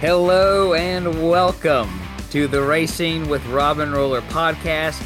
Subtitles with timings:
[0.00, 2.00] Hello and welcome
[2.30, 4.98] to the Racing with Robin Roller podcast.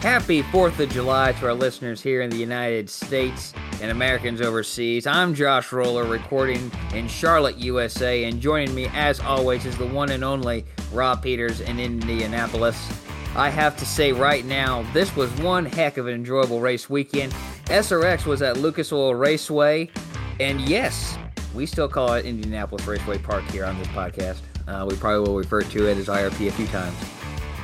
[0.00, 5.06] Happy 4th of July to our listeners here in the United States and Americans overseas.
[5.06, 10.10] I'm Josh Roller recording in Charlotte, USA, and joining me as always is the one
[10.10, 12.90] and only Rob Peters in Indianapolis.
[13.36, 17.34] I have to say right now, this was one heck of an enjoyable race weekend.
[17.66, 19.90] SRX was at Lucas Oil Raceway,
[20.40, 21.18] and yes,
[21.58, 24.38] we still call it Indianapolis Raceway Park here on this podcast.
[24.68, 26.96] Uh, we probably will refer to it as IRP a few times.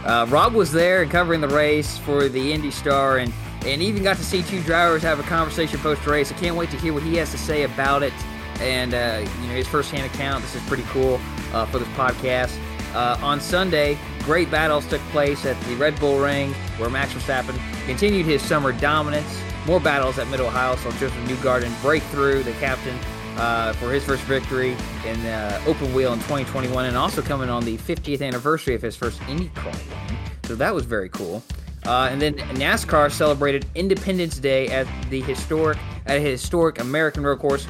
[0.05, 3.33] Uh, Rob was there and covering the race for the Indy Star and,
[3.65, 6.33] and even got to see two drivers have a conversation post race.
[6.33, 8.13] I can't wait to hear what he has to say about it
[8.61, 10.43] and uh, you know his firsthand account.
[10.43, 11.21] This is pretty cool
[11.53, 12.59] uh, for this podcast.
[12.95, 17.57] Uh, on Sunday, great battles took place at the Red Bull Ring where Max Verstappen
[17.87, 19.41] continued his summer dominance.
[19.67, 22.99] More battles at Mid Ohio, so Josef Newgarden breakthrough the captain
[23.37, 27.65] uh, for his first victory in uh, open wheel in 2021, and also coming on
[27.65, 30.19] the 50th anniversary of his first IndyCar win.
[30.45, 31.43] So that was very cool.
[31.87, 37.67] Uh, and then NASCAR celebrated Independence Day at the historic at historic American road course,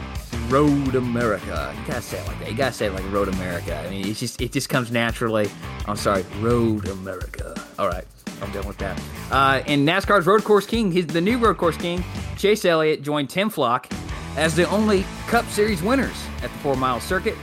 [0.48, 1.74] Road America.
[1.76, 2.50] You gotta say it like that.
[2.50, 3.76] You gotta say it like Road America.
[3.76, 5.50] I mean, it just it just comes naturally.
[5.86, 7.60] I'm sorry, Road America.
[7.78, 8.04] All right,
[8.40, 9.00] I'm done with that.
[9.32, 12.04] Uh, and NASCAR's road course king, he's the new road course king,
[12.36, 13.92] Chase Elliott joined Tim Flock
[14.36, 17.36] as the only Cup Series winners at the four mile circuit.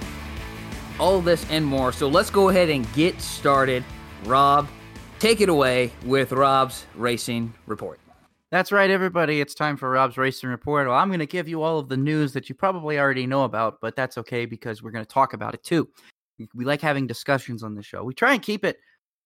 [0.99, 1.91] All this and more.
[1.91, 3.83] So let's go ahead and get started.
[4.25, 4.67] Rob,
[5.19, 7.99] take it away with Rob's Racing Report.
[8.51, 9.39] That's right, everybody.
[9.39, 10.87] It's time for Rob's Racing Report.
[10.87, 13.45] Well, I'm going to give you all of the news that you probably already know
[13.45, 15.87] about, but that's okay because we're going to talk about it too.
[16.53, 18.03] We like having discussions on the show.
[18.03, 18.77] We try and keep it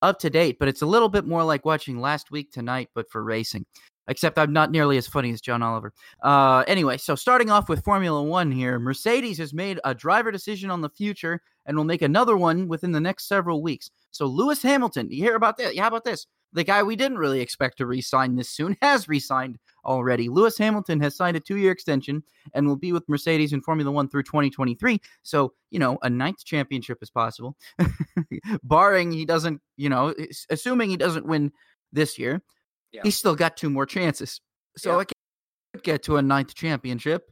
[0.01, 3.09] up to date, but it's a little bit more like watching last week tonight, but
[3.09, 3.65] for racing
[4.07, 5.93] except I'm not nearly as funny as John Oliver.
[6.21, 10.69] Uh, anyway, so starting off with Formula One here, Mercedes has made a driver decision
[10.69, 13.89] on the future and will make another one within the next several weeks.
[14.11, 15.75] So Lewis Hamilton, you hear about that?
[15.75, 16.27] Yeah, how about this?
[16.53, 20.29] The guy we didn't really expect to re-sign this soon has re-signed already.
[20.29, 22.23] Lewis Hamilton has signed a two-year extension
[22.53, 25.01] and will be with Mercedes in Formula One through 2023.
[25.23, 27.57] So you know, a ninth championship is possible,
[28.63, 30.13] barring he doesn't, you know,
[30.49, 31.51] assuming he doesn't win
[31.91, 32.41] this year
[32.95, 33.01] yeah.
[33.03, 34.41] he's still got two more chances.
[34.77, 34.97] So yeah.
[34.97, 37.29] I could get to a ninth championship.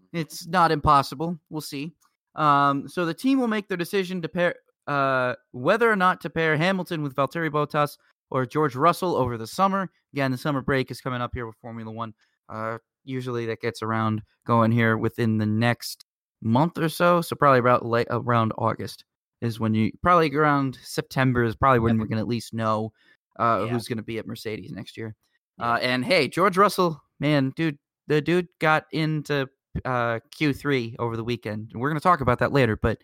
[0.00, 0.18] Mm-hmm.
[0.18, 1.38] It's not impossible.
[1.50, 1.92] We'll see.
[2.34, 4.56] Um, so the team will make their decision to pair
[4.86, 7.96] uh, whether or not to pair Hamilton with Valtteri Bottas
[8.30, 9.90] or George Russell over the summer.
[10.12, 12.14] Again, the summer break is coming up here with Formula One.
[12.48, 16.04] Uh, usually that gets around going here within the next
[16.42, 17.20] month or so.
[17.20, 19.04] So probably about late around August
[19.40, 22.92] is when you probably around September is probably when we're gonna at least know
[23.38, 23.72] uh, yeah.
[23.72, 25.14] who's going to be at Mercedes next year.
[25.58, 29.48] Uh, and hey, George Russell, man, dude, the dude got into
[29.84, 31.72] uh, Q3 over the weekend.
[31.74, 32.98] We're going to talk about that later, but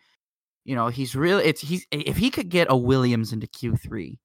[0.64, 4.18] you know, he's really it's he's if he could get a Williams into Q3.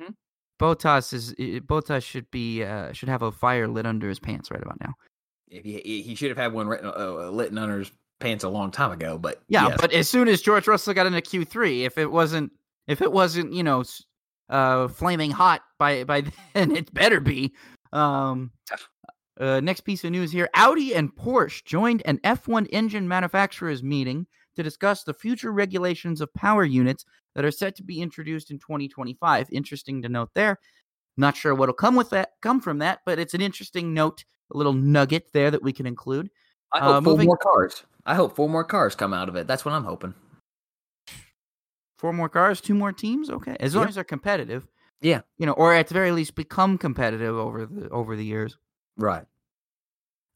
[0.00, 0.12] Hmm?
[0.60, 1.32] Bottas is
[1.62, 4.92] Bottas should be uh, should have a fire lit under his pants right about now.
[5.48, 8.92] If he he should have had one uh, lit under his pants a long time
[8.92, 9.78] ago, but yeah, yes.
[9.80, 12.52] but as soon as George Russell got into Q3, if it wasn't
[12.86, 13.84] if it wasn't you know
[14.54, 16.22] uh, flaming hot by by
[16.54, 16.76] then.
[16.76, 17.52] It better be.
[17.92, 18.52] Um,
[19.38, 24.26] uh, next piece of news here: Audi and Porsche joined an F1 engine manufacturers meeting
[24.54, 27.04] to discuss the future regulations of power units
[27.34, 29.48] that are set to be introduced in 2025.
[29.50, 30.60] Interesting to note there.
[31.16, 34.56] Not sure what'll come with that, come from that, but it's an interesting note, a
[34.56, 36.30] little nugget there that we can include.
[36.72, 37.26] I hope uh, four moving...
[37.26, 37.82] more cars.
[38.06, 39.46] I hope four more cars come out of it.
[39.48, 40.14] That's what I'm hoping.
[42.04, 43.30] Four more cars, two more teams.
[43.30, 43.88] Okay, as long yeah.
[43.88, 44.68] as they're competitive.
[45.00, 48.58] Yeah, you know, or at the very least become competitive over the over the years.
[48.98, 49.24] Right.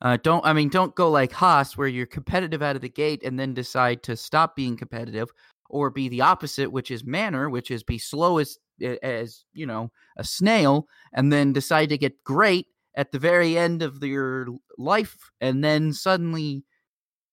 [0.01, 3.23] Uh, don't I mean don't go like Haas where you're competitive out of the gate
[3.23, 5.29] and then decide to stop being competitive,
[5.69, 8.57] or be the opposite, which is Manor, which is be slow as
[9.03, 13.83] as you know a snail, and then decide to get great at the very end
[13.83, 14.47] of your
[14.79, 16.65] life, and then suddenly,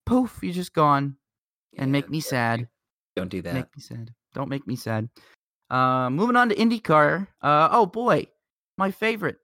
[0.06, 1.16] poof, you're just gone,
[1.78, 2.68] and yeah, make me sad.
[3.16, 3.54] Don't do that.
[3.54, 4.12] Make me sad.
[4.36, 5.10] Don't make me sad.
[5.70, 7.28] Uh, moving on to IndyCar.
[7.42, 8.28] Uh, oh boy,
[8.78, 9.38] my favorite.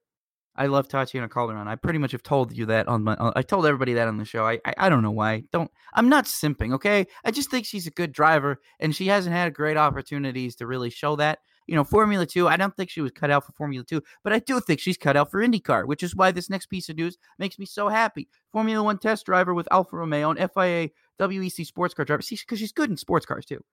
[0.54, 1.66] I love Tatiana Calderon.
[1.66, 3.14] I pretty much have told you that on my.
[3.14, 4.46] Uh, I told everybody that on the show.
[4.46, 5.44] I, I, I don't know why.
[5.50, 5.70] Don't.
[5.94, 6.74] I'm not simping.
[6.74, 7.06] Okay.
[7.24, 10.90] I just think she's a good driver, and she hasn't had great opportunities to really
[10.90, 11.38] show that.
[11.66, 12.48] You know, Formula Two.
[12.48, 14.98] I don't think she was cut out for Formula Two, but I do think she's
[14.98, 17.88] cut out for IndyCar, which is why this next piece of news makes me so
[17.88, 18.28] happy.
[18.52, 22.20] Formula One test driver with Alfa Romeo and FIA WEC sports car driver.
[22.20, 23.64] See, because she's good in sports cars too.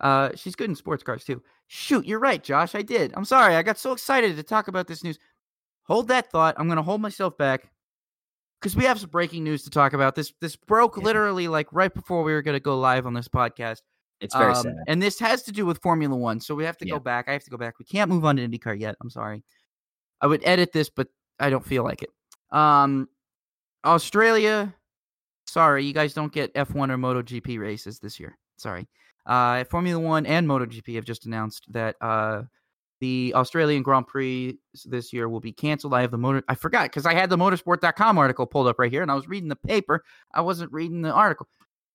[0.00, 1.42] Uh, she's good in sports cars too.
[1.68, 2.74] Shoot, you're right, Josh.
[2.74, 3.12] I did.
[3.16, 3.56] I'm sorry.
[3.56, 5.18] I got so excited to talk about this news.
[5.84, 6.54] Hold that thought.
[6.58, 7.70] I'm going to hold myself back.
[8.60, 10.14] because we have some breaking news to talk about.
[10.14, 11.04] This this broke Yeah.
[11.04, 13.82] literally like right before we were going to go live on this podcast.
[14.20, 14.74] It's very Um, sad.
[14.88, 16.40] And this has to do with Formula One.
[16.40, 16.94] So we have to Yeah.
[16.94, 17.28] go back.
[17.28, 17.78] I have to go back.
[17.78, 18.96] We can't move on to IndyCar yet.
[19.02, 19.44] I'm sorry.
[20.22, 21.08] I would edit this, but
[21.38, 22.10] I don't feel like it.
[22.50, 23.08] Um,
[23.84, 24.74] Australia,
[25.46, 28.36] sorry, you guys don't get F1 or MotoGP races this year.
[28.56, 28.88] Sorry.
[29.26, 32.42] Uh, Formula One and MotoGP have just announced that uh,
[33.00, 35.94] the Australian Grand Prix this year will be canceled.
[35.94, 36.42] I have the motor.
[36.48, 39.28] I forgot because I had the motorsport.com article pulled up right here and I was
[39.28, 40.02] reading the paper.
[40.32, 41.48] I wasn't reading the article.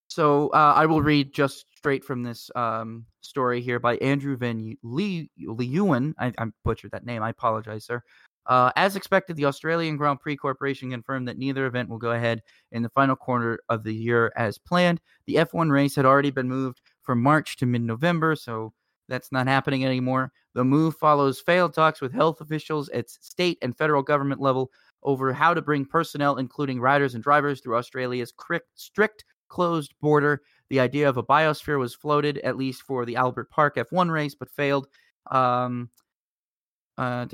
[0.07, 4.77] So uh, I will read just straight from this um, story here by Andrew Van
[4.83, 6.13] Lee Leeuwen.
[6.19, 7.23] I, I butchered that name.
[7.23, 8.03] I apologize, sir.
[8.45, 12.41] Uh, as expected, the Australian Grand Prix Corporation confirmed that neither event will go ahead
[12.71, 14.99] in the final quarter of the year as planned.
[15.27, 18.73] The F1 race had already been moved from March to mid November, so
[19.07, 20.31] that's not happening anymore.
[20.53, 24.71] The move follows failed talks with health officials at state and federal government level
[25.03, 28.33] over how to bring personnel, including riders and drivers, through Australia's
[28.75, 30.41] strict closed border.
[30.69, 34.35] The idea of a biosphere was floated, at least for the Albert Park F1 race,
[34.35, 34.87] but failed.
[35.29, 35.89] Um,
[36.97, 37.25] uh,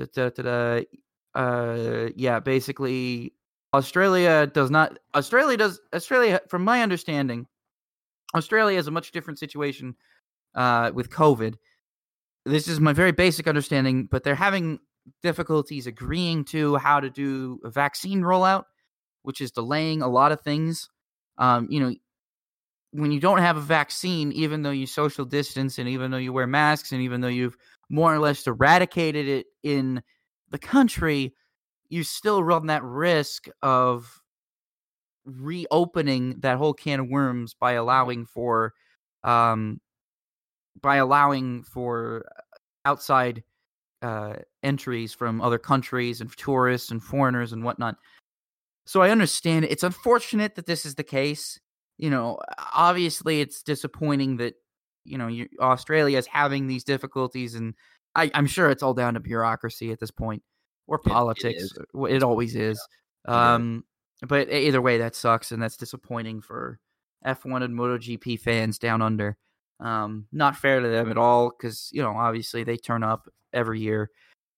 [1.34, 3.34] uh, yeah, basically,
[3.74, 4.98] Australia does not.
[5.14, 5.80] Australia does.
[5.94, 7.46] Australia, from my understanding,
[8.34, 9.94] Australia has a much different situation
[10.54, 11.54] uh, with COVID.
[12.44, 14.78] This is my very basic understanding, but they're having
[15.22, 18.64] difficulties agreeing to how to do a vaccine rollout,
[19.22, 20.88] which is delaying a lot of things.
[21.38, 21.94] Um, you know,
[22.92, 26.32] when you don't have a vaccine, even though you social distance and even though you
[26.32, 27.56] wear masks and even though you've
[27.90, 30.02] more or less eradicated it in
[30.50, 31.34] the country,
[31.88, 34.22] you still run that risk of
[35.28, 38.74] reopening that whole can of worms by allowing for
[39.24, 39.80] um
[40.80, 42.24] by allowing for
[42.84, 43.42] outside
[44.02, 47.96] uh entries from other countries and tourists and foreigners and whatnot.
[48.86, 49.70] So i understand it.
[49.70, 51.60] it's unfortunate that this is the case.
[51.98, 52.38] You know
[52.74, 54.54] obviously it's disappointing that
[55.04, 57.74] you know you, australia is having these difficulties and
[58.14, 60.42] I, i'm sure it's all down to bureaucracy at this point
[60.86, 62.78] or politics uh, it always is.
[62.78, 62.88] Is.
[63.26, 63.84] um
[64.26, 66.78] but either way that sucks and that's disappointing for
[67.26, 69.36] f1 and MotoGP fans down under
[69.80, 73.80] um not fair to them at all because you know obviously they turn up every
[73.80, 74.10] year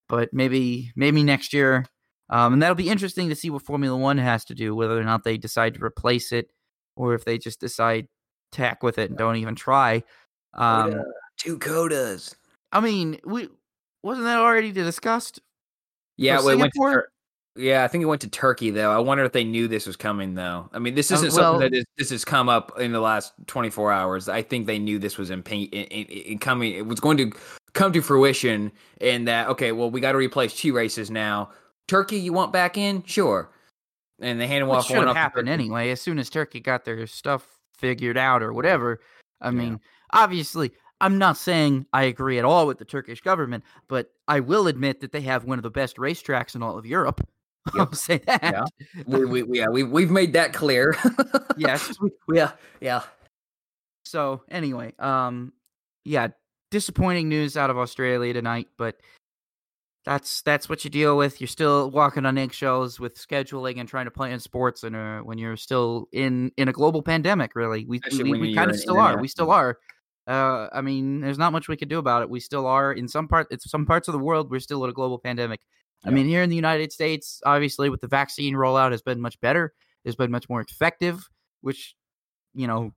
[0.09, 1.85] but maybe maybe next year
[2.31, 5.05] um and that'll be interesting to see what formula one has to do whether or
[5.05, 6.51] not they decide to replace it
[6.97, 8.09] or if they just decide
[8.51, 10.03] tack with it and don't even try
[10.55, 11.03] um
[11.37, 12.35] Two codas.
[12.73, 13.49] i mean we
[14.03, 15.41] wasn't that already discussed?
[16.17, 17.03] Yeah, well, went to
[17.61, 18.91] yeah, I think it went to Turkey though.
[18.91, 20.69] I wonder if they knew this was coming though.
[20.73, 23.01] I mean, this Uh, isn't well- something that is, this has come up in the
[23.01, 24.29] last 24 hours.
[24.29, 26.73] I think they knew this was in, in, in, in coming.
[26.75, 27.31] It was going to
[27.73, 31.51] come to fruition, and that okay, well, we got to replace two races now.
[31.89, 33.03] Turkey, you want back in?
[33.05, 33.51] Sure.
[34.21, 35.91] And they handed off should one have off to happened anyway.
[35.91, 37.47] As soon as Turkey got their stuff
[37.77, 39.01] figured out or whatever.
[39.41, 39.51] I Yeah.
[39.53, 39.81] mean,
[40.13, 44.67] obviously, I'm not saying I agree at all with the Turkish government, but I will
[44.67, 47.27] admit that they have one of the best racetracks in all of Europe.
[47.75, 47.95] Yep.
[47.95, 48.41] say that.
[48.43, 48.65] Yeah.
[49.07, 50.97] we, we, we- yeah, we, we've made that clear.
[51.57, 51.93] Yes.
[52.33, 53.03] yeah, yeah.
[54.05, 55.53] So anyway, um,
[56.05, 56.29] yeah,
[56.71, 58.97] disappointing news out of Australia tonight, but
[60.05, 61.41] that's that's what you deal with.
[61.41, 65.21] You're still walking on eggshells with scheduling and trying to play in sports, and uh,
[65.21, 68.77] when you're still in in a global pandemic, really, we Especially we, we kind of
[68.77, 69.21] still are.
[69.21, 69.79] We still are.
[70.27, 72.31] Uh, I mean, there's not much we can do about it.
[72.31, 73.49] We still are in some part.
[73.51, 74.51] It's some parts of the world.
[74.51, 75.61] We're still in a global pandemic.
[76.05, 79.39] I mean, here in the United States, obviously, with the vaccine rollout, has been much
[79.41, 79.75] better.
[80.05, 81.29] It's been much more effective,
[81.61, 81.95] which
[82.55, 82.93] you know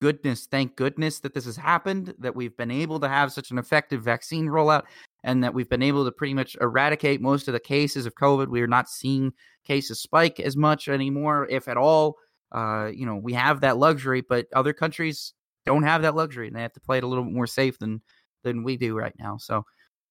[0.00, 3.58] goodness, thank goodness that this has happened, that we've been able to have such an
[3.58, 4.84] effective vaccine rollout,
[5.24, 8.48] and that we've been able to pretty much eradicate most of the cases of COVID.
[8.48, 9.32] We are not seeing
[9.64, 12.16] cases spike as much anymore, if at all.
[12.52, 15.34] Uh, you know, we have that luxury, but other countries
[15.66, 17.78] don't have that luxury, and they have to play it a little bit more safe
[17.78, 18.00] than
[18.44, 19.36] than we do right now.
[19.36, 19.64] So,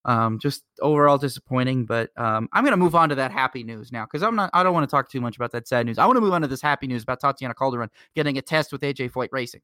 [0.07, 1.85] um, just overall disappointing.
[1.85, 4.49] But um, I'm going to move on to that happy news now because I'm not.
[4.53, 5.99] I don't want to talk too much about that sad news.
[5.99, 8.71] I want to move on to this happy news about Tatiana Calderon getting a test
[8.71, 9.61] with AJ Foyt Racing.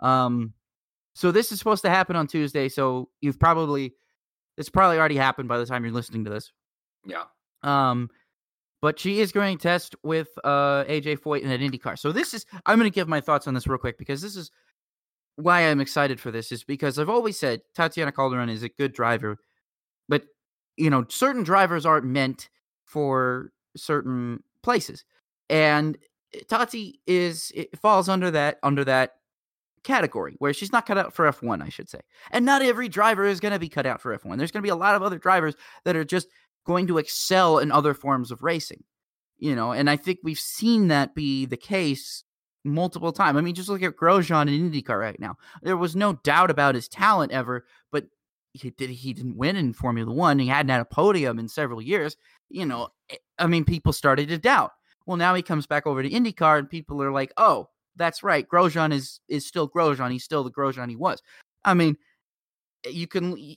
[0.00, 0.52] Um,
[1.14, 2.68] so this is supposed to happen on Tuesday.
[2.68, 3.94] So you've probably
[4.58, 6.52] it's probably already happened by the time you're listening to this.
[7.06, 7.24] Yeah.
[7.62, 8.10] Um,
[8.82, 11.98] but she is going to test with uh AJ Foyt in an IndyCar.
[11.98, 14.36] So this is I'm going to give my thoughts on this real quick because this
[14.36, 14.50] is
[15.36, 18.92] why I'm excited for this is because I've always said Tatiana Calderon is a good
[18.92, 19.38] driver,
[20.76, 22.48] you know certain drivers aren't meant
[22.84, 25.04] for certain places,
[25.48, 25.98] and
[26.34, 29.14] eh, Tati is it falls under that under that
[29.84, 32.00] category where she's not cut out for F1, I should say.
[32.30, 34.38] And not every driver is going to be cut out for F1.
[34.38, 35.54] There's going to be a lot of other drivers
[35.84, 36.28] that are just
[36.64, 38.82] going to excel in other forms of racing.
[39.38, 42.24] You know, and I think we've seen that be the case
[42.64, 43.36] multiple times.
[43.36, 45.36] I mean, just look at Grosjean in IndyCar right now.
[45.62, 48.06] There was no doubt about his talent ever, but
[48.54, 50.38] he did he didn't win in Formula One.
[50.38, 52.16] He hadn't had a podium in several years.
[52.48, 54.70] You know, eh, I mean, people started to doubt.
[55.06, 58.48] Well, now he comes back over to IndyCar, and people are like, "Oh, that's right.
[58.48, 60.12] Grosjean is is still Grosjean.
[60.12, 61.20] He's still the Grosjean he was."
[61.64, 61.96] I mean,
[62.86, 63.56] eh, you can.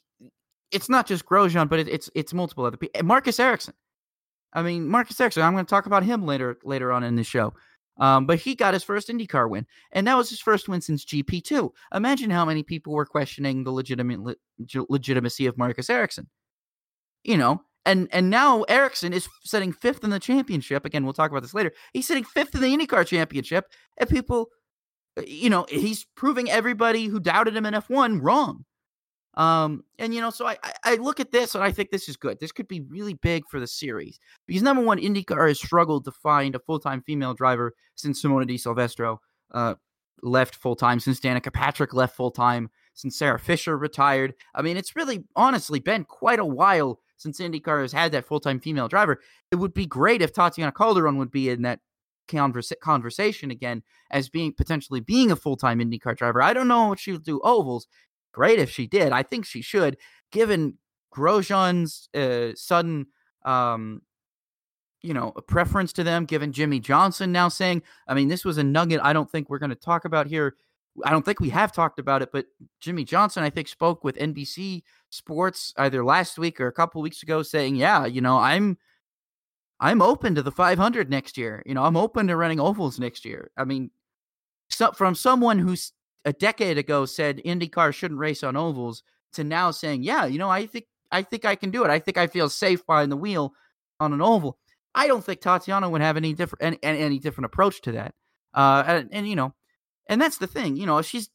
[0.71, 3.03] It's not just Grosjean, but it, it's it's multiple other people.
[3.03, 3.75] Marcus Ericsson.
[4.53, 5.43] I mean, Marcus Ericsson.
[5.43, 7.53] I'm going to talk about him later later on in the show.
[7.99, 11.03] Um, but he got his first IndyCar win, and that was his first win since
[11.05, 11.71] GP2.
[11.93, 14.35] Imagine how many people were questioning the legitimate le-
[14.89, 16.27] legitimacy of Marcus Ericsson.
[17.23, 20.85] You know, and and now Ericsson is sitting fifth in the championship.
[20.85, 21.71] Again, we'll talk about this later.
[21.93, 23.65] He's sitting fifth in the IndyCar championship,
[23.97, 24.49] and people,
[25.17, 28.65] uh, you know, he's proving everybody who doubted him in F1 wrong.
[29.37, 32.17] Um, and you know, so I, I look at this and I think this is
[32.17, 32.39] good.
[32.39, 36.11] This could be really big for the series because number one, IndyCar has struggled to
[36.11, 39.75] find a full time female driver since Simona de Silvestro uh,
[40.23, 44.33] left full time, since Danica Patrick left full time, since Sarah Fisher retired.
[44.55, 48.39] I mean, it's really honestly been quite a while since IndyCar has had that full
[48.39, 49.19] time female driver.
[49.51, 51.79] It would be great if Tatiana Calderon would be in that
[52.27, 56.41] conversa- conversation again as being potentially being a full time IndyCar driver.
[56.41, 57.87] I don't know what she'll do ovals
[58.37, 59.11] great if she did.
[59.11, 59.97] I think she should,
[60.31, 60.77] given
[61.11, 63.07] Grosjean's uh, sudden,
[63.43, 64.03] um,
[65.01, 68.63] you know, preference to them, given Jimmie Johnson now saying, I mean, this was a
[68.63, 70.55] nugget I don't think we're going to talk about here.
[71.03, 72.45] I don't think we have talked about it, but
[72.79, 77.23] Jimmie Johnson, I think, spoke with NBC Sports either last week or a couple weeks
[77.23, 78.77] ago saying, yeah, you know, I'm.
[79.79, 81.61] I'm open to the 500 next year.
[81.67, 83.51] You know, I'm open to running ovals next year.
[83.55, 83.91] I mean,
[84.69, 85.93] so, from someone who's
[86.25, 90.49] a decade ago said IndyCar shouldn't race on ovals to now saying, yeah, you know,
[90.49, 91.89] I think I think I can do it.
[91.89, 93.53] I think I feel safe behind the wheel
[93.99, 94.57] on an oval.
[94.93, 98.13] I don't think Tatiana would have any different any, any different approach to that.
[98.53, 99.53] Uh, and, and, you know,
[100.07, 100.75] and that's the thing.
[100.75, 101.29] You know, she's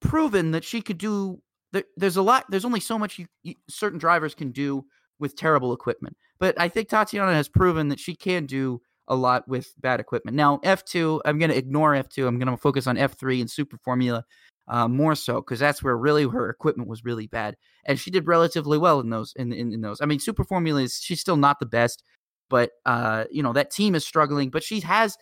[0.00, 1.42] proven that she could do.
[1.72, 2.46] There, there's a lot.
[2.48, 4.84] There's only so much you, you, certain drivers can do
[5.18, 6.16] with terrible equipment.
[6.38, 10.36] But I think Tatiana has proven that she can do a lot with bad equipment.
[10.36, 12.26] Now, F2, I'm going to ignore F2.
[12.26, 14.24] I'm going to focus on F3 and Super Formula
[14.68, 18.26] uh, more so because that's where really her equipment was really bad, and she did
[18.26, 19.32] relatively well in those.
[19.36, 22.02] In, in, in those, I mean, Super Formula is she's still not the best,
[22.50, 24.50] but uh, you know that team is struggling.
[24.50, 25.16] But she has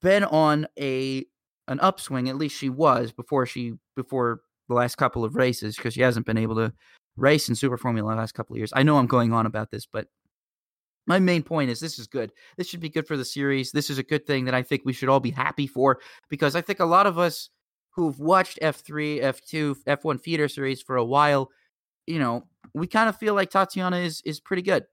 [0.00, 1.26] been on a
[1.66, 2.28] an upswing.
[2.28, 6.26] At least she was before she before the last couple of races because she hasn't
[6.26, 6.72] been able to
[7.16, 8.72] race in Super Formula the last couple of years.
[8.74, 10.06] I know I'm going on about this, but
[11.08, 12.30] my main point is this is good.
[12.56, 13.72] This should be good for the series.
[13.72, 15.98] This is a good thing that I think we should all be happy for
[16.28, 17.48] because I think a lot of us
[17.90, 21.50] who've watched F3, F2, F1 feeder series for a while,
[22.06, 24.84] you know, we kind of feel like Tatiana is is pretty good,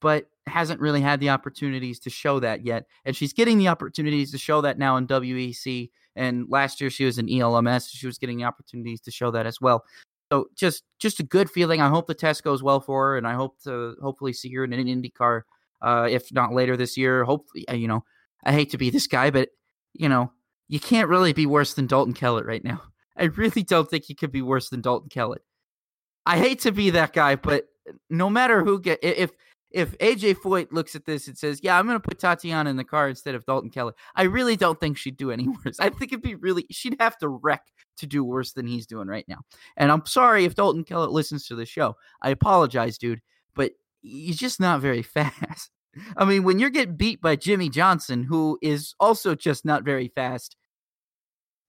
[0.00, 2.86] but hasn't really had the opportunities to show that yet.
[3.04, 5.90] And she's getting the opportunities to show that now in WEC.
[6.16, 7.90] And last year she was in ELMS.
[7.90, 9.84] She was getting the opportunities to show that as well.
[10.32, 11.82] So just just a good feeling.
[11.82, 14.64] I hope the test goes well for her, and I hope to hopefully see her
[14.64, 15.42] in an IndyCar
[15.82, 17.24] uh, if not later this year.
[17.24, 18.04] Hopefully, uh, you know,
[18.44, 19.50] I hate to be this guy, but
[19.92, 20.32] you know,
[20.68, 22.82] you can't really be worse than Dalton Kellett right now.
[23.16, 25.42] I really don't think he could be worse than Dalton Kellett.
[26.24, 27.64] I hate to be that guy, but
[28.10, 29.32] no matter who get if
[29.70, 32.76] if AJ Foyt looks at this and says, "Yeah, I'm going to put Tatiana in
[32.76, 35.78] the car instead of Dalton Kellett," I really don't think she'd do any worse.
[35.80, 37.62] I think it'd be really she'd have to wreck
[37.98, 39.40] to do worse than he's doing right now.
[39.76, 41.96] And I'm sorry if Dalton Kellett listens to the show.
[42.22, 43.20] I apologize, dude,
[43.54, 45.70] but he's just not very fast.
[46.16, 50.08] I mean, when you're getting beat by Jimmie Johnson, who is also just not very
[50.08, 50.56] fast,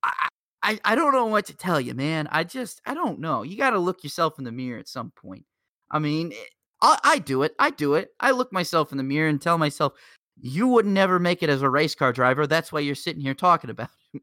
[0.04, 0.30] I,
[0.62, 2.28] I, I don't know what to tell you, man.
[2.32, 3.44] I just, I don't know.
[3.44, 5.46] You got to look yourself in the mirror at some point.
[5.90, 6.46] I mean, eh,
[6.82, 7.56] I, I do it.
[7.60, 8.10] I do it.
[8.20, 9.94] I look myself in the mirror and tell myself,
[10.42, 12.46] you would never make it as a race car driver.
[12.46, 14.22] That's why you're sitting here talking about it.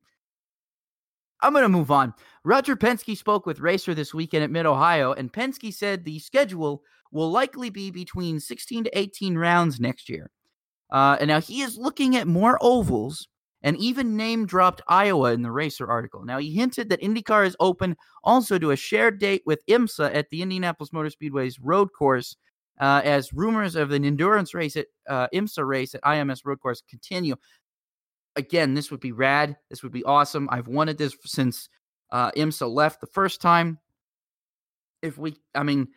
[1.43, 2.15] I'm going to move on.
[2.45, 6.83] Roger Penske spoke with Racer this weekend at Mid Ohio, and Penske said the schedule
[7.13, 10.31] will likely be between 16 to 18 rounds next year.
[10.91, 13.29] Uh, and now he is looking at more ovals
[13.63, 16.25] and even name dropped Iowa in the Racer article.
[16.25, 20.31] Now, he hinted that IndyCar is open also to a shared date with IMSA at
[20.31, 22.37] the Indianapolis Motor Speedway's road course,
[22.81, 26.83] uh, as rumors of an endurance race at uh, IMSA race at IMS road course
[26.89, 27.35] continue.
[28.37, 29.57] Again, this would be rad.
[29.71, 30.49] This would be awesome.
[30.53, 31.69] I've wanted this since
[32.13, 33.79] uh, IMSA left the first time.
[35.03, 35.89] If we, I mean,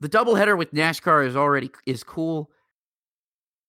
[0.00, 2.50] the doubleheader with NASCAR is already is cool.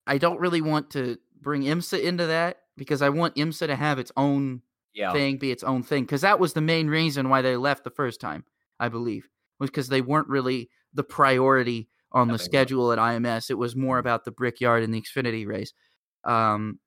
[0.05, 3.99] I don't really want to bring IMSA into that because I want IMSA to have
[3.99, 4.61] its own
[4.93, 5.11] yeah.
[5.11, 6.03] thing, be its own thing.
[6.03, 8.45] Because that was the main reason why they left the first time,
[8.79, 9.29] I believe,
[9.59, 13.49] was because they weren't really the priority on the schedule at IMS.
[13.49, 15.73] It was more about the Brickyard and the Xfinity race.
[16.23, 16.79] Um,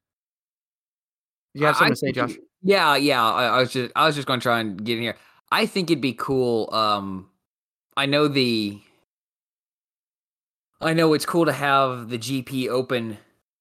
[1.54, 2.32] you have something I, to say, Josh?
[2.62, 3.24] Yeah, yeah.
[3.24, 5.16] I, I, was just I was just going to try and get in here.
[5.50, 6.68] I think it'd be cool.
[6.72, 7.28] Um,
[7.96, 8.80] I know the.
[10.80, 13.18] I know it's cool to have the GP open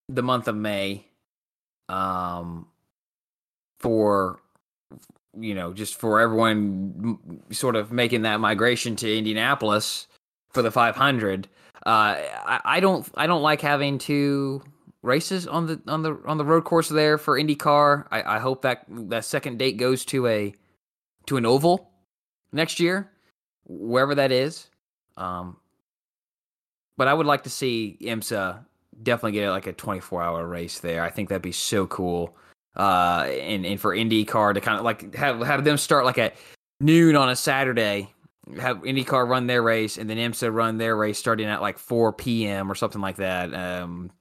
[0.07, 1.05] the month of May.
[1.89, 2.67] Um,
[3.79, 4.39] for
[5.39, 10.07] you know, just for everyone sort of making that migration to Indianapolis
[10.51, 11.47] for the 500.
[11.85, 14.61] Uh, I, I don't I don't like having two
[15.01, 18.07] races on the on the on the road course there for IndyCar.
[18.11, 20.53] I, I hope that that second date goes to a
[21.27, 21.89] to an oval
[22.51, 23.09] next year,
[23.65, 24.67] wherever that is.
[25.15, 25.57] Um,
[26.99, 28.59] but I would like to see IMSA
[29.01, 31.01] definitely get like a 24 hour race there.
[31.01, 32.35] I think that'd be so cool.
[32.75, 36.35] Uh, and and for IndyCar to kind of like have have them start like at
[36.81, 38.13] noon on a Saturday,
[38.59, 42.11] have IndyCar run their race, and then IMSA run their race starting at like 4
[42.11, 42.69] p.m.
[42.69, 43.53] or something like that.
[43.53, 44.11] Um,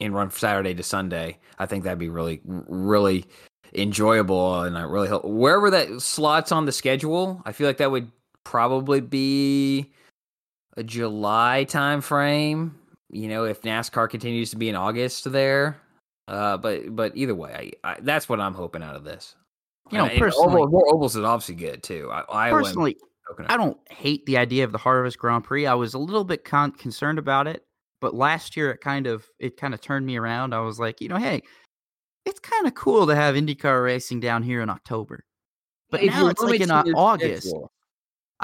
[0.00, 1.38] and run Saturday to Sunday.
[1.58, 3.24] I think that'd be really really
[3.72, 7.40] enjoyable, and I really hope wherever that slots on the schedule.
[7.46, 8.10] I feel like that would
[8.44, 9.90] probably be
[10.76, 12.78] a July time frame.
[13.10, 15.80] You know, if NASCAR continues to be in August there.
[16.26, 19.36] Uh, but but either way, I, I, that's what I'm hoping out of this.
[19.90, 22.10] You know, personally, Oval, ovals is obviously good too.
[22.10, 22.96] I, personally,
[23.46, 25.66] I don't hate the idea of the Harvest Grand Prix.
[25.66, 27.64] I was a little bit con- concerned about it,
[28.00, 30.54] but last year it kind of it kind of turned me around.
[30.54, 31.42] I was like, you know, hey,
[32.24, 35.24] it's kind of cool to have IndyCar racing down here in October,
[35.90, 37.48] but if now it's like in August.
[37.48, 37.70] Schedule.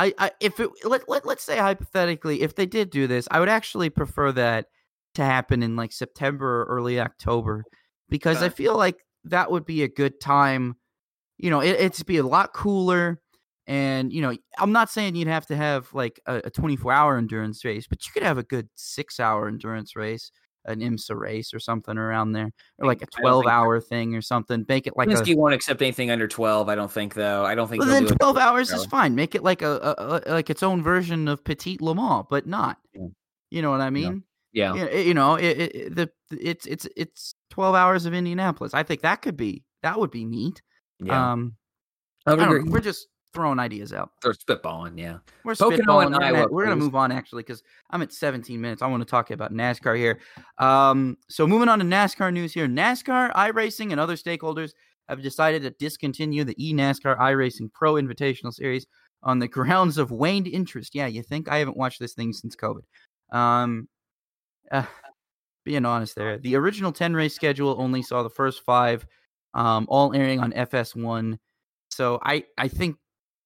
[0.01, 3.39] I, I if it let, let let's say hypothetically if they did do this, I
[3.39, 4.67] would actually prefer that
[5.15, 7.65] to happen in like September or early October
[8.09, 8.47] because okay.
[8.47, 10.77] I feel like that would be a good time.
[11.37, 13.21] You know, it, it'd be a lot cooler.
[13.67, 17.19] And, you know, I'm not saying you'd have to have like a, a 24 hour
[17.19, 20.33] endurance race, but you could have a good six hour endurance race,
[20.65, 24.65] an IMSA race or something around there, or like a 12 hour thing or something.
[24.69, 26.69] Make it like Penske a, won't accept anything under 12.
[26.69, 27.45] I don't think, though.
[27.45, 27.83] I don't think.
[27.83, 29.15] Well, then 12 hours is fine.
[29.15, 32.47] Make it like a, a, a, like its own version of Petit Le Mans, but
[32.47, 32.79] not.
[32.95, 33.07] Yeah.
[33.51, 34.25] You know what I mean?
[34.53, 34.75] Yeah.
[34.75, 34.99] yeah.
[34.99, 38.75] You know, it, it, the it's it's it's 12 hours of Indianapolis.
[38.75, 40.63] I think that could be that would be neat.
[40.99, 41.33] Yeah.
[41.33, 41.57] Um,
[42.27, 44.11] I don't know, we're just throwing ideas out.
[44.23, 45.19] They're spitballing, yeah.
[45.45, 46.13] We're spitballing.
[46.13, 48.83] We're gonna, we're gonna move on actually because I'm at 17 minutes.
[48.83, 50.21] I want to talk about NASCAR here.
[50.59, 52.67] Um, so moving on to NASCAR news here.
[52.67, 54.73] NASCAR, iRacing, and other stakeholders
[55.09, 58.87] have decided to discontinue the eNASCAR iRacing Pro Invitational Series
[59.23, 60.95] on the grounds of waned interest.
[60.95, 62.83] Yeah, you think I haven't watched this thing since COVID?
[63.33, 63.89] Um,
[64.71, 64.85] uh,
[65.65, 69.07] being honest, there, the original 10 race schedule only saw the first five,
[69.55, 71.39] um, all airing on FS1.
[71.91, 72.97] So I I think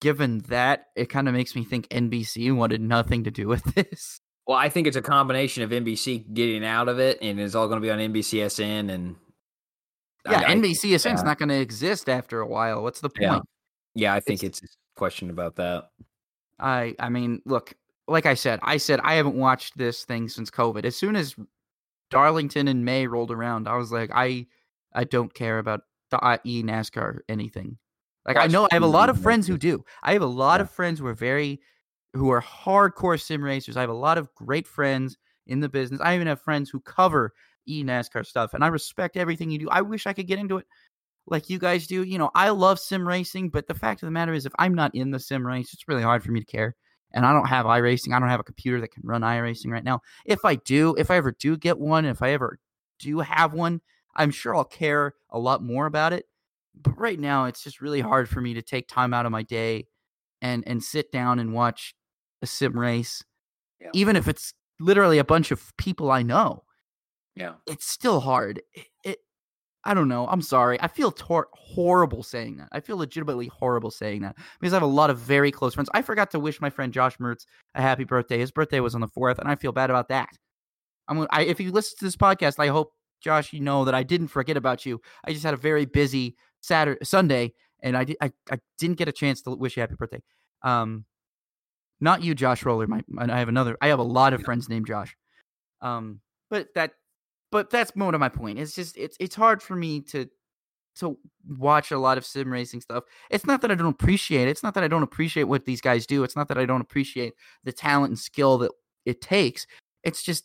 [0.04, 4.20] given that, it kind of makes me think NBC wanted nothing to do with this.
[4.46, 7.68] Well, I think it's a combination of NBC getting out of it, and it's all
[7.68, 8.92] going to be on NBCSN.
[8.92, 9.16] And
[10.28, 11.22] yeah, I, NBCSN's yeah.
[11.22, 12.82] not going to exist after a while.
[12.82, 13.22] What's the point?
[13.22, 13.40] Yeah,
[13.94, 15.88] yeah I think it's, it's a question about that.
[16.60, 17.72] I I mean, look,
[18.06, 20.84] like I said, I said I haven't watched this thing since COVID.
[20.84, 21.34] As soon as
[22.10, 24.48] Darlington and May rolled around, I was like, I
[24.92, 27.78] I don't care about the e NASCAR anything.
[28.26, 29.84] Like I know I have a lot of friends who do.
[30.02, 30.62] I have a lot yeah.
[30.62, 31.60] of friends who are very
[32.14, 33.76] who are hardcore sim racers.
[33.76, 36.00] I have a lot of great friends in the business.
[36.02, 37.32] I even have friends who cover
[37.66, 39.68] e NASCAR stuff, and I respect everything you do.
[39.70, 40.66] I wish I could get into it
[41.26, 42.02] like you guys do.
[42.02, 44.74] You know, I love sim racing, but the fact of the matter is, if I'm
[44.74, 46.76] not in the sim race, it's really hard for me to care.
[47.12, 48.12] And I don't have iRacing.
[48.12, 50.00] I don't have a computer that can run iRacing right now.
[50.24, 52.58] If I do, if I ever do get one, if I ever
[52.98, 53.80] do have one,
[54.16, 56.26] I'm sure I'll care a lot more about it
[56.80, 59.42] but right now it's just really hard for me to take time out of my
[59.42, 59.86] day
[60.42, 61.94] and and sit down and watch
[62.42, 63.22] a sim race
[63.80, 63.90] yeah.
[63.94, 66.64] even if it's literally a bunch of people i know.
[67.36, 67.54] Yeah.
[67.66, 68.62] It's still hard.
[68.72, 69.18] It, it
[69.84, 70.26] i don't know.
[70.28, 70.80] I'm sorry.
[70.80, 72.68] I feel tor- horrible saying that.
[72.72, 75.90] I feel legitimately horrible saying that because i have a lot of very close friends.
[75.94, 78.38] I forgot to wish my friend josh mertz a happy birthday.
[78.38, 80.30] His birthday was on the 4th and i feel bad about that.
[81.08, 84.02] I'm I, if you listen to this podcast i hope josh you know that i
[84.02, 85.00] didn't forget about you.
[85.24, 89.12] I just had a very busy Saturday, Sunday, and I, I, I didn't get a
[89.12, 90.22] chance to wish you happy birthday.
[90.62, 91.04] Um,
[92.00, 92.86] not you, Josh Roller.
[92.86, 93.76] My, I have another.
[93.80, 95.16] I have a lot of friends named Josh.
[95.80, 96.92] Um, but that,
[97.52, 98.58] but that's more of my point.
[98.58, 100.28] It's just it's it's hard for me to
[100.96, 101.18] to
[101.58, 103.04] watch a lot of sim racing stuff.
[103.30, 104.50] It's not that I don't appreciate it.
[104.50, 106.24] It's not that I don't appreciate what these guys do.
[106.24, 108.72] It's not that I don't appreciate the talent and skill that
[109.04, 109.66] it takes.
[110.02, 110.44] It's just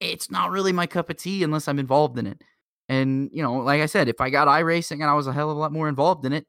[0.00, 2.42] it's not really my cup of tea unless I'm involved in it.
[2.88, 5.50] And, you know, like I said, if I got iRacing and I was a hell
[5.50, 6.46] of a lot more involved in it,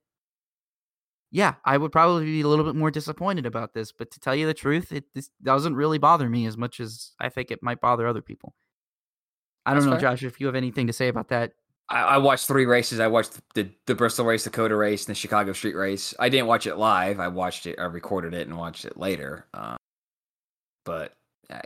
[1.31, 3.91] yeah, I would probably be a little bit more disappointed about this.
[3.91, 7.11] But to tell you the truth, it this doesn't really bother me as much as
[7.19, 8.53] I think it might bother other people.
[9.65, 10.11] I don't That's know, fair.
[10.11, 11.53] Josh, if you have anything to say about that.
[11.89, 12.99] I, I watched three races.
[12.99, 16.13] I watched the, the Bristol race, the Dakota race, and the Chicago Street race.
[16.19, 17.19] I didn't watch it live.
[17.19, 17.77] I watched it.
[17.79, 19.45] I recorded it and watched it later.
[19.53, 19.77] Um,
[20.83, 21.13] but
[21.49, 21.61] I,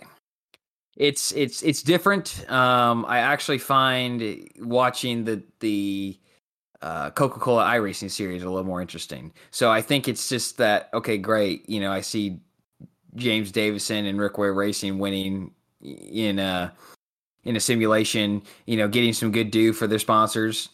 [1.00, 2.48] it's it's it's different.
[2.52, 6.20] Um, I actually find watching the the
[6.82, 9.32] uh, Coca Cola iRacing series a little more interesting.
[9.50, 11.68] So I think it's just that okay, great.
[11.70, 12.42] You know, I see
[13.16, 16.74] James Davison and Rick Ware Racing winning in a
[17.46, 18.44] in a simulation.
[18.66, 20.68] You know, getting some good due for their sponsors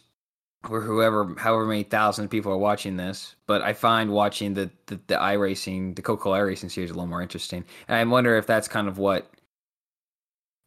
[0.68, 3.36] or whoever, however many thousand people are watching this.
[3.46, 7.06] But I find watching the the, the iRacing, the Coca Cola iRacing series, a little
[7.06, 7.64] more interesting.
[7.86, 9.30] And I wonder if that's kind of what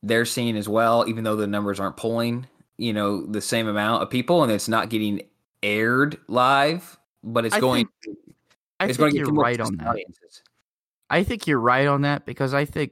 [0.04, 4.04] they're seeing as well, even though the numbers aren't pulling, you know, the same amount
[4.04, 5.22] of people, and it's not getting
[5.62, 7.88] aired live, but it's I going.
[8.04, 8.18] think-
[8.82, 9.88] I it's think going you're get to more right on that.
[9.88, 10.42] audiences.
[11.10, 12.92] I think you're right on that because I think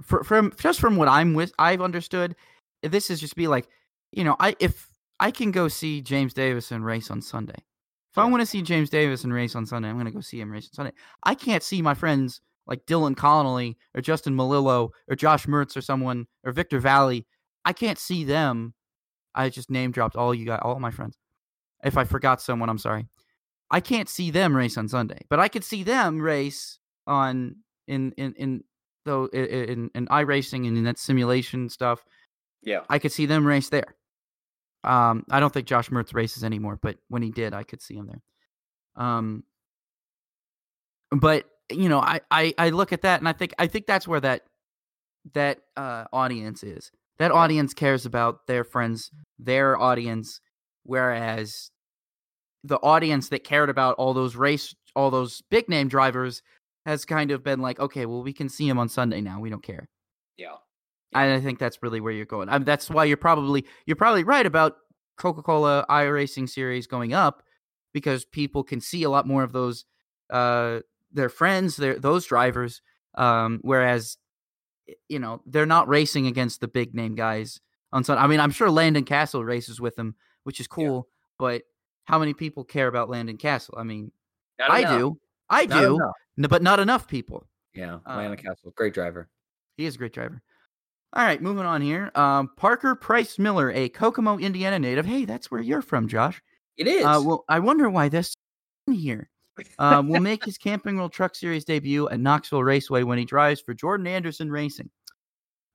[0.00, 2.36] fr- from just from what I'm with, I've understood.
[2.82, 3.68] This is just be like,
[4.12, 4.88] you know, I if
[5.20, 7.58] I can go see James Davison race on Sunday.
[8.12, 10.40] If I want to see James Davison race on Sunday, I'm going to go see
[10.40, 10.92] him race on Sunday.
[11.22, 15.80] I can't see my friends like Dylan Connolly or Justin Malillo or Josh Mertz or
[15.80, 17.26] someone or Victor Valley.
[17.64, 18.74] I can't see them.
[19.34, 21.16] I just name dropped all you got, all my friends.
[21.84, 23.06] If I forgot someone, I'm sorry.
[23.70, 27.56] I can't see them race on Sunday, but I could see them race on
[27.88, 28.64] in in in
[29.04, 32.04] though in in, in iRacing and in that simulation stuff.
[32.62, 33.96] Yeah, I could see them race there.
[34.84, 37.96] Um, I don't think Josh Mertz races anymore, but when he did, I could see
[37.96, 39.04] him there.
[39.04, 39.42] Um,
[41.10, 44.06] but you know, I, I I look at that and I think I think that's
[44.08, 44.42] where that
[45.34, 46.90] that uh, audience is.
[47.18, 50.40] That audience cares about their friends, their audience,
[50.84, 51.70] whereas
[52.62, 56.42] the audience that cared about all those race, all those big name drivers,
[56.84, 59.40] has kind of been like, okay, well, we can see him on Sunday now.
[59.40, 59.88] We don't care.
[61.12, 61.22] yeah.
[61.22, 62.48] And I think that's really where you're going.
[62.48, 64.76] I mean, that's why you're probably you're probably right about
[65.18, 67.42] Coca-Cola iRacing series going up
[67.94, 69.84] because people can see a lot more of those
[70.30, 70.80] uh
[71.16, 72.80] their friends, their those drivers
[73.16, 74.18] um whereas
[75.08, 77.60] you know, they're not racing against the big name guys
[77.92, 78.22] on Sunday.
[78.22, 81.62] I mean, I'm sure Landon Cassill races with them, which is cool, but
[82.04, 83.74] how many people care about Landon Cassill?
[83.76, 84.12] I mean,
[84.60, 85.18] I do.
[85.50, 86.00] I Not do,
[86.38, 87.46] n- but not enough people.
[87.74, 89.28] Yeah, Uh, Landon Cassill, great driver.
[89.76, 90.40] He is a great driver.
[91.12, 92.12] All right, moving on here.
[92.14, 95.06] Um, Parker Price Miller, a Kokomo, Indiana native.
[95.06, 96.40] Hey, that's where you're from, Josh.
[96.76, 97.04] It is.
[97.04, 98.34] Uh, well, I wonder why this
[98.90, 99.30] here.
[99.78, 103.60] Uh, will make his Camping World Truck Series debut at Knoxville Raceway when he drives
[103.60, 104.90] for Jordan Anderson Racing.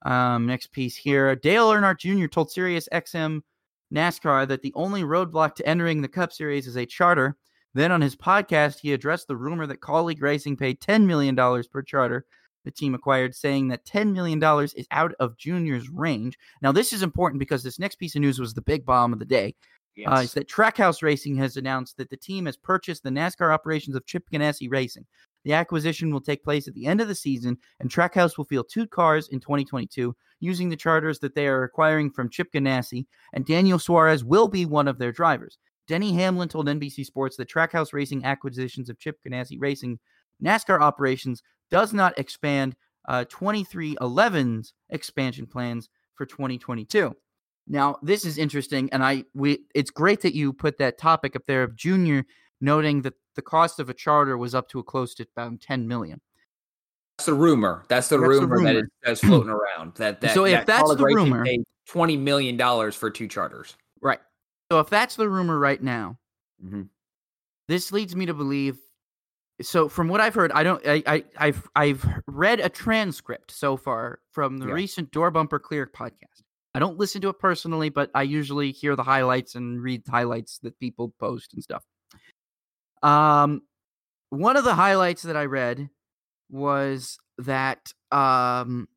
[0.04, 1.36] Um, next piece here.
[1.36, 2.28] Dale Earnhardt Jr.
[2.28, 3.42] told Sirius XM
[3.94, 7.38] NASCAR that the only roadblock to entering the Cup Series is a charter.
[7.74, 11.82] Then on his podcast, he addressed the rumor that Kaulig Racing paid $10 million per
[11.82, 12.26] charter
[12.64, 14.42] the team acquired, saying that $10 million
[14.76, 16.38] is out of Junior's range.
[16.62, 19.20] Now, this is important because this next piece of news was the big bomb of
[19.20, 19.56] the day.
[20.08, 23.96] Uh, is that Trackhouse Racing has announced that the team has purchased the NASCAR operations
[23.96, 25.06] of Chip Ganassi Racing.
[25.44, 28.68] The acquisition will take place at the end of the season, and Trackhouse will field
[28.70, 33.46] two cars in 2022 using the charters that they are acquiring from Chip Ganassi, and
[33.46, 35.58] Daniel Suarez will be one of their drivers.
[35.88, 40.00] Denny Hamlin told NBC Sports that Trackhouse Racing acquisitions of Chip Ganassi Racing
[40.44, 42.76] NASCAR operations does not expand
[43.08, 47.16] uh, 23XI's expansion plans for 2022.
[47.68, 51.44] Now, this is interesting, and I we it's great that you put that topic up
[51.48, 52.26] there of Junior
[52.60, 55.88] noting that the cost of a charter was up to a close to about 10
[55.88, 56.20] million.
[57.18, 57.86] That's the rumor.
[57.88, 58.80] That's the That's rumor, that rumor.
[58.80, 59.94] is that's floating around.
[59.96, 63.76] That, that So if that's the rumor- paid twenty million dollars for two charters.
[64.02, 64.20] Right.
[64.72, 66.18] So if that's the rumor right now,
[66.66, 66.90] Mhm.
[67.68, 68.78] this leads me to believe
[69.62, 73.78] so from what I've heard, I don't I, I I've I've read a transcript so
[73.78, 74.74] far from the Yeah.
[74.74, 76.42] recent Door Bumper Clear podcast.
[76.74, 80.12] I don't listen to it personally, but I usually hear the highlights and read the
[80.12, 81.84] highlights that people post and stuff.
[83.04, 83.64] Um
[84.30, 85.90] one of the highlights that I read
[86.50, 88.88] was that um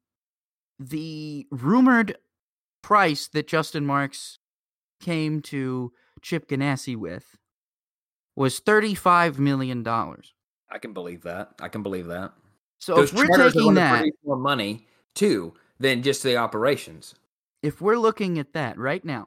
[0.78, 2.16] the rumored
[2.82, 4.38] price that Justin Marks
[5.00, 7.36] came to Chip Ganassi with
[8.36, 9.86] was $35 million.
[9.86, 11.54] I can believe that.
[11.60, 12.32] I can believe that.
[12.78, 17.14] So Those if we're taking that, more money too than just the operations.
[17.64, 19.26] If we're looking at that right now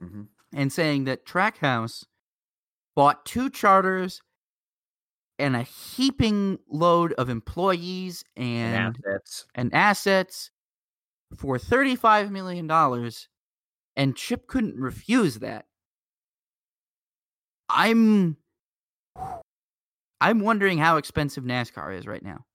[0.00, 0.22] hmm
[0.54, 2.04] and saying that Trackhouse
[2.94, 4.22] bought two charters
[5.38, 9.46] and a heaping load of employees And, and assets.
[9.54, 10.50] and assets
[11.36, 12.70] for $35 million
[13.96, 15.66] and Chip couldn't refuse that.
[17.68, 18.36] I'm
[20.20, 22.46] I'm wondering how expensive NASCAR is right now.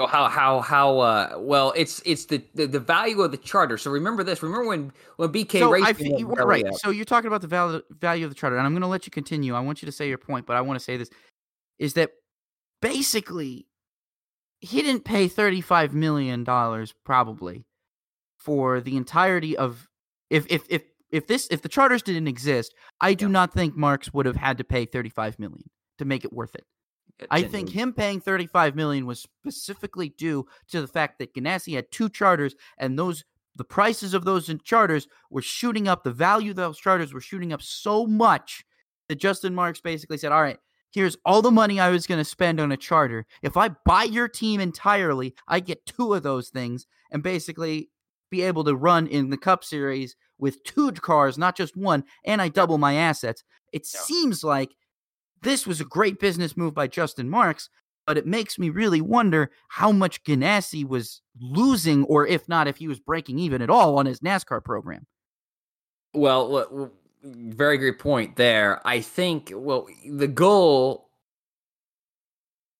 [0.00, 3.76] Oh, how how how uh well it's it's the, the, the value of the charter.
[3.76, 4.42] So remember this.
[4.42, 6.66] Remember when when BK so Racing I, right.
[6.66, 6.74] Up.
[6.76, 9.06] So you're talking about the value value of the charter, and I'm going to let
[9.06, 9.54] you continue.
[9.54, 11.10] I want you to say your point, but I want to say this:
[11.78, 12.12] is that
[12.80, 13.66] basically
[14.60, 17.66] he didn't pay 35 million dollars probably
[18.38, 19.86] for the entirety of
[20.30, 23.32] if if if if this if the charters didn't exist, I do yeah.
[23.32, 26.64] not think Marks would have had to pay 35 million to make it worth it.
[27.30, 31.90] I think him paying 35 million was specifically due to the fact that Ganassi had
[31.90, 33.24] two charters and those
[33.56, 36.04] the prices of those charters were shooting up.
[36.04, 38.64] The value of those charters were shooting up so much
[39.08, 40.58] that Justin Marks basically said, All right,
[40.92, 43.26] here's all the money I was going to spend on a charter.
[43.42, 47.90] If I buy your team entirely, I get two of those things and basically
[48.30, 52.40] be able to run in the Cup Series with two cars, not just one, and
[52.40, 53.44] I double my assets.
[53.72, 54.00] It yeah.
[54.00, 54.74] seems like
[55.42, 57.68] this was a great business move by Justin Marks,
[58.06, 62.76] but it makes me really wonder how much Ganassi was losing, or if not, if
[62.76, 65.06] he was breaking even at all on his NASCAR program.
[66.12, 66.90] Well,
[67.22, 68.86] very great point there.
[68.86, 71.10] I think, well, the goal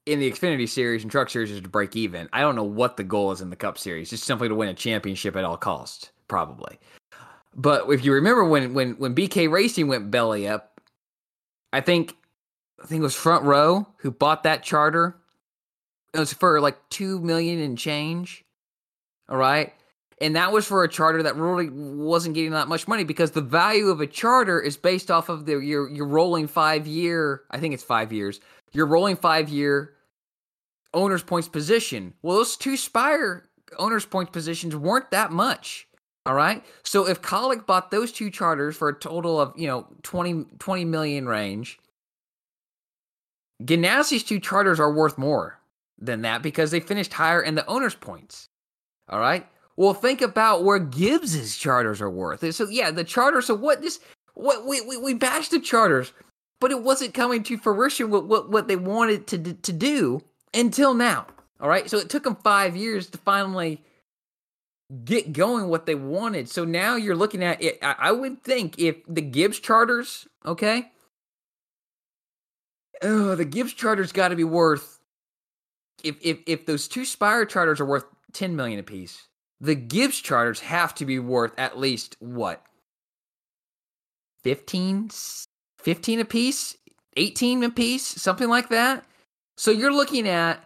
[0.07, 2.29] in the Xfinity Series and Truck Series is to break even.
[2.33, 4.11] I don't know what the goal is in the Cup Series.
[4.11, 6.79] Just simply to win a championship at all costs, probably.
[7.55, 10.81] But if you remember when when when BK Racing went belly up,
[11.73, 12.17] I think
[12.83, 15.17] I think it was Front Row who bought that charter.
[16.15, 18.45] It was for like two million and change.
[19.29, 19.73] All right.
[20.21, 23.41] And that was for a charter that really wasn't getting that much money because the
[23.41, 27.43] value of a charter is based off of the your your rolling five year.
[27.51, 28.41] I think it's five years.
[28.73, 29.95] Your rolling five year
[30.93, 32.15] owners points position.
[32.23, 35.87] Well, those two Spire owners points positions weren't that much.
[36.27, 36.63] All right.
[36.83, 40.85] So if Kaulig bought those two charters for a total of, you know, 20, 20
[40.85, 41.80] million range,
[43.63, 45.59] Ganassi's two charters are worth more
[45.99, 48.49] than that because they finished higher in the owner's points.
[49.09, 49.47] All right.
[49.77, 52.55] Well, think about where Gibbs's charters are worth.
[52.55, 53.47] So yeah, the charters.
[53.47, 54.01] So what this?
[54.35, 56.13] What we we, we bashed the charters,
[56.61, 60.23] but it wasn't coming to fruition what what, what they wanted to to do
[60.55, 61.27] until now.
[61.61, 61.91] All right.
[61.91, 63.83] So it took them five years to finally
[65.05, 66.49] get going what they wanted.
[66.49, 67.79] So now you're looking at it.
[67.83, 70.91] I would think if the Gibbs charters, okay,
[73.03, 74.99] oh, the Gibbs charter's got to be worth.
[76.03, 79.29] If if if those two Spire charters are worth ten million apiece,
[79.61, 82.65] the Gibbs charters have to be worth at least what?
[84.43, 85.11] 15
[85.79, 86.77] 15 apiece?
[87.17, 88.07] 18 apiece?
[88.07, 89.05] Something like that?
[89.57, 90.65] So you're looking at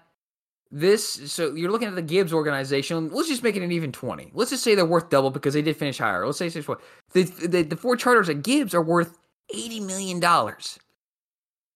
[0.71, 4.33] this so you're looking at the gibbs organization let's just make it an even 20
[4.35, 6.27] let's just say they're worth double because they did finish higher.
[6.27, 6.67] Let's say six
[7.13, 9.17] the, the, the four charters at gibbs are worth
[9.55, 10.79] 80 million dollars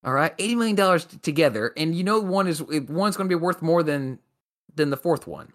[0.05, 3.41] all right, eighty million dollars together, and you know one is one's going to be
[3.41, 4.19] worth more than
[4.75, 5.53] than the fourth one.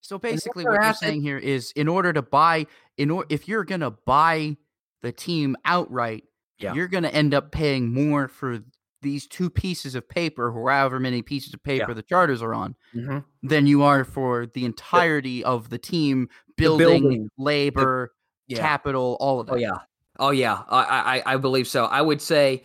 [0.00, 3.64] So basically, what you're saying here is, in order to buy, in or if you're
[3.64, 4.56] going to buy
[5.02, 6.24] the team outright,
[6.58, 6.72] yeah.
[6.72, 8.60] you're going to end up paying more for
[9.02, 11.94] these two pieces of paper, however many pieces of paper yeah.
[11.94, 13.18] the charters are on, mm-hmm.
[13.42, 17.28] than you are for the entirety of the team building, the building.
[17.36, 18.12] labor,
[18.48, 18.60] the, yeah.
[18.62, 19.52] capital, all of that.
[19.52, 19.76] Oh yeah,
[20.18, 21.84] Oh yeah, I, I I believe so.
[21.86, 22.64] I would say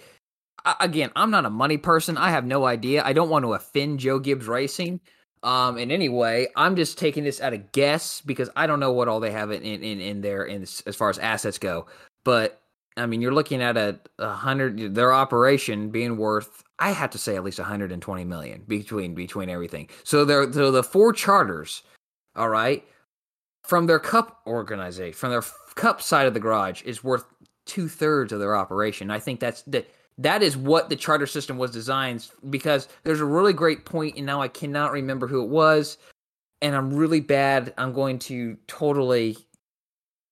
[0.79, 2.17] again, I'm not a money person.
[2.17, 3.03] I have no idea.
[3.03, 4.99] I don't want to offend Joe Gibbs Racing
[5.43, 6.47] um in any way.
[6.55, 9.51] I'm just taking this at a guess because I don't know what all they have
[9.51, 11.87] in in in there in as far as assets go.
[12.23, 12.61] But
[12.95, 17.17] I mean, you're looking at a, a hundred their operation being worth I have to
[17.17, 19.89] say at least 120 million between between everything.
[20.03, 21.83] So they're so the four charters,
[22.35, 22.83] all right,
[23.63, 25.43] from their cup organization, from their
[25.75, 27.25] cup side of the garage is worth
[27.65, 29.11] two thirds of their operation.
[29.11, 29.89] I think that's that.
[30.19, 34.27] That is what the charter system was designed because there's a really great point, and
[34.27, 35.97] now I cannot remember who it was,
[36.61, 37.73] and I'm really bad.
[37.79, 39.37] I'm going to totally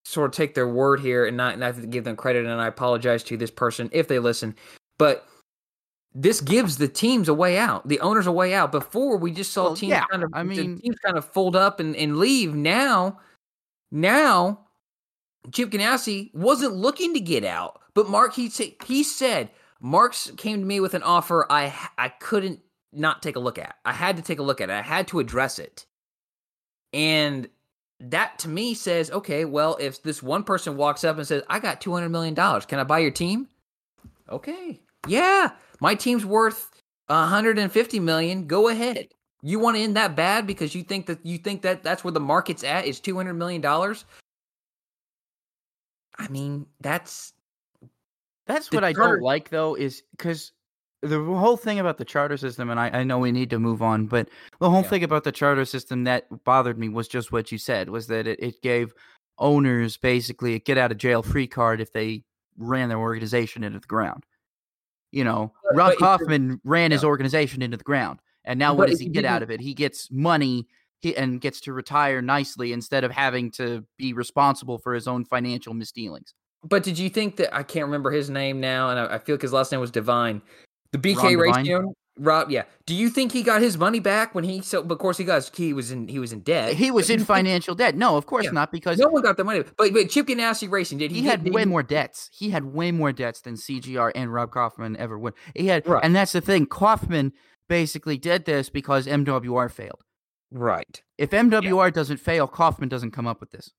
[0.06, 3.24] sort of take their word here and not not give them credit, and I apologize
[3.24, 4.56] to this person if they listen,
[5.00, 5.26] but
[6.14, 8.72] this gives the teams a way out, the owners a way out.
[8.72, 11.56] Before we just saw well, teams yeah, kind of, I mean, teams kind of fold
[11.56, 12.54] up and, and leave.
[12.54, 13.20] Now,
[13.92, 14.68] now
[15.52, 18.50] Chip Ganassi wasn't looking to get out, but Mark he
[18.86, 19.50] he said
[19.80, 22.60] Marks came to me with an offer I I couldn't
[22.94, 23.76] not take a look at.
[23.86, 24.74] I had to take a look at it.
[24.74, 25.86] I had to address it.
[26.94, 27.48] And
[28.00, 31.60] that to me says, okay, well, if this one person walks up and says, "I
[31.60, 32.66] got 200 million dollars.
[32.66, 33.48] Can I buy your team?"
[34.30, 34.82] Okay.
[35.08, 36.70] Yeah, my team's worth
[37.08, 38.48] 150 million.
[38.48, 39.10] Go ahead.
[39.42, 42.12] You want to end that bad because you think that you think that that's where
[42.12, 44.06] the market's at is 200 million dollars?
[46.22, 47.34] I mean, that's
[48.46, 50.52] that's what I don't like though, is because
[51.02, 53.82] the whole thing about the charter system, and I, I know we need to move
[53.82, 54.30] on, but
[54.60, 54.90] the whole Yeah.
[54.90, 58.28] thing about the charter system that bothered me was just what you said was that
[58.28, 58.94] it, it gave
[59.40, 62.24] owners basically a get out of jail free card if they
[62.58, 64.24] ran their organization into the ground.
[65.12, 68.78] You know, But- Rob but Kauffman ran his organization into the ground, and now But
[68.78, 69.60] what does he get out of it?
[69.60, 70.68] He gets money
[71.02, 75.26] he, and gets to retire nicely instead of having to be responsible for his own
[75.26, 76.34] financial misdealings.
[76.64, 79.36] But did you think that I can't remember his name now, and I, I feel
[79.36, 80.42] like his last name was Devine,
[80.92, 81.72] the BK Ron race Devine?
[81.74, 81.88] owner?
[82.20, 82.64] Rob, yeah.
[82.86, 84.62] Do you think he got his money back when he?
[84.62, 85.36] So, of course, he got.
[85.38, 86.08] His, he was in.
[86.10, 86.74] He was in debt.
[86.74, 87.96] He was in do you think- financial debt.
[87.96, 88.52] No, of course Yeah.
[88.52, 89.64] not, because No one got the money.
[89.78, 91.22] But but Chip Ganassi Racing did he?
[91.22, 92.30] he had did way more debts.
[92.34, 95.34] He had way more debts than CGR and Rob Kauffman ever would.
[95.56, 96.04] He had, Right.
[96.04, 96.66] and that's the thing.
[96.68, 97.32] Kauffman
[97.70, 100.04] basically did this because MWR failed.
[100.52, 101.02] Right.
[101.18, 103.72] If MWR doesn't fail, Kauffman doesn't come up with this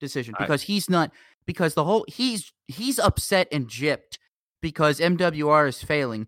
[0.00, 1.12] decision I- because he's not
[1.46, 4.18] because the whole he's he's upset and gypped
[4.62, 6.26] because MWR is failing.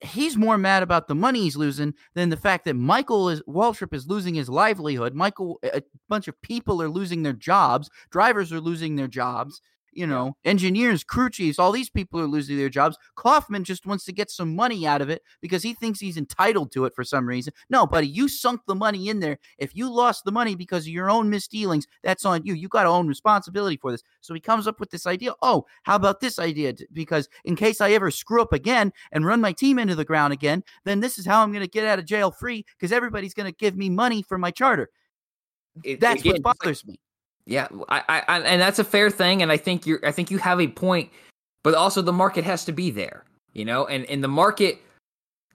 [0.00, 3.94] He's more mad about the money he's losing than the fact that Michael is Waltrip
[3.94, 5.14] is losing his livelihood.
[5.14, 7.88] Michael, a bunch of people are losing their jobs.
[8.10, 9.60] Drivers are losing their jobs.
[9.96, 12.98] You know, engineers, crew chiefs, all these people are losing their jobs.
[13.16, 16.70] Kauffman just wants to get some money out of it because he thinks he's entitled
[16.72, 17.54] to it for some reason.
[17.70, 19.38] No, buddy, you sunk the money in there.
[19.56, 22.52] If you lost the money because of your own misdealings, that's on you.
[22.52, 24.02] You got to own responsibility for this.
[24.20, 25.32] So he comes up with this idea.
[25.40, 26.74] Oh, how about this idea?
[26.92, 30.34] Because in case I ever screw up again and run my team into the ground
[30.34, 33.32] again, then this is how I'm going to get out of jail free because everybody's
[33.32, 34.90] going to give me money for my charter.
[35.82, 37.00] It- That's again, what just like- bothers me.
[37.46, 40.38] Yeah, I, I, and that's a fair thing, and I think you're, I think you
[40.38, 41.10] have a point,
[41.62, 44.80] but also the market has to be there, you know, and and the market,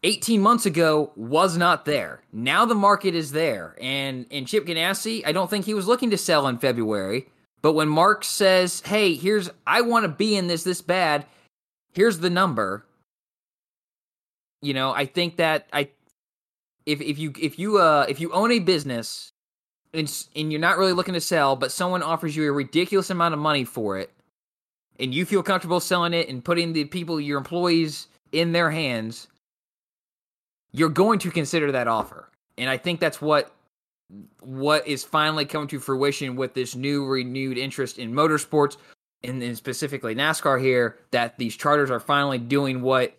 [0.04, 2.22] eighteen months ago was not there.
[2.32, 6.10] Now the market is there, and and Chip Ganassi, I don't think he was looking
[6.12, 7.28] to sell in February,
[7.62, 11.26] but when Mark says, "Hey, here's, I want to be in this this bad,
[11.94, 12.86] here's the number,"
[14.62, 15.90] you know, I think that I,
[16.86, 19.31] if if you if you uh if you own a business
[19.94, 23.34] and, and you're not really looking to sell, but someone offers you a ridiculous amount
[23.34, 24.12] of money for it,
[25.00, 29.28] and you feel comfortable selling it and putting the people, your employees, in their hands,
[30.72, 32.30] you're going to consider that offer.
[32.58, 33.54] And I think that's what
[34.42, 38.76] what is finally coming to fruition with this new renewed interest in motorsports
[39.24, 43.16] and, and specifically NASCAR here that these charters are finally doing what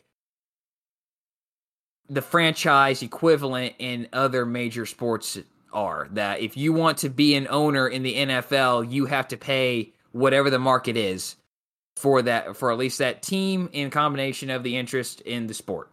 [2.10, 5.38] the franchise equivalent in other major sports
[5.72, 9.36] are that if you want to be an owner in the NFL, you have to
[9.36, 11.36] pay whatever the market is
[11.96, 15.90] for that for at least that team in combination of the interest in the sport.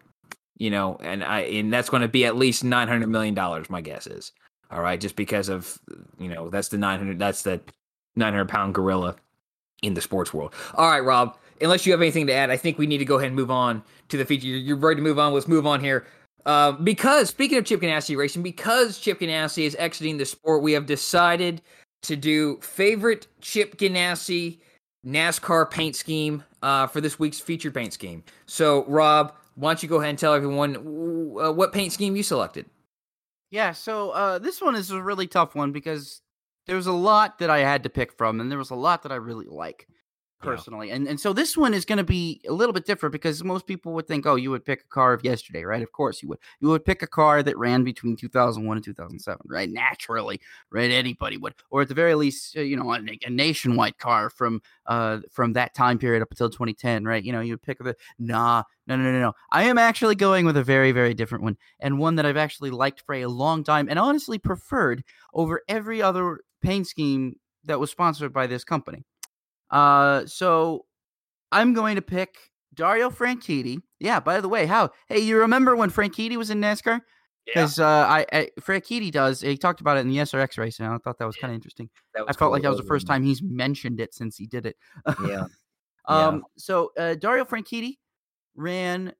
[0.57, 3.81] You know, and I and that's going to be at least 900 million dollars my
[3.81, 4.31] guess is.
[4.71, 5.79] All right, just because of
[6.19, 7.61] you know, that's the 900 that's the
[8.15, 9.15] 900 pound gorilla
[9.81, 10.53] in the sports world.
[10.73, 13.15] All right, Rob, unless you have anything to add, I think we need to go
[13.15, 14.47] ahead and move on to the feature.
[14.47, 15.33] You're, ready to move on.
[15.33, 16.05] Let's move on here.
[16.45, 20.73] Uh, because speaking of Chip Ganassi racing, because Chip Ganassi is exiting the sport, we
[20.73, 21.61] have decided
[22.03, 24.59] to do favorite Chip Ganassi
[25.05, 28.23] NASCAR paint scheme uh, for this week's featured paint scheme.
[28.45, 32.23] So, Rob, why don't you go ahead and tell everyone uh, what paint scheme you
[32.23, 32.65] selected?
[33.51, 36.21] Yeah, so uh, this one is a really tough one because
[36.67, 39.03] there was a lot that I had to pick from, and there was a lot
[39.03, 39.87] that I really like
[40.43, 40.51] Yeah.
[40.51, 40.89] personally.
[40.91, 43.67] And and so this one is going to be a little bit different because most
[43.67, 45.81] people would think, oh, you would pick a car of yesterday, right?
[45.83, 46.39] Of course you would.
[46.61, 49.69] You would pick a car that ran between 2001 and 2007, right?
[49.69, 50.39] Naturally,
[50.71, 50.89] right?
[50.89, 54.61] Anybody would, or at the very least, uh, you know, a, a nationwide car from
[54.85, 57.23] uh from that time period up until 2010, right?
[57.23, 58.63] You know, you would pick the nah.
[58.87, 59.33] No, no, no, no.
[59.51, 62.71] I am actually going with a very, very different one, and one that I've actually
[62.71, 67.91] liked for a long time, and honestly preferred over every other paint scheme that was
[67.91, 69.03] sponsored by this company.
[69.71, 70.85] Uh, so
[71.51, 72.35] I'm going to pick
[72.73, 73.81] Dario Franchitti.
[73.99, 74.19] Yeah.
[74.19, 74.91] By the way, how?
[75.07, 77.01] Hey, you remember when Franchitti was in NASCAR?
[77.45, 79.41] Because uh, I, I Franchitti does.
[79.41, 81.55] He talked about it in the SRX race, and I thought that was kind of
[81.55, 81.89] interesting.
[82.27, 84.75] I felt like that was the first time he's mentioned it since he did it.
[85.25, 85.45] Yeah.
[86.07, 87.97] Um, so uh, Dario Franchitti
[88.55, 89.13] ran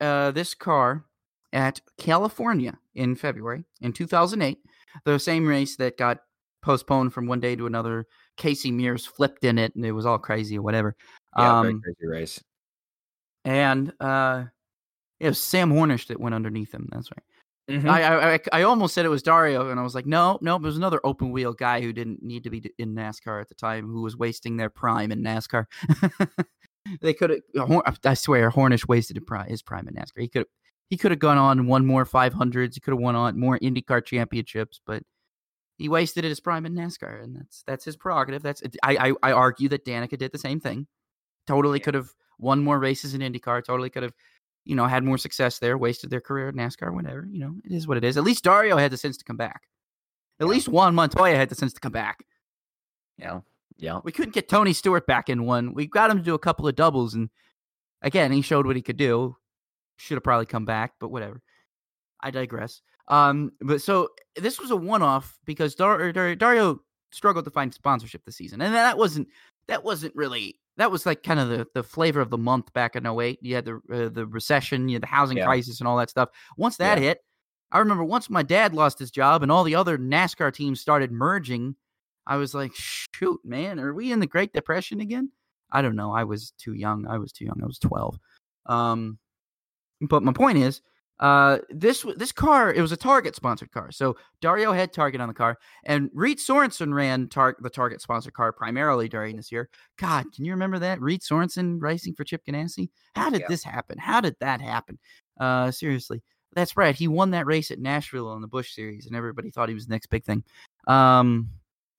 [0.00, 1.04] uh, this car
[1.52, 4.58] at California in February in 2008,
[5.04, 6.18] the same race that got
[6.62, 8.06] postponed from one day to another.
[8.40, 10.96] Casey Mears flipped in it, and it was all crazy or whatever.
[11.38, 12.42] Yeah, very um, crazy race.
[13.44, 14.44] and uh,
[15.20, 16.88] it was Sam Hornish that went underneath him.
[16.90, 17.78] That's right.
[17.82, 17.88] Mhm.
[17.88, 20.62] I, I I- almost said it was Dario, and I was like, no, no, it
[20.62, 23.86] was another open wheel guy who didn't need to be in NASCAR at the time,
[23.86, 25.66] who was wasting their prime in NASCAR.
[27.00, 30.18] they could have, I swear, Hornish wasted his prime, in NASCAR.
[30.20, 30.48] He could have,
[30.88, 32.74] he could have gone on and won more 500s.
[32.74, 35.04] He could have won on more IndyCar championships, but
[35.80, 38.42] he wasted his prime in NASCAR, and that's that's his prerogative.
[38.42, 40.86] That's I I, I argue that Danica did the same thing.
[41.46, 41.84] Totally Yeah.
[41.84, 43.64] could have won more races in IndyCar.
[43.64, 44.14] Totally could have
[44.66, 47.26] you know, had more success there, wasted their career at NASCAR, whatever.
[47.30, 48.18] You know, it is what it is.
[48.18, 49.62] At least Dario had the sense to come back.
[50.38, 50.50] At Yeah.
[50.50, 52.26] least Juan Montoya had the sense to come back.
[53.16, 53.40] Yeah.
[53.78, 54.00] Yeah.
[54.04, 55.72] We couldn't get Tony Stewart back in one.
[55.72, 57.30] We got him to do a couple of doubles, and
[58.02, 59.34] again, he showed what he could do.
[59.96, 61.40] Should have probably come back, but whatever.
[62.20, 62.82] I digress.
[63.10, 66.80] Um, but so this was a one-off because Dar- Dar- Dario
[67.12, 69.28] struggled to find sponsorship this season, and that wasn't
[69.68, 72.96] that wasn't really that was like kind of the, the flavor of the month back
[72.96, 73.38] in 08.
[73.42, 75.44] You had the uh, the recession, you had the housing Yeah.
[75.46, 76.30] crisis, and all that stuff.
[76.56, 77.04] Once that Yeah.
[77.04, 77.24] hit,
[77.72, 81.10] I remember once my dad lost his job and all the other NASCAR teams started
[81.12, 81.74] merging.
[82.26, 85.32] I was like, shoot, man, are we in the Great Depression again?
[85.72, 86.12] I don't know.
[86.12, 87.06] I was too young.
[87.06, 87.60] I was too young.
[87.62, 88.18] I was 12.
[88.66, 89.18] Um,
[90.00, 90.80] but my point is,
[91.20, 93.92] uh, this this car it was a Target sponsored car.
[93.92, 98.32] So Dario had Target on the car, and Reed Sorensen ran tar- the Target sponsored
[98.32, 99.68] car primarily during this year.
[99.98, 102.88] God, can you remember that Reed Sorensen racing for Chip Ganassi?
[103.14, 103.48] How did Yeah.
[103.48, 103.98] this happen?
[103.98, 104.98] How did that happen?
[105.38, 106.22] Uh, seriously,
[106.54, 106.94] that's right.
[106.94, 109.86] He won that race at Nashville in the Busch Series, and everybody thought he was
[109.86, 110.42] the next big thing.
[110.86, 111.50] Um,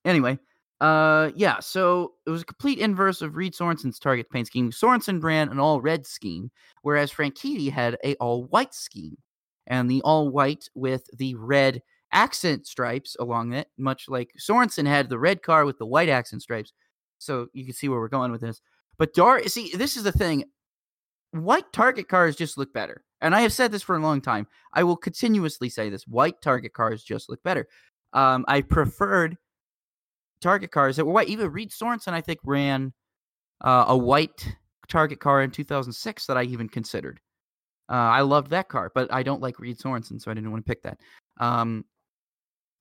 [0.04, 0.40] anyway,
[0.82, 1.60] uh, yeah.
[1.60, 4.72] So it was a complete inverse of Reed Sorensen's target paint scheme.
[4.72, 6.50] Sorensen ran an all red scheme,
[6.82, 9.16] whereas Franchitti had a all white scheme,
[9.68, 15.08] and the all white with the red accent stripes along it, much like Sorensen had
[15.08, 16.74] the red car with the white accent stripes.
[17.20, 18.60] So you can see where we're going with this.
[18.98, 20.46] But Dar, see, this is the thing.
[21.30, 23.04] White target cars just look better.
[23.22, 24.48] And I have said this for a long time.
[24.74, 26.08] I will continuously say this.
[26.08, 27.68] White target cars just look better.
[28.14, 29.38] Um, I preferred
[30.42, 31.30] target cars that were white.
[31.30, 32.94] Even Reed Sorensen, I think, ran
[33.62, 34.56] uh, a white
[34.90, 37.20] target car in 2006 that I even considered.
[37.90, 40.66] Uh, I loved that car, but I don't like Reed Sorensen, so I didn't want
[40.66, 40.98] to pick that.
[41.40, 41.84] Um,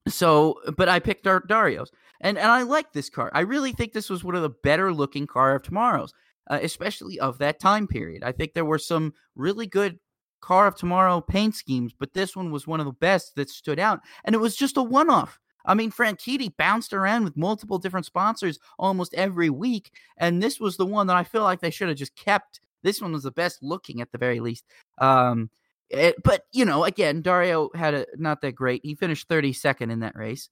[0.09, 1.91] so, but I picked Dar- Dario's,
[2.21, 3.31] and and I like this car.
[3.35, 6.13] I really think this was one of the better looking car of tomorrow's,
[6.49, 8.23] uh, especially of that time period.
[8.23, 9.99] I think there were some really good
[10.41, 13.81] car of tomorrow paint schemes, but this one was one of the best that stood
[13.81, 15.40] out, and it was just a one off.
[15.65, 20.77] I mean, Franchitti bounced around with multiple different sponsors almost every week, and this was
[20.77, 22.61] the one that I feel like they should have just kept.
[22.83, 24.65] This one was the best looking at the very least.
[24.99, 25.51] Um,
[25.91, 28.81] it, but you know, again, Dario had a not that great.
[28.85, 30.49] He finished 32nd in that race,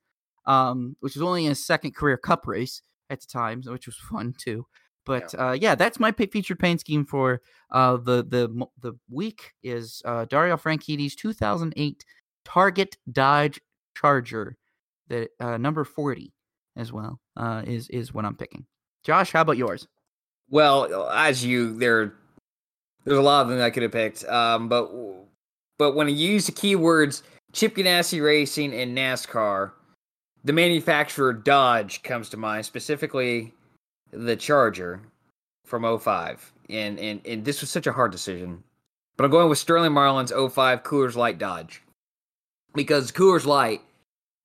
[0.46, 4.34] um, which was only his second career Cup race at the time, which was fun
[4.36, 4.66] too.
[5.06, 7.40] But yeah, uh, yeah that's my featured paint scheme for
[7.70, 12.04] uh, the the the week is uh, Dario Franchitti's 2008
[12.44, 13.61] Target Dodge
[13.96, 14.57] Charger,
[15.09, 16.32] the uh, number 40
[16.76, 18.66] as well uh, is is what I'm picking.
[19.04, 19.86] Josh, how about yours?
[20.50, 22.14] Well, as you there,
[23.04, 24.24] there's a lot of them I could have picked.
[24.24, 24.90] Um, but
[25.78, 29.72] but when I use the keywords Chip Ganassi Racing and NASCAR,
[30.44, 33.54] the manufacturer Dodge comes to mind, specifically
[34.11, 35.00] the Charger
[35.64, 36.52] from 05.
[36.70, 38.62] And, and, and this was such a hard decision.
[39.16, 41.82] But I'm going with Sterling Marlin's 05 Coors Light Dodge.
[42.74, 43.80] Because Coors Light,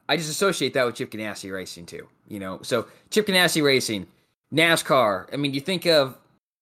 [0.09, 2.07] I just associate that with Chip Ganassi Racing too.
[2.27, 4.07] You know, so Chip Ganassi Racing,
[4.53, 5.27] NASCAR.
[5.33, 6.17] I mean, you think of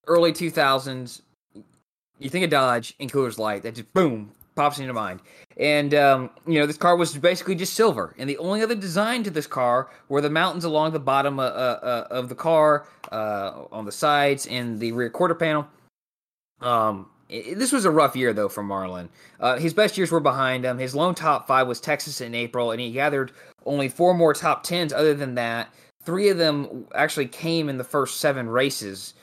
[0.07, 1.21] early 2000s,
[2.19, 5.21] you think of Dodge and Coors Light, that just boom pops into mind.
[5.57, 9.23] And um, you know, this car was basically just silver, and the only other design
[9.23, 13.65] to this car were the mountains along the bottom uh, uh, of the car, uh,
[13.71, 15.67] on the sides, and the rear quarter panel.
[16.61, 19.09] Um, this was a rough year though for Marlin.
[19.39, 20.77] Uh, his best years were behind him.
[20.77, 23.31] His lone top five was Texas in April, and he gathered
[23.65, 24.91] only four more top tens.
[24.91, 25.73] Other than that,
[26.03, 29.13] three of them actually came in the first seven races.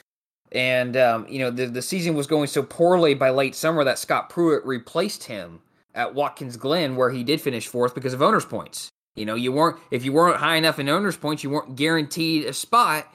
[0.53, 3.99] And um, you know the the season was going so poorly by late summer that
[3.99, 5.61] Scott Pruitt replaced him
[5.95, 8.89] at Watkins Glen, where he did finish fourth because of owners' points.
[9.15, 12.47] You know, you weren't if you weren't high enough in owners' points, you weren't guaranteed
[12.47, 13.13] a spot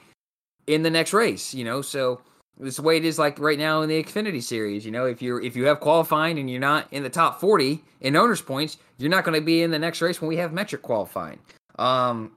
[0.68, 1.52] in the next race.
[1.52, 2.20] You know, so
[2.58, 4.84] the way it is like right now in the Xfinity series.
[4.84, 7.82] You know, if you're if you have qualifying and you're not in the top forty
[8.00, 10.52] in owners' points, you're not going to be in the next race when we have
[10.52, 11.38] metric qualifying.
[11.78, 12.32] Um,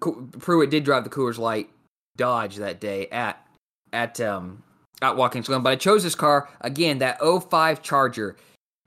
[0.00, 1.70] Pruitt did drive the Coors Light
[2.16, 3.46] Dodge that day at
[3.92, 4.62] at um
[5.02, 6.98] at Watkins Glen, but I chose this car again.
[6.98, 8.36] That 05 Charger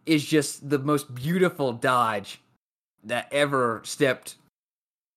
[0.06, 2.42] is just the most beautiful Dodge
[3.06, 4.36] that ever stepped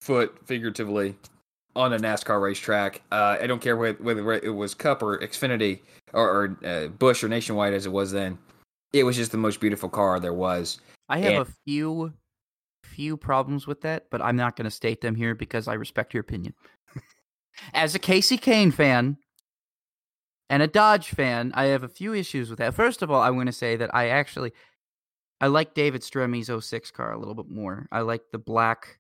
[0.01, 1.17] foot figuratively
[1.77, 3.03] on a NASCAR racetrack.
[3.13, 5.81] Uh, I don't care whether, whether it was Cup or Xfinity
[6.13, 6.29] or,
[6.63, 8.39] or uh, Busch or Nationwide as it was then.
[8.93, 10.81] It was just the most beautiful car there was.
[11.09, 12.13] I have And- a few
[12.85, 16.15] few problems with that, but I'm not going to state them here because I respect
[16.15, 16.55] your opinion.
[17.75, 19.19] As a Kasey Kahne fan
[20.49, 22.75] and a Dodge fan, I have a few issues with that.
[22.75, 24.53] First of all, I want to say that I actually
[25.41, 27.87] I like David Stremme's 06 car a little bit more.
[27.93, 28.99] I like the black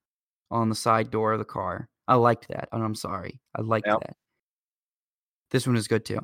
[0.51, 1.89] on the side door of the car.
[2.09, 3.41] I liked that, and I'm sorry.
[3.55, 4.01] I liked Yep.
[4.01, 4.17] that.
[5.51, 6.21] This one is good too.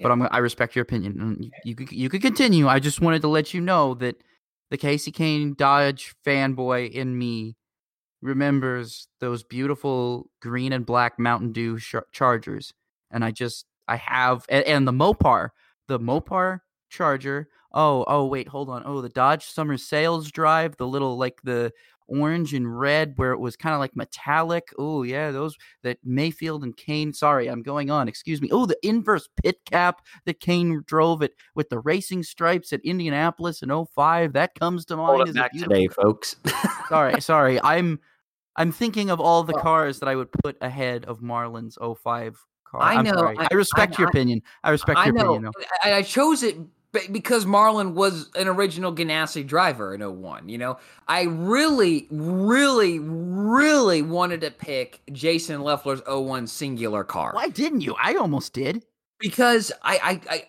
[0.00, 1.20] but I'm I respect your opinion.
[1.20, 2.66] And you, you could you could continue.
[2.68, 4.16] I just wanted to let you know that
[4.70, 7.56] the Kasey Kahne Dodge fanboy in me
[8.20, 12.72] remembers those beautiful green and black Mountain Dew sh- Chargers,
[13.10, 15.50] and I just I have and, and the Mopar,
[15.88, 16.60] the Mopar
[16.90, 17.48] Charger.
[17.74, 18.82] Oh, oh, wait, hold on.
[18.84, 21.72] Oh, the Dodge Summer Sales Drive, the little like the
[22.12, 24.68] orange and red where it was kind of like metallic.
[24.78, 27.14] Oh, yeah, those that Mayfield and Kahne.
[27.14, 28.08] Sorry, I'm going on.
[28.08, 28.48] Excuse me.
[28.52, 33.62] Oh, the inverse pit cap that Kahne drove it with the racing stripes at Indianapolis
[33.62, 34.32] in 05.
[34.34, 35.22] That comes to mind.
[35.22, 36.36] Hold back today, folks.
[36.88, 37.60] sorry, sorry.
[37.62, 38.00] I'm
[38.56, 42.82] I'm thinking of all the cars that I would put ahead of Marlin's 05 car.
[42.82, 43.34] I know.
[43.38, 44.42] I, I respect I, your opinion.
[44.62, 45.32] I respect I your know.
[45.32, 45.52] opinion.
[45.82, 46.56] I, I chose it
[47.10, 50.48] because Marlin was an original Ganassi driver in 01.
[50.48, 50.78] You know,
[51.08, 57.32] I really, really, really wanted to pick Jason Leffler's 01 Cingular car.
[57.34, 57.94] Why didn't you?
[58.00, 58.84] I almost did.
[59.18, 60.48] Because I, I, I,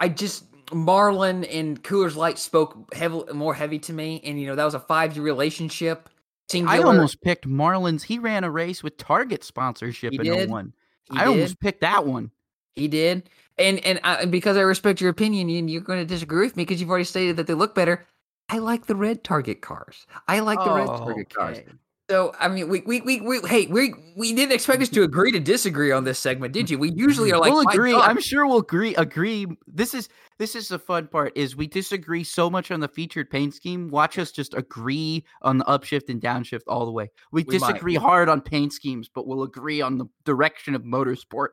[0.00, 4.54] I just Marlin and Coors Light spoke heavy, more heavy to me, and you know
[4.54, 6.08] that was a five year relationship.
[6.50, 6.68] Cingular.
[6.68, 8.04] I almost picked Marlin's.
[8.04, 10.50] He ran a race with Target sponsorship He in did?
[10.50, 10.72] 01.
[11.04, 11.28] He I did.
[11.28, 12.30] almost picked that one.
[12.76, 16.06] He did, and and, uh, I, because I respect your opinion, and you're going to
[16.06, 18.06] disagree with me because you've already stated that they look better.
[18.48, 20.06] I like the red Target cars.
[20.28, 21.58] I like the red oh, Target cars.
[21.58, 21.66] Okay.
[22.10, 25.32] So I mean, we we we, we hey we we didn't expect us to agree
[25.32, 26.78] to disagree on this segment, did you?
[26.78, 27.94] We usually are like, we'll agree.
[27.94, 28.94] I'm sure we'll agree.
[28.96, 29.46] Agree.
[29.66, 30.08] This is
[30.42, 31.32] this is the fun part.
[31.36, 33.86] Is we disagree so much on the featured paint scheme.
[33.88, 37.12] Watch us just agree on the upshift and downshift all the way.
[37.30, 37.68] We, We might.
[37.68, 41.50] disagree hard on paint schemes, but we'll agree on the direction of motorsport.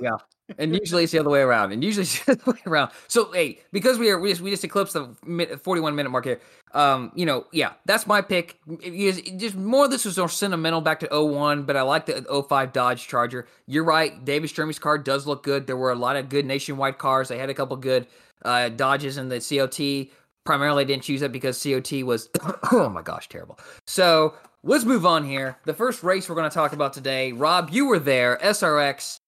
[0.00, 0.16] Yeah.
[0.58, 1.70] And usually it's the other way around.
[1.70, 2.90] And usually it's the other way around.
[3.06, 6.40] So hey, because we are we just we just eclipsed the 41 minute mark here.
[6.74, 8.58] Um, you know, yeah, that's my pick.
[8.82, 11.82] It is- it just more of this was more sentimental back to 01, but I
[11.82, 13.46] like the 05 Dodge Charger.
[13.68, 15.68] You're right, David Stremme's car does look good.
[15.68, 17.28] There were a lot of good nationwide cars.
[17.28, 18.08] They had a couple good
[18.44, 20.14] uh Dodges in the COT.
[20.44, 22.28] Primarily didn't choose that because COT was
[22.72, 23.58] oh my gosh, terrible.
[23.86, 25.56] So let's move on here.
[25.64, 29.20] The first race we're going to talk about today, Rob, you were there, SRX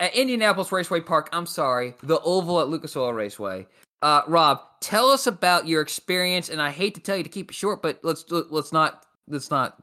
[0.00, 1.28] at Indianapolis Raceway Park.
[1.32, 3.66] I'm sorry, the oval at Lucas Oil Raceway.
[4.02, 6.50] Uh, Rob, tell us about your experience.
[6.50, 9.50] And I hate to tell you to keep it short, but let's let's not let's
[9.50, 9.82] not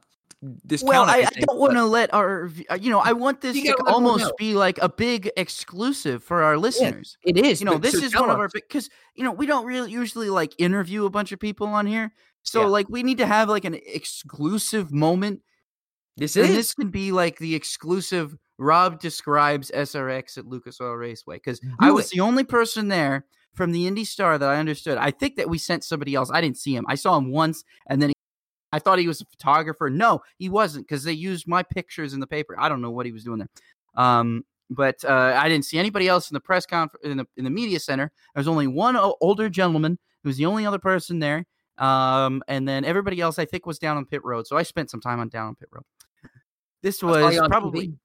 [0.66, 0.90] discount.
[0.90, 3.62] Well, I, I don't want to let our, uh, you know, I want this to
[3.62, 7.18] gotta let them almost be like a big exclusive for our listeners.
[7.24, 7.62] It is.
[7.62, 10.30] you know this so is one of our because you know we don't really usually
[10.30, 12.12] like interview a bunch of people on here
[12.44, 12.68] so Yeah.
[12.68, 15.42] like we need to have like an exclusive moment
[16.18, 20.94] This and is this can be like the exclusive rob describes srx at lucas oil
[20.94, 22.12] raceway because i was it.
[22.16, 25.58] the only person there from the indy star that i understood i think that we
[25.58, 28.14] sent somebody else i didn't see him i saw him once and then he,
[28.72, 32.20] i thought he was a photographer no he wasn't because they used my pictures in
[32.20, 33.50] the paper i don't know what he was doing there
[34.04, 34.44] um
[34.74, 37.50] but uh, I didn't see anybody else in the press conference in the in the
[37.50, 38.10] media center.
[38.34, 41.46] There was only one o- older gentleman who was the only other person there,
[41.78, 44.48] um, and then everybody else I think was down on pit road.
[44.48, 45.84] So I spent some time on down on pit road.
[46.82, 47.18] This was
[47.50, 47.98] probably TV.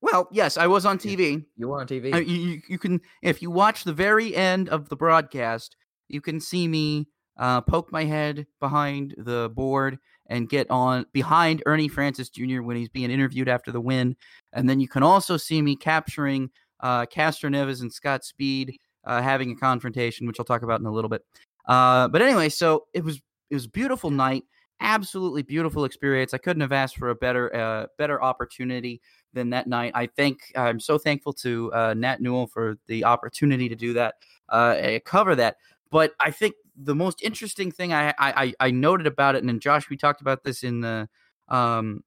[0.00, 1.44] well, yes, I was on TV.
[1.58, 2.14] you were on TV.
[2.26, 5.76] You, you- you can if you watch the very end of the broadcast,
[6.08, 7.08] you can see me
[7.38, 12.62] uh, poke my head behind the board and get on behind Ernie Francis Jr.
[12.62, 14.16] when he's being interviewed after the win,
[14.52, 19.52] and then you can also see me capturing uh, Castroneves and Scott Speed uh, having
[19.52, 21.22] a confrontation, which I'll talk about in a little bit.
[21.66, 23.20] Uh, but anyway, so it was
[23.50, 24.44] it was beautiful night,
[24.80, 26.34] absolutely beautiful experience.
[26.34, 29.00] I couldn't have asked for a better uh, better opportunity
[29.32, 29.92] than that night.
[29.94, 34.14] I think I'm so thankful to uh, Nat Newell for the opportunity to do that,
[34.48, 35.56] uh, eh, cover that.
[35.90, 39.60] But I think the most interesting thing I, I I noted about it, and then
[39.60, 41.08] Josh, we talked about this in the
[41.48, 42.02] um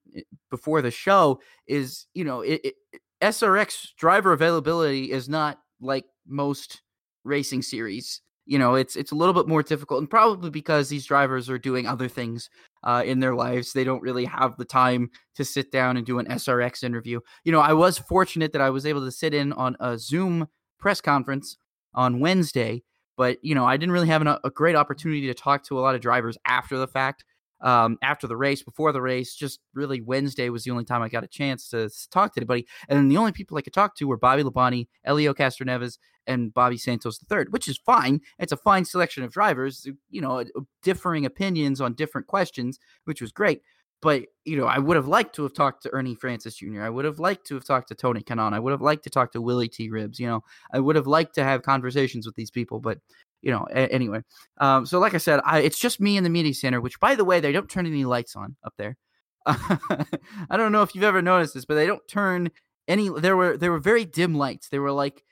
[0.51, 2.75] before the show, is you know it, it,
[3.21, 6.81] SRX driver availability is not like most
[7.23, 8.21] racing series.
[8.45, 11.59] You know, it's it's a little bit more difficult, and probably because these drivers are
[11.59, 12.49] doing other things
[12.83, 16.19] uh, in their lives, they don't really have the time to sit down and do
[16.19, 17.19] an SRX interview.
[17.43, 20.47] You know, I was fortunate that I was able to sit in on a Zoom
[20.79, 21.57] press conference
[21.93, 22.83] on Wednesday,
[23.19, 25.81] but you know, I didn't really have an, a great opportunity to talk to a
[25.81, 27.25] lot of drivers after the fact,
[27.59, 29.35] um, after the race, before the race.
[29.35, 32.65] Just really Wednesday was the only time I got a chance to talk to anybody,
[32.87, 35.97] and then the only people I could talk to were Bobby Labonte, Elio Castroneves,
[36.27, 38.21] and Bobby Santos III, which is fine.
[38.39, 40.45] It's a fine selection of drivers, you know,
[40.81, 43.61] differing opinions on different questions, which was great.
[44.01, 46.83] But you know, I would have liked to have talked to Ernie Francis Jr.
[46.83, 48.53] I would have liked to have talked to Tony Kanaan.
[48.53, 49.89] I would have liked to talk to Willie T.
[49.89, 50.19] Ribbs.
[50.19, 50.43] You know,
[50.73, 52.99] I would have liked to have conversations with these people, but
[53.41, 54.21] you know, a- anyway.
[54.59, 56.81] Um, so like I said, I, it's just me in the media center.
[56.81, 58.97] Which, by the way, they don't turn any lights on up there.
[59.45, 62.51] I don't know if you've ever noticed this, but they don't turn
[62.87, 63.09] any.
[63.09, 64.69] There were there were very dim lights.
[64.69, 65.23] They were like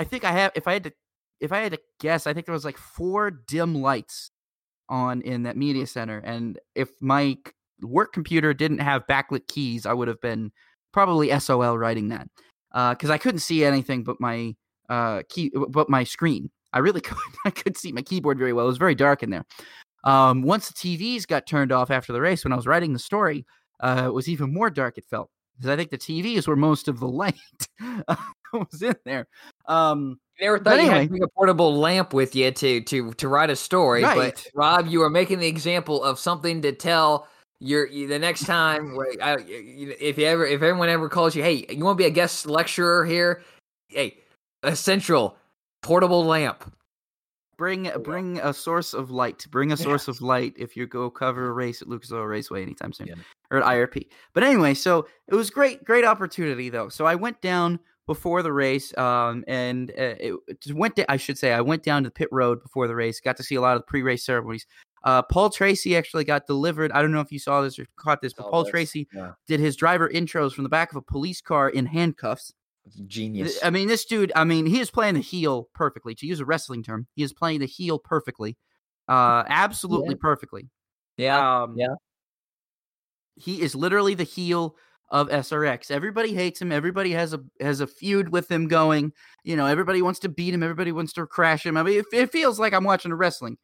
[0.00, 0.52] I think I have.
[0.54, 0.92] If I had to,
[1.40, 4.30] if I had to guess, I think there was like four dim lights
[4.88, 7.36] on in that media center, and if my
[7.82, 10.52] work computer didn't have backlit keys, I would have been
[10.92, 12.28] probably SOL writing that
[12.72, 14.54] because I couldn't see anything but my
[14.88, 16.50] uh key, but my screen.
[16.72, 17.16] I really could.
[17.44, 18.64] I could see my keyboard very well.
[18.66, 19.44] It was very dark in there.
[20.04, 22.98] Um, once the TVs got turned off after the race, when I was writing the
[22.98, 23.44] story,
[23.80, 24.96] uh, it was even more dark.
[24.98, 27.34] It felt because I think the TVs were most of the light
[28.52, 29.26] was in there.
[29.66, 31.02] Um, You never thought you had anyway.
[31.04, 34.86] to bring a portable lamp with you to to to write a story, but Rob,
[34.86, 37.28] you are making the example of something to tell
[37.60, 38.98] your you, the next time.
[39.22, 42.10] I, if you ever if everyone ever calls you, hey, you want to be a
[42.10, 43.42] guest lecturer here?
[43.88, 44.18] Hey,
[44.62, 45.36] essential
[45.82, 46.72] portable lamp.
[47.58, 49.46] bring bring a source of light.
[49.50, 52.62] Bring a source of light if you go cover a race at Lucas Oil Raceway
[52.62, 53.14] anytime soon Yeah.
[53.50, 54.06] or at IRP.
[54.32, 56.88] But anyway, so it was great, great opportunity though.
[56.88, 60.34] So I went down before the race, um, and uh, it
[60.72, 60.96] went.
[60.96, 63.20] To, I should say I went down to the pit road before the race.
[63.20, 64.66] Got to see a lot of the pre-race ceremonies.
[65.02, 66.92] Uh, Paul Tracy actually got delivered.
[66.92, 69.32] I don't know if you saw this or caught this, but Paul this, Tracy yeah.
[69.46, 72.52] did his driver intros from the back of a police car in handcuffs.
[73.06, 73.58] Genius.
[73.62, 74.32] I mean, this dude.
[74.34, 76.14] I mean, he is playing the heel perfectly.
[76.16, 78.56] To use a wrestling term, he is playing the heel perfectly,
[79.08, 80.68] uh, absolutely perfectly.
[81.16, 81.62] yeah.
[81.62, 81.94] Um, yeah.
[83.36, 84.76] He is literally the heel
[85.10, 85.90] of SRX.
[85.90, 86.72] Everybody hates him.
[86.72, 89.12] Everybody has a has a feud with him going.
[89.44, 90.62] You know, everybody wants to beat him.
[90.62, 91.76] Everybody wants to crash him.
[91.76, 93.56] I mean, it, it feels like I'm watching a wrestling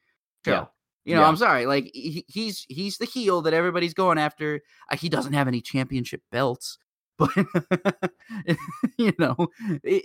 [0.44, 0.52] show.
[0.52, 0.64] Yeah.
[1.06, 1.28] You know, Yeah.
[1.28, 1.66] I'm sorry.
[1.66, 4.60] Like he, he's he's the heel that everybody's going after.
[4.90, 6.78] Uh, he doesn't have any championship belts,
[7.18, 7.30] but
[8.98, 9.36] you know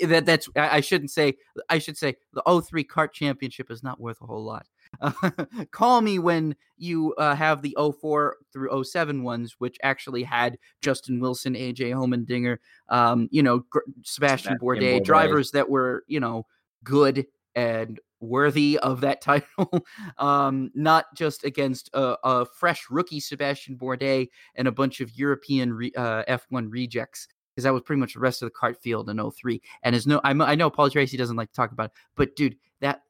[0.07, 1.33] that that's I, I shouldn't say.
[1.69, 4.67] I should say the 03 CART championship is not worth a whole lot.
[5.71, 11.19] call me when you uh, have the 04 through 07 ones, which actually had Justin
[11.19, 12.57] Wilson, AJ Allmendinger,
[12.89, 15.03] um, you know, Gr- Sebastian Bourdais.
[15.03, 16.45] drivers that were, you know,
[16.83, 17.25] good
[17.55, 19.85] and worthy of that title.
[20.17, 25.73] um, not just against a, a fresh rookie Sebastian Bourdais and a bunch of European
[25.73, 27.27] re- uh, F1 rejects.
[27.53, 29.61] Because that was pretty much the rest of the CART field in 03.
[29.83, 32.35] And is no, I, I know Paul Tracy doesn't like to talk about it, but
[32.37, 33.01] dude, that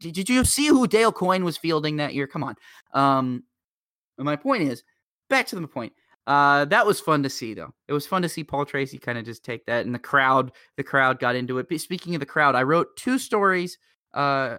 [0.00, 2.26] did, did you see who Dale Coyne was fielding that year?
[2.26, 2.56] Come on.
[2.92, 3.44] Um,
[4.18, 4.82] my point is,
[5.28, 5.92] back to the point.
[6.26, 7.72] Uh, that was fun to see, though.
[7.86, 10.52] It was fun to see Paul Tracy kind of just take that, and the crowd,
[10.76, 11.68] the crowd got into it.
[11.68, 13.78] But speaking of the crowd, I wrote two stories.
[14.16, 14.56] Uh,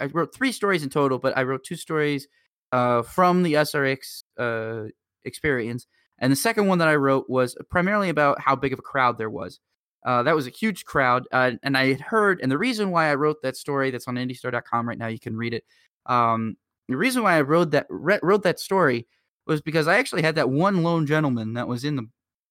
[0.00, 2.28] I- wrote three stories in total, but I wrote two stories
[2.72, 4.90] uh, from the SRX uh,
[5.24, 5.86] experience,
[6.18, 9.18] and the second one that I wrote was primarily about how big of a crowd
[9.18, 9.58] there was.
[10.04, 13.10] Uh, that was a huge crowd, uh, and I had heard, and the reason why
[13.10, 15.64] I wrote that story that's on IndyStar.com right now, you can read it.
[16.06, 16.56] Um,
[16.88, 19.06] the reason why I wrote that re- wrote that story
[19.46, 22.06] was because I actually had that one lone gentleman that was in the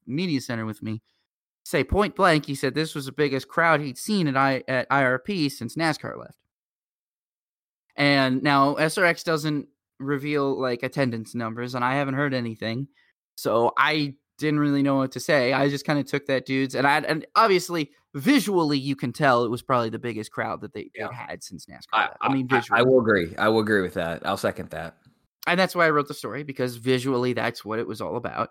[0.07, 1.01] media center with me
[1.69, 2.45] say point blank.
[2.47, 6.17] He said this was the biggest crowd he'd seen at I at IRP since NASCAR
[6.17, 6.37] left.
[7.95, 9.67] And now SRX doesn't
[9.99, 12.87] reveal like attendance numbers, and I haven't heard anything,
[13.35, 15.51] so I didn't really know what to say.
[15.51, 19.43] I just kind of took that dude's, and I and obviously visually you can tell
[19.43, 21.09] it was probably the biggest crowd that they, Yeah.
[21.09, 21.83] they had since NASCAR.
[21.93, 22.09] I.
[22.21, 23.35] I mean, I, visually I will agree.
[23.37, 24.25] I will agree with that.
[24.25, 24.95] I'll second that.
[25.45, 28.49] and that's why I wrote the story because visually that's what it was all about.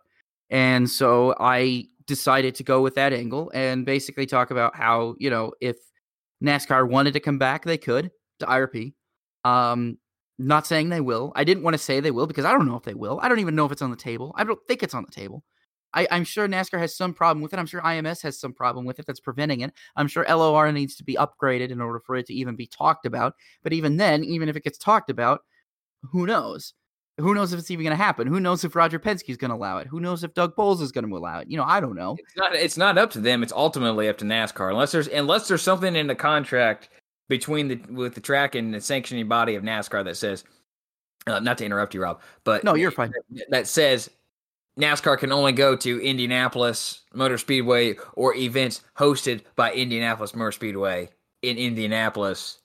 [0.51, 5.31] And so I decided to go with that angle and basically talk about how, you
[5.31, 5.77] know, if
[6.43, 8.95] NASCAR wanted to come back, they could to IRP.
[9.45, 9.99] Um,
[10.39, 11.33] not saying they will.
[11.35, 13.19] I didn't want to say they will because I don't know if they will.
[13.23, 14.35] I don't even know if it's on the table.
[14.37, 15.45] I don't think it's on the table.
[15.95, 17.59] I, I'm sure NASCAR has some problem with it.
[17.59, 19.73] I'm sure IMS has some problem with it that's preventing it.
[19.97, 23.07] I'm sure LOR needs to be upgraded in order for it to even be talked
[23.07, 23.35] about.
[23.63, 25.41] But even then, even if it gets talked about,
[26.03, 26.75] who knows?
[27.19, 28.27] Who knows if it's even going to happen?
[28.29, 29.89] Who knows if Roger Penske is going to allow it?
[29.89, 31.51] Who knows if Doug Boles is going to allow it?
[31.51, 32.17] You know, I don't know.
[32.19, 32.55] It's not.
[32.55, 33.43] It's not up to them.
[33.43, 34.71] It's ultimately up to NASCAR.
[34.71, 36.89] Unless there's unless there's something in the contract
[37.29, 40.45] between the with the track and the sanctioning body of NASCAR that says,
[41.27, 43.13] uh, not to interrupt you, Rob, but No, you're fine.
[43.51, 44.09] That says
[44.79, 51.11] NASCAR can only go to Indianapolis Motor Speedway or events hosted by Indianapolis Motor Speedway
[51.43, 52.59] in Indianapolis.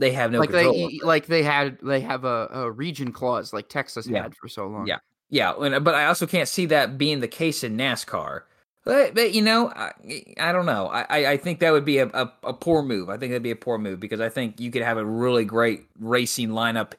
[0.00, 0.72] They have no like control.
[0.72, 4.22] they like they had they have a, a region clause like Texas Yeah.
[4.22, 4.86] had for so long.
[4.86, 4.98] Yeah.
[5.28, 8.42] Yeah, and- uh, but I also can't see that being the case in NASCAR.
[8.84, 9.92] But, but you know, I,
[10.40, 10.86] I don't know.
[10.88, 13.10] I, I- I think that would be a, a, a poor move.
[13.10, 15.44] I think that'd be a poor move because I think you could have a really
[15.44, 16.94] great racing lineup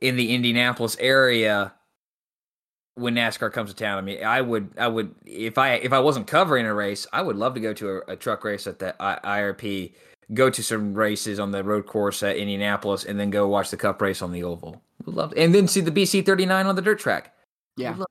[0.00, 1.74] in the Indianapolis area
[2.94, 3.98] when NASCAR comes to town.
[3.98, 7.20] I mean, I would, I would, if I if I wasn't covering a race, I
[7.20, 9.92] would love to go to a, a truck race at the I, IRP,
[10.32, 13.76] go to some races on the road course at Indianapolis, and then go watch the
[13.76, 14.80] Cup race on the oval.
[15.04, 17.34] Would love, to, and then see the BC thirty nine on the dirt track.
[17.76, 17.96] Yeah.
[17.96, 18.06] Love-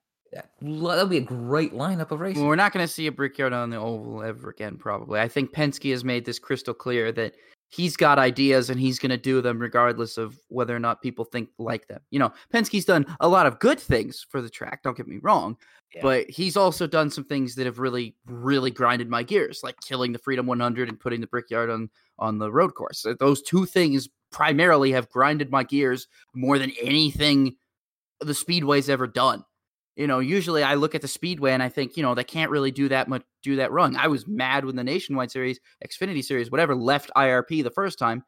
[0.61, 2.39] That'll be a great lineup of races.
[2.39, 5.19] Well, we're not going to see a Brickyard on the oval ever again, probably.
[5.19, 7.35] I think Penske has made this crystal clear that
[7.69, 11.25] he's got ideas and he's going to do them regardless of whether or not people
[11.25, 11.99] think like them.
[12.11, 15.19] You know, Penske's done a lot of good things for the track, don't get me
[15.21, 15.57] wrong,
[16.01, 20.11] but he's also done some things that have really really grinded my gears, like killing
[20.11, 21.89] the Freedom 100 and putting the Brickyard on
[22.19, 23.05] on the road course.
[23.19, 27.55] Those two things primarily have grinded my gears more than anything
[28.19, 29.43] the Speedway's ever done.
[29.95, 32.49] You know, usually I look at the Speedway and I think, you know, they can't
[32.49, 33.95] really do that much, do that wrong.
[33.95, 38.23] I was mad when the Nationwide Series, Xfinity Series, whatever, left IRP the first time,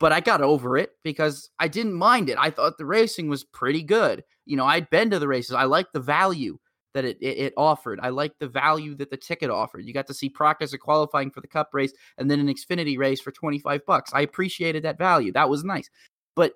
[0.00, 2.38] but I got over it because I didn't mind it.
[2.38, 4.24] I thought the racing was pretty good.
[4.46, 5.54] You know, I'd been to the races.
[5.54, 6.58] I liked the value
[6.94, 8.00] that it, it, it offered.
[8.02, 9.84] I liked the value that the ticket offered.
[9.84, 13.20] You got to see of qualifying for the Cup race and then an Xfinity race
[13.20, 14.10] for 25 bucks.
[14.12, 15.32] I appreciated that value.
[15.32, 15.88] That was nice.
[16.34, 16.54] But,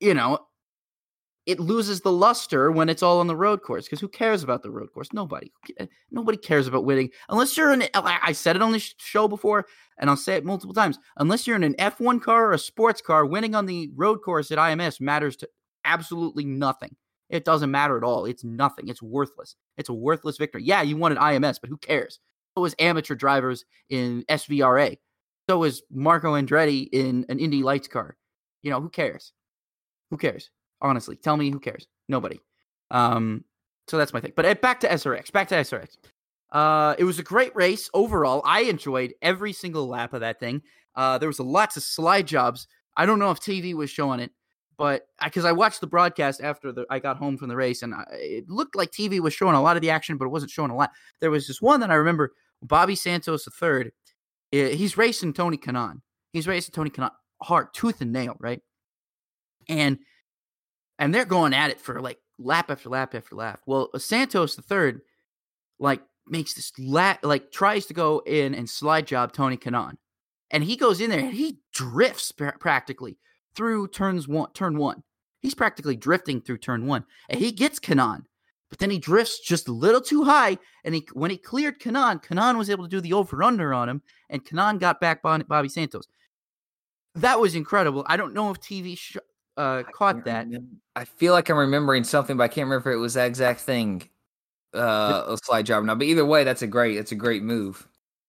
[0.00, 0.38] you know,
[1.46, 4.62] it loses the luster when it's all on the road course because who cares about
[4.62, 5.12] the road course?
[5.12, 5.52] Nobody.
[6.10, 7.84] Nobody cares about winning unless you're in.
[7.94, 9.66] I said it on the show before,
[9.98, 10.98] and I'll say it multiple times.
[11.16, 14.52] Unless you're in an F1 car or a sports car, winning on the road course
[14.52, 15.48] at IMS matters to
[15.84, 16.94] absolutely nothing.
[17.32, 18.26] It doesn't matter at all.
[18.26, 18.88] It's nothing.
[18.88, 19.56] It's worthless.
[19.78, 20.62] It's a worthless victory.
[20.62, 22.20] Yeah, you won an IMS, but who cares?
[22.54, 24.98] So was amateur drivers in SVRA.
[25.48, 28.16] So was Marco Andretti in an Indy Lights car.
[28.62, 29.32] You know, who cares?
[30.10, 30.50] Who cares?
[30.82, 31.88] Honestly, tell me who cares?
[32.06, 32.38] Nobody.
[32.90, 33.44] Um,
[33.88, 34.34] so that's my thing.
[34.36, 35.32] But uh, back to SRX.
[35.32, 35.96] Back to SRX.
[36.50, 38.42] Uh, it was a great race overall.
[38.44, 40.60] I enjoyed every single lap of that thing.
[40.94, 42.68] Uh, there was lots of slide jobs.
[42.94, 44.32] I don't know if TV was showing it,
[44.76, 47.82] but because I, I, watched the broadcast after the, I got home from the race,
[47.82, 50.30] and I, it looked like TV was showing a lot of the action, but it
[50.30, 50.90] wasn't showing a lot.
[51.20, 53.90] There was this one that I remember, Bobby Santos III.
[54.52, 56.00] Eh, he's racing Tony Kanaan.
[56.32, 57.12] He's racing Tony Kanaan
[57.42, 58.60] hard, tooth and nail, right?
[59.68, 59.98] And
[60.98, 63.60] and they're going at it for like lap after lap after lap.
[63.66, 65.00] Well, Santos the third,
[65.78, 69.96] like makes this lap, like tries to go in and slide job Tony Kanaan,
[70.50, 73.18] and he goes in there and he drifts pr- practically
[73.54, 75.02] through turns one, turn one.
[75.40, 78.24] He's practically drifting through turn one, and he gets Kanaan,
[78.70, 80.58] but then he drifts just a little too high.
[80.84, 83.88] And he when he cleared Kanaan, Kanaan was able to do the over under on
[83.88, 86.06] him, and Kanaan got back Bobby Santos.
[87.16, 88.04] That was incredible.
[88.06, 89.18] I don't know if TV sh-
[89.56, 90.46] uh, caught that.
[90.46, 90.68] Remember.
[90.96, 93.60] I feel like I'm remembering something, but I can't remember if it was that exact
[93.60, 94.08] thing.
[94.74, 97.86] Uh, a slide job now, but either way, that's a great, that's a great move.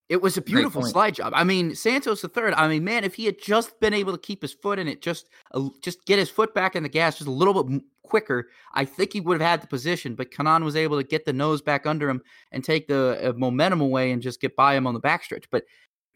[0.09, 1.33] It was a beautiful slide job.
[1.35, 2.53] I mean, Santos the third.
[2.53, 5.01] I mean, man, if he had just been able to keep his foot in it,
[5.01, 8.49] just uh, just get his foot back in the gas just a little bit quicker,
[8.73, 10.15] I think he would have had the position.
[10.15, 13.33] But Kanaan was able to get the nose back under him and take the uh,
[13.33, 15.45] momentum away and just get by him on the backstretch.
[15.49, 15.63] But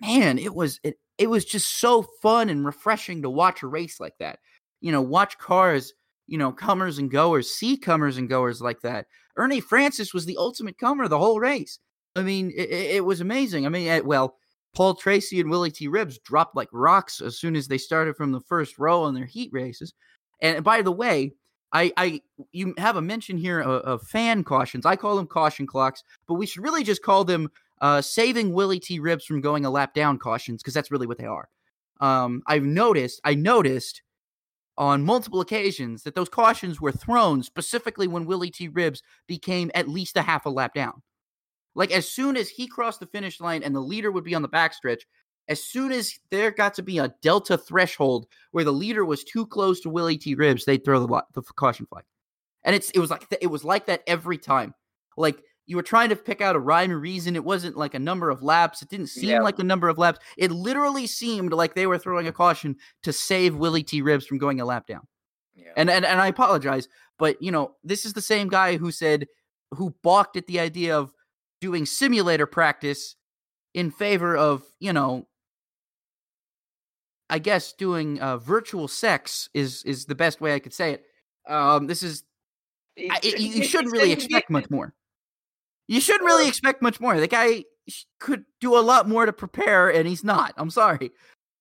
[0.02, 4.00] man, it was it it was just so fun and refreshing to watch a race
[4.00, 4.40] like that
[4.82, 5.94] you know, watch cars,
[6.28, 9.08] you know, comers and goers, see comers and goers like that.
[9.38, 11.80] Ernie Francis was the ultimate comer the whole race.
[12.18, 13.66] I mean, it, it was amazing.
[13.66, 14.38] I mean, it, well,
[14.74, 15.88] Paul Tracy and Willie T.
[15.88, 19.26] Ribbs dropped like rocks as soon as they started from the first row on their
[19.26, 19.94] heat races.
[20.42, 21.34] And by the way,
[21.74, 24.86] I, I you have a mention here of, of fan cautions.
[24.86, 27.50] I call them caution clocks, but we should really just call them
[27.82, 29.00] uh, saving Willie T.
[29.00, 31.50] Ribbs from going a lap down cautions because that's really what they are.
[32.00, 34.02] Um, I've noticed, I noticed
[34.78, 38.70] on multiple occasions that those cautions were thrown specifically when Willie T.
[38.70, 41.02] Ribbs became at least a half a lap down.
[41.78, 44.42] Like as soon as he crossed the finish line and the leader would be on
[44.42, 45.02] the backstretch,
[45.48, 49.46] as soon as there got to be a delta threshold where the leader was too
[49.46, 50.36] close to Willie T.
[50.36, 52.04] Ribbs, they'd throw the, the caution flag.
[52.64, 54.74] And it's it was like it was like that every time.
[55.18, 57.36] Like you were trying to pick out a rhyme and reason.
[57.36, 58.82] It wasn't like a number of laps.
[58.82, 59.42] It didn't seem yeah.
[59.42, 60.20] like a number of laps.
[60.36, 64.02] It literally seemed like they were throwing a caution to save Willie T.
[64.02, 65.08] Ribbs from going a lap down.
[65.56, 65.74] Yeah.
[65.78, 66.88] And, and and I apologize,
[67.20, 69.28] but you know, this is the same guy who said
[69.72, 71.14] who balked at the idea of
[71.62, 73.16] doing simulator practice
[73.74, 75.28] in favor of, you know,
[77.30, 81.04] I guess doing uh, virtual sex is is the best way I could say it.
[81.48, 82.24] Um, this is
[82.98, 84.94] I, you shouldn't really expect much more.
[85.88, 87.20] You shouldn't really expect much more.
[87.20, 87.64] The guy
[88.20, 90.54] could do a lot more to prepare, and he's not.
[90.58, 91.12] I'm sorry.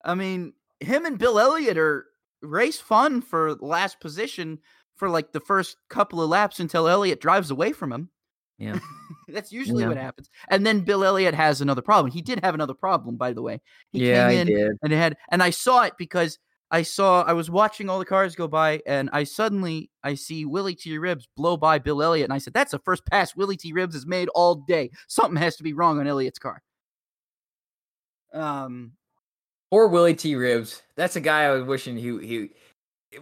[0.04, 2.06] I mean, him and Bill Elliott are
[2.42, 4.58] race fun for last position
[4.96, 8.10] for like the first couple of laps until Elliott drives away from him.
[8.58, 8.78] Yeah.
[9.28, 9.88] That's usually yeah.
[9.88, 10.30] what happens.
[10.48, 12.12] And then Bill Elliott has another problem.
[12.12, 13.60] He did have another problem, by the way.
[13.92, 14.72] He yeah, came in did.
[14.82, 16.38] and it had and I saw it because
[16.70, 20.44] I saw I was watching all the cars go by, and I suddenly I see
[20.44, 20.98] Willie T.
[20.98, 23.72] Ribbs blow by Bill Elliott, and I said, "That's the first pass Willie T.
[23.72, 24.90] Ribbs has made all day.
[25.06, 26.62] Something has to be wrong on Elliott's car."
[28.32, 28.92] Um,
[29.70, 30.34] or Willie T.
[30.34, 30.82] Ribbs.
[30.96, 32.50] That's a guy I was wishing he he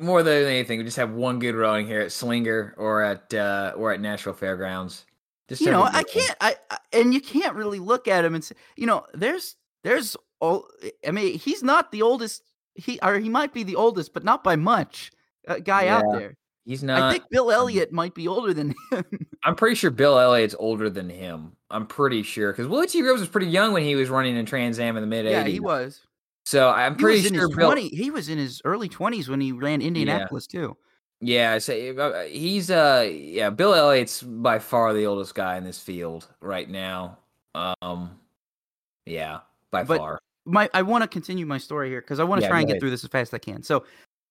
[0.00, 3.72] more than anything, we just have one good rowing here at Slinger or at uh,
[3.76, 5.04] or at Nashville Fairgrounds.
[5.48, 6.36] You know, I can't.
[6.40, 10.16] I, I, and you can't really look at him and say, you know, there's there's
[10.40, 10.66] all.
[11.06, 12.42] I mean, he's not the oldest.
[12.74, 15.12] He or he might be the oldest, but not by much.
[15.46, 16.36] Uh, guy yeah, out there.
[16.64, 17.02] He's not.
[17.02, 19.04] I think Bill Elliott might be older than him.
[19.44, 21.52] I'm pretty sure Bill Elliott's older than him.
[21.70, 23.02] I'm pretty sure because Willie T.
[23.02, 25.30] Rhodes was pretty young when he was running in Trans Am in the mid '80s.
[25.30, 26.00] Yeah, he was.
[26.46, 27.68] So I'm pretty sure Bill.
[27.68, 30.60] 20, he was in his early 20s when he ran Indianapolis yeah.
[30.60, 30.76] too.
[31.26, 35.80] Yeah, so uh, he's uh yeah, Bill Elliott's by far the oldest guy in this
[35.80, 37.16] field right now.
[37.54, 38.18] Um
[39.06, 40.18] yeah, by but far.
[40.44, 42.68] My I want to continue my story here because I want to yeah, try and
[42.68, 43.62] get through this as fast as I can.
[43.62, 43.84] So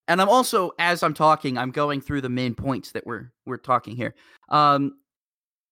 [0.06, 3.56] and I'm also as I'm talking, I'm going through the main points that we're we're
[3.56, 4.14] talking here.
[4.50, 4.94] Um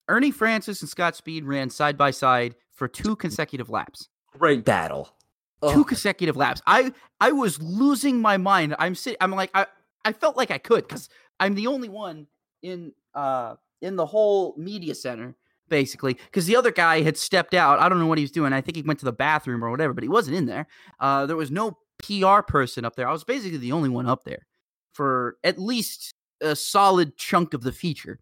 [0.08, 4.08] Ernie Francis and Scott Speed ran side by side for two consecutive laps.
[4.36, 5.08] Great battle.
[5.70, 6.60] Two consecutive laps.
[6.66, 8.74] I I was losing my mind.
[8.80, 9.18] I'm sitting.
[9.20, 9.66] I'm like I
[10.04, 11.08] I felt like I could because
[11.40, 12.26] I'm the only one
[12.62, 15.34] in uh in the whole media center
[15.68, 17.78] basically because the other guy had stepped out.
[17.80, 18.52] I don't know what he was doing.
[18.52, 20.66] I think he went to the bathroom or whatever, but he wasn't in there.
[21.00, 23.08] Uh, there was no PR person up there.
[23.08, 24.46] I was basically the only one up there
[24.92, 28.18] for at least a solid chunk of the feature.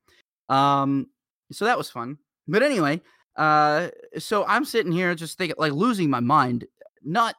[0.49, 1.09] Um,
[1.51, 2.18] so that was fun.
[2.47, 3.01] But anyway,
[3.37, 6.66] uh, so I'm sitting here just thinking, like losing my mind.
[7.03, 7.35] Not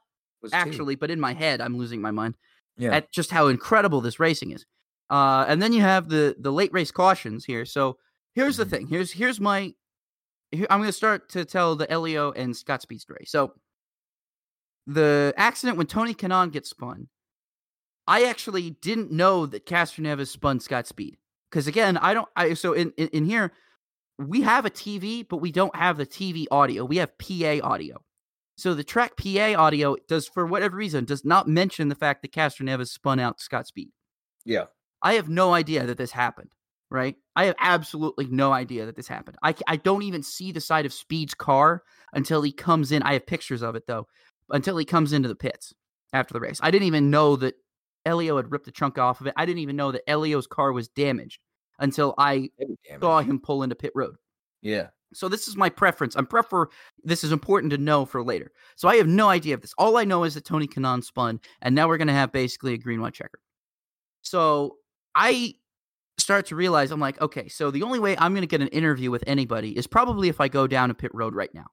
[0.51, 2.35] actually, but in my head, I'm losing my mind
[2.81, 2.95] yeah.
[2.95, 4.65] at just how incredible this racing is.
[5.09, 7.65] Uh, and then you have the the late race cautions here.
[7.65, 7.97] So
[8.33, 8.71] here's the mm-hmm.
[8.71, 8.87] thing.
[8.87, 9.73] Here's here's my.
[10.51, 13.25] Here, I'm going to start to tell the Elio and Scott Speed story.
[13.25, 13.53] So
[14.87, 17.07] the accident when Tony Kanaan gets spun,
[18.07, 21.17] I actually didn't know that Castroneves spun Scott Speed
[21.49, 22.27] because again, I don't.
[22.35, 23.51] I so in, in in here
[24.17, 26.85] we have a TV, but we don't have the TV audio.
[26.85, 28.01] We have PA audio.
[28.57, 32.33] So the track PA audio does, for whatever reason, does not mention the fact that
[32.33, 33.89] Castroneves spun out Scott Speed.
[34.45, 34.65] Yeah.
[35.01, 36.51] I have no idea that this happened,
[36.89, 37.15] right?
[37.35, 39.37] I have absolutely no idea that this happened.
[39.41, 41.83] I, I don't even see the side of Speed's car
[42.13, 43.01] until he comes in.
[43.01, 44.07] I have pictures of it, though,
[44.49, 45.73] until he comes into the pits
[46.13, 46.59] after the race.
[46.61, 47.55] I didn't even know that
[48.05, 49.33] Elio had ripped the trunk off of it.
[49.37, 51.39] I didn't even know that Elio's car was damaged
[51.79, 52.49] until I
[52.99, 54.15] saw him pull into pit road.
[54.61, 54.87] Yeah.
[55.13, 56.15] So this is my preference.
[56.15, 56.67] I'm prefer
[57.03, 58.51] this is important to know for later.
[58.75, 59.73] So I have no idea of this.
[59.77, 62.77] All I know is that Tony Kanaan spun, and now we're gonna have basically a
[62.77, 63.39] green white checker.
[64.21, 64.77] So
[65.15, 65.55] I
[66.17, 69.11] start to realize I'm like, okay, so the only way I'm gonna get an interview
[69.11, 71.67] with anybody is probably if I go down a pit road right now.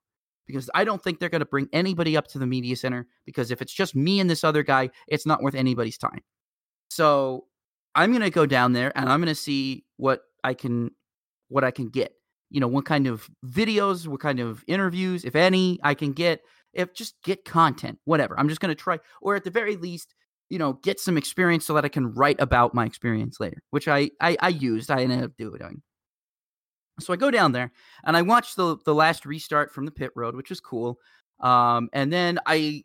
[0.46, 3.62] Because I don't think they're gonna bring anybody up to the media center because if
[3.62, 6.20] it's just me and this other guy, it's not worth anybody's time.
[6.90, 7.44] So
[7.94, 10.90] I'm gonna go down there and I'm gonna see what I can
[11.48, 12.17] what I can get
[12.50, 16.42] you know, what kind of videos, what kind of interviews, if any, I can get.
[16.74, 18.38] If just get content, whatever.
[18.38, 20.14] I'm just going to try, or at the very least,
[20.50, 23.88] you know, get some experience so that I can write about my experience later, which
[23.88, 24.90] I I, I used.
[24.90, 25.82] I ended up doing.
[27.00, 27.72] So I go down there
[28.04, 30.98] and I watch the the last restart from the pit road, which is cool.
[31.40, 32.84] Um, and then I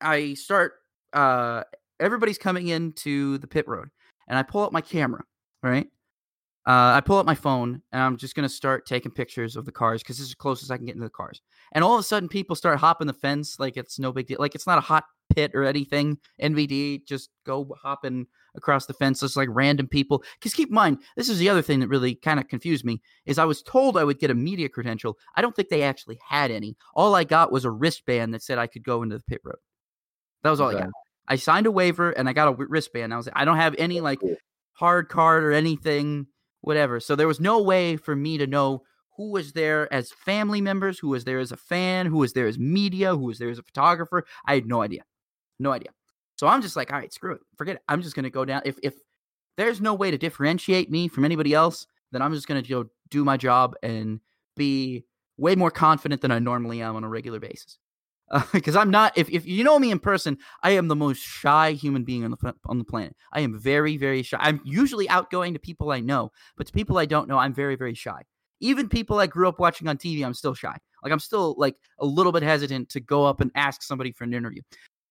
[0.00, 0.74] I start.
[1.12, 1.62] Uh,
[1.98, 3.90] everybody's coming into the pit road,
[4.28, 5.22] and I pull up my camera,
[5.62, 5.86] right?
[6.66, 9.72] Uh, I pull up my phone and I'm just gonna start taking pictures of the
[9.72, 11.40] cars because this is the closest I can get into the cars.
[11.72, 14.36] And all of a sudden, people start hopping the fence like it's no big deal,
[14.38, 16.18] like it's not a hot pit or anything.
[16.42, 20.22] NVD just go hopping across the fence, just like random people.
[20.38, 23.00] Because keep in mind, this is the other thing that really kind of confused me
[23.24, 25.16] is I was told I would get a media credential.
[25.36, 26.76] I don't think they actually had any.
[26.94, 29.56] All I got was a wristband that said I could go into the pit road.
[30.42, 30.78] That was all okay.
[30.78, 30.90] I got.
[31.28, 33.14] I signed a waiver and I got a wristband.
[33.14, 34.18] I was like, I don't have any like
[34.72, 36.26] hard card or anything
[36.60, 37.00] whatever.
[37.00, 38.82] So there was no way for me to know
[39.16, 42.46] who was there as family members, who was there as a fan, who was there
[42.46, 44.24] as media, who was there as a photographer.
[44.46, 45.04] I had no idea.
[45.58, 45.90] No idea.
[46.36, 47.40] So I'm just like, all right, screw it.
[47.56, 47.82] Forget it.
[47.88, 48.62] I'm just gonna go down.
[48.64, 48.94] If if
[49.56, 53.24] there's no way to differentiate me from anybody else, then I'm just gonna go do
[53.24, 54.20] my job and
[54.56, 55.04] be
[55.36, 57.78] way more confident than I normally am on a regular basis
[58.52, 59.12] because uh, I'm not.
[59.16, 62.30] If, if you know me in person, I am the most shy human being on
[62.30, 63.16] the on the planet.
[63.32, 64.38] I am very very shy.
[64.40, 67.76] I'm usually outgoing to people I know, but to people I don't know, I'm very
[67.76, 68.22] very shy.
[68.60, 70.76] Even people I grew up watching on TV, I'm still shy.
[71.02, 74.24] Like I'm still like a little bit hesitant to go up and ask somebody for
[74.24, 74.62] an interview.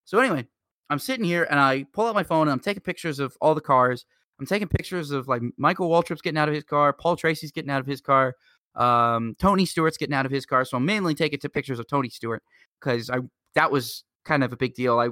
[0.05, 0.47] So anyway,
[0.89, 3.53] I'm sitting here and I pull out my phone and I'm taking pictures of all
[3.53, 4.05] the cars.
[4.39, 7.69] I'm taking pictures of like Michael Waltrip's getting out of his car, Paul Tracy's getting
[7.69, 8.35] out of his car,
[8.75, 10.63] um, Tony Stewart's getting out of his car.
[10.63, 12.41] So I'm mainly taking to pictures of Tony Stewart
[12.79, 13.19] because I
[13.55, 14.99] that was kind of a big deal.
[14.99, 15.09] I,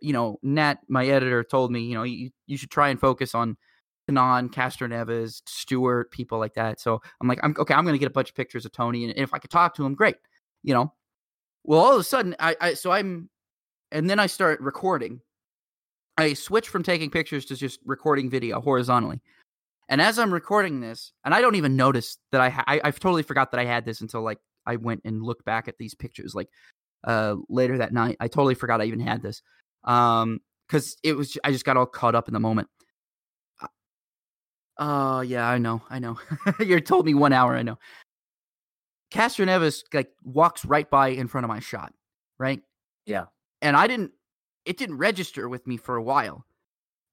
[0.00, 3.34] you know, Nat, my editor, told me, you know, you, you should try and focus
[3.34, 3.56] on
[4.08, 6.80] Kanaan, Castroneves, Stewart, people like that.
[6.80, 7.74] So I'm like, I'm okay.
[7.74, 9.74] I'm going to get a bunch of pictures of Tony, and if I could talk
[9.76, 10.16] to him, great.
[10.62, 10.92] You know.
[11.64, 13.28] Well, all of a sudden, I, I so I'm,
[13.92, 15.20] and then I start recording,
[16.16, 19.20] I switch from taking pictures to just recording video horizontally.
[19.90, 23.00] And as I'm recording this, and I don't even notice that I, ha- I I've
[23.00, 25.94] totally forgot that I had this until like I went and looked back at these
[25.94, 26.48] pictures like
[27.04, 28.16] uh later that night.
[28.20, 29.42] I totally forgot I even had this.
[29.84, 32.68] Um cuz it was I just got all caught up in the moment.
[34.78, 35.82] Oh, uh, yeah, I know.
[35.90, 36.18] I know.
[36.58, 37.78] you told me 1 hour, I know.
[39.12, 41.92] Castroneves like walks right by in front of my shot,
[42.38, 42.60] right?
[43.06, 43.26] Yeah.
[43.60, 44.12] And I didn't
[44.64, 46.46] it didn't register with me for a while.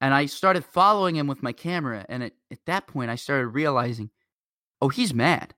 [0.00, 3.48] And I started following him with my camera and at, at that point I started
[3.48, 4.10] realizing,
[4.80, 5.54] "Oh, he's mad.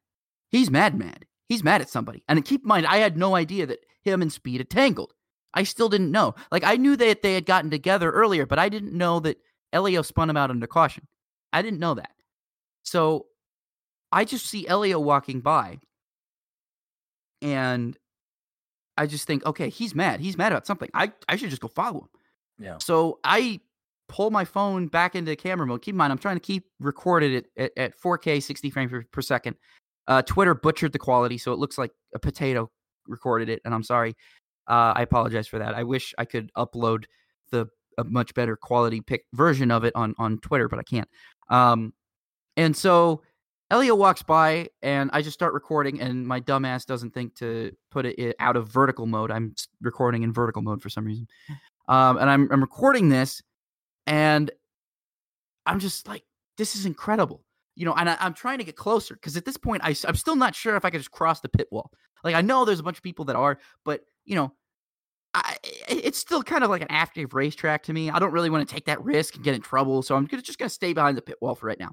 [0.51, 1.27] He's mad mad.
[1.49, 4.33] He's mad at somebody." And keep in mind, I had no idea that him and
[4.33, 5.13] Speed had tangled.
[5.55, 6.35] I still didn't know.
[6.53, 9.39] Like I knew that they had gotten together earlier, but I didn't know that
[9.73, 11.07] Helio spun him out under caution.
[11.53, 12.13] I didn't know that.
[12.83, 13.27] So
[14.13, 15.79] I just see Helio walking by
[17.43, 17.97] and
[18.97, 20.21] I just think, okay, he's mad.
[20.21, 20.91] He's mad about something.
[20.95, 22.09] I, I should just go follow him.
[22.59, 22.79] Yeah.
[22.79, 23.61] So I
[24.09, 25.83] pull my phone back into camera mode.
[25.83, 29.05] Keep in mind, I'm trying to keep recorded at, at, at 4K, 60 frames per,
[29.11, 29.57] per second.
[30.07, 32.71] Uh, Twitter butchered the quality, so it looks like a potato
[33.07, 34.17] recorded it, and I'm sorry.
[34.69, 35.75] Uh, I apologize for that.
[35.75, 37.05] I wish I could upload
[37.51, 37.67] the
[37.99, 41.09] a much better quality pick version of it on on Twitter, but I can't.
[41.49, 41.93] Um,
[42.57, 43.23] and so
[43.71, 48.07] Helio walks by and I just start recording, and my dumbass doesn't think to put
[48.07, 49.31] it out of vertical mode.
[49.31, 51.29] I'm recording in vertical mode for some reason.
[51.89, 53.43] Um, and I'm, I'm recording this,
[54.07, 54.51] and
[55.67, 56.25] I'm just like,
[56.57, 57.43] this is incredible.
[57.77, 60.17] You know, and I, am trying to get closer because at this point, I, I'm
[60.17, 61.91] still not sure if I could just cross the pit wall.
[62.23, 64.53] Like, I know there's a bunch of people that are, but, you know,
[65.33, 65.57] I,
[65.89, 68.11] it's still kind of like an active racetrack to me.
[68.11, 70.03] I don't really want to take that risk and get in trouble.
[70.03, 71.93] So I'm gonna, just going to stay behind the pit wall for right now.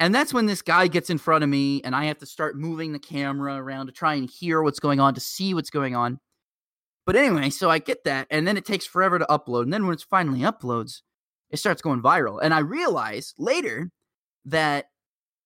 [0.00, 2.58] And that's when this guy gets in front of me, and I have to start
[2.58, 5.94] moving the camera around to try and hear what's going on, to see what's going
[5.94, 6.18] on.
[7.06, 9.62] But anyway, so I get that, and then it takes forever to upload.
[9.62, 11.02] And then when it finally uploads,
[11.50, 12.40] it starts going viral.
[12.42, 13.90] And I realize later
[14.44, 14.86] that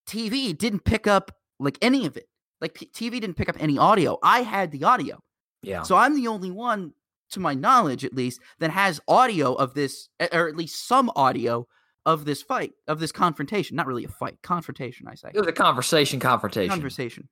[0.07, 2.29] TV didn't pick up like any of it.
[2.61, 4.19] Like P- TV didn't pick up any audio.
[4.23, 5.21] I had the audio.
[5.63, 5.83] Yeah.
[5.83, 6.93] So I'm the only one,
[7.31, 11.67] to my knowledge at least, that has audio of this, or at least some audio
[12.07, 13.77] of this fight, of this confrontation.
[13.77, 15.31] Not really a fight, confrontation, I say.
[15.35, 16.71] It was a conversation, confrontation.
[16.71, 17.29] Conversation.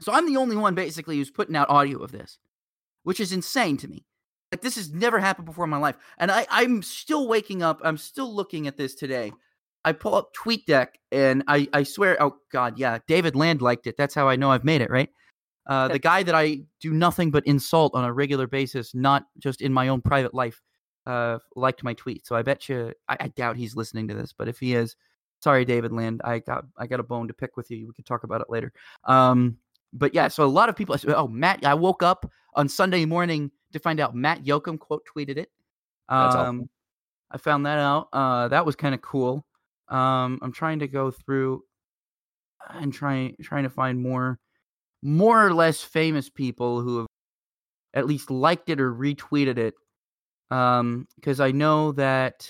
[0.00, 2.38] So I'm the only one basically who's putting out audio of this,
[3.02, 4.04] which is insane to me.
[4.52, 5.96] Like this has never happened before in my life.
[6.18, 9.32] And I, I'm still waking up, I'm still looking at this today.
[9.86, 13.96] I pull up TweetDeck and I, I swear, oh God, yeah, David Land liked it.
[13.96, 15.08] That's how I know I've made it, right?
[15.64, 19.62] Uh, the guy that I do nothing but insult on a regular basis, not just
[19.62, 20.60] in my own private life
[21.06, 22.26] uh, liked my tweet.
[22.26, 24.96] So I bet you, I, I, doubt he's listening to this, but if he is,
[25.38, 27.86] sorry, David Land, I got I got a bone to pick with you.
[27.86, 28.72] We can talk about it later.
[29.04, 29.58] Um,
[29.92, 30.96] but yeah, so a lot of people.
[31.14, 35.36] Oh, Matt, I woke up on Sunday morning to find out Matt Yocum quote tweeted
[35.36, 35.50] it.
[36.08, 36.70] Um, awesome.
[37.30, 38.08] I found that out.
[38.12, 39.45] Uh, that was kind of cool.
[39.88, 41.62] Um, I'm trying to go through
[42.70, 44.38] and trying trying to find more
[45.02, 47.06] more or less famous people who have
[47.94, 49.74] at least liked it or retweeted it.
[50.50, 52.48] Um because i know that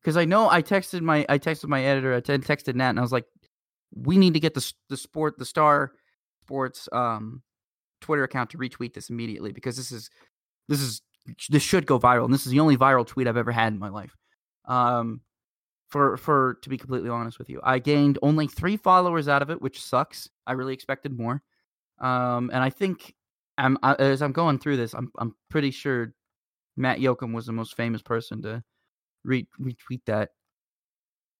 [0.00, 3.02] because i know i texted my i texted my editor i texted nat and i
[3.02, 3.26] was like
[3.94, 5.92] we need to get the the sport the star
[6.42, 7.42] sports um
[8.00, 10.08] twitter account to retweet this immediately because this is
[10.68, 11.02] this is
[11.50, 13.78] this should go viral and this is the only viral tweet i've ever had in
[13.78, 14.16] my life.
[14.64, 15.20] Um
[15.90, 19.50] for for to be completely honest with you i gained only three followers out of
[19.50, 21.42] it which sucks i really expected more
[22.00, 23.14] um and i think
[23.58, 26.14] i'm I, as i'm going through this i'm i'm pretty sure
[26.80, 28.64] Matt Yocum was the most famous person to
[29.24, 30.30] re- retweet that.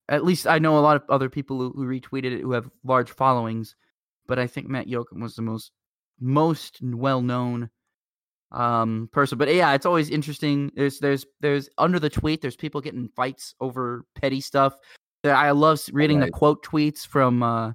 [0.09, 2.71] At least I know a lot of other people who, who retweeted it who have
[2.85, 3.77] large followings,
[4.27, 5.73] but I think Matt Yocum was the most
[6.21, 7.71] most well known
[8.53, 12.81] um person but yeah it's always interesting there's there's there's under the tweet there's people
[12.81, 14.75] getting fights over petty stuff
[15.25, 16.27] i love reading right.
[16.27, 17.73] the quote tweets from uh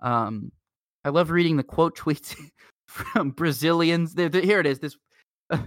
[0.00, 0.52] um
[1.04, 2.36] i love reading the quote tweets
[2.86, 4.96] from brazilians there here it is this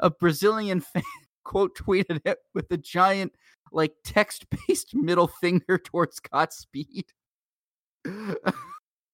[0.00, 1.02] a Brazilian fan
[1.44, 3.32] quote tweeted it with a giant
[3.72, 7.06] like text based middle finger towards Godspeed.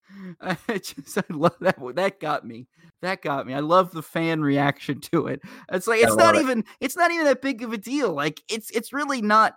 [0.40, 2.68] I just I love that that got me.
[3.02, 3.54] That got me.
[3.54, 5.40] I love the fan reaction to it.
[5.72, 6.42] It's like it's not it.
[6.42, 8.12] even it's not even that big of a deal.
[8.12, 9.54] Like it's it's really not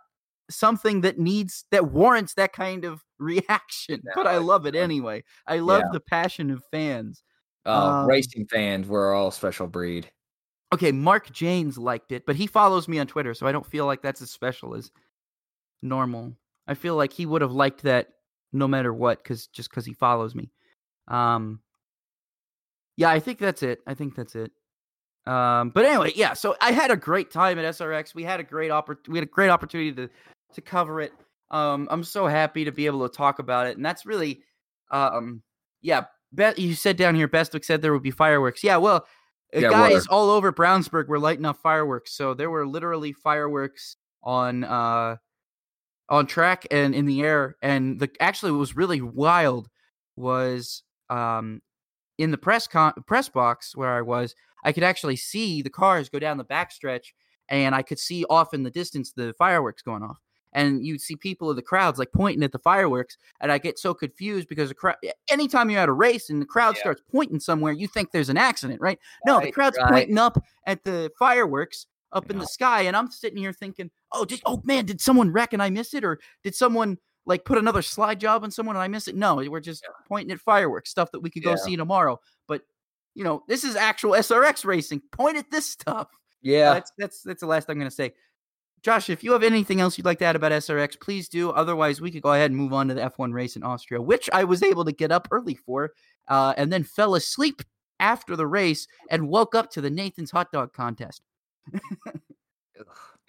[0.50, 4.02] something that needs that warrants that kind of reaction.
[4.04, 5.24] No, but I love it anyway.
[5.47, 5.89] I love yeah.
[5.93, 7.24] the passion of fans.
[7.66, 10.10] Uh, um, racing fans, we're all special breed.
[10.74, 13.86] Okay, Mark Janes liked it, but he follows me on Twitter, so I don't feel
[13.86, 14.91] like that's as special as
[15.82, 16.36] normal.
[16.68, 18.10] I feel like he would have liked that
[18.54, 20.52] no matter what, because just because he follows me.
[21.08, 21.62] Um,
[22.97, 23.80] yeah, I think that's it.
[23.88, 24.52] I think that's it.
[25.26, 26.34] Um, but anyway, yeah.
[26.34, 28.16] So I had a great time at SRX.
[28.16, 30.10] We had a great oppor- we had a great opportunity to
[30.54, 31.14] to cover it.
[31.52, 34.41] Um, I'm so happy to be able to talk about it, and that's really,
[34.91, 35.41] um,
[35.82, 36.06] yeah.
[36.32, 38.64] Bet you said down here, Bestwick said there would be fireworks.
[38.64, 39.06] Yeah, well,
[39.56, 40.14] uh, Yeah, guys were.
[40.14, 42.14] all over Brownsburg were lighting up fireworks.
[42.14, 45.16] So there were literally fireworks on uh
[46.10, 47.55] on track and in the air.
[47.62, 49.70] And the actually what was really wild
[50.16, 51.62] was um
[52.18, 56.10] in the press con- press box where I was, I could actually see the cars
[56.10, 57.14] go down the backstretch,
[57.47, 60.20] and I could see off in the distance the fireworks going off.
[60.51, 63.78] And you'd see people in the crowds like pointing at the fireworks, and I get
[63.78, 64.95] so confused because the crowd.
[65.30, 66.82] Anytime you're at a race and the crowd Yeah.
[66.82, 68.99] starts pointing somewhere, you think there's an accident, right?
[69.28, 69.89] No, the crowd's right.
[69.89, 74.26] pointing up at the fireworks up in the sky, and I'm sitting here thinking, "Oh,
[74.26, 77.57] did oh man, did someone wreck and I miss it, or did someone like put
[77.57, 80.89] another slide job on someone and I miss it?" No, we're just pointing at fireworks
[80.89, 81.55] stuff that we could go Yeah.
[81.57, 82.20] see tomorrow.
[82.47, 82.62] But
[83.16, 85.01] you know, this is actual SRX racing.
[85.12, 86.07] Point at this stuff.
[86.41, 86.74] Yeah.
[86.74, 88.14] That's that's that's the last I'm going to say.
[88.82, 91.49] Josh, if you have anything else you'd like to add about SRX, please do.
[91.49, 94.30] Otherwise, we could go ahead and move on to the F1 race in Austria, which
[94.32, 95.91] I was able to get up early for,
[96.30, 97.62] uh, and then fell asleep
[97.99, 101.22] after the race and woke up to the Nathan's hot dog contest.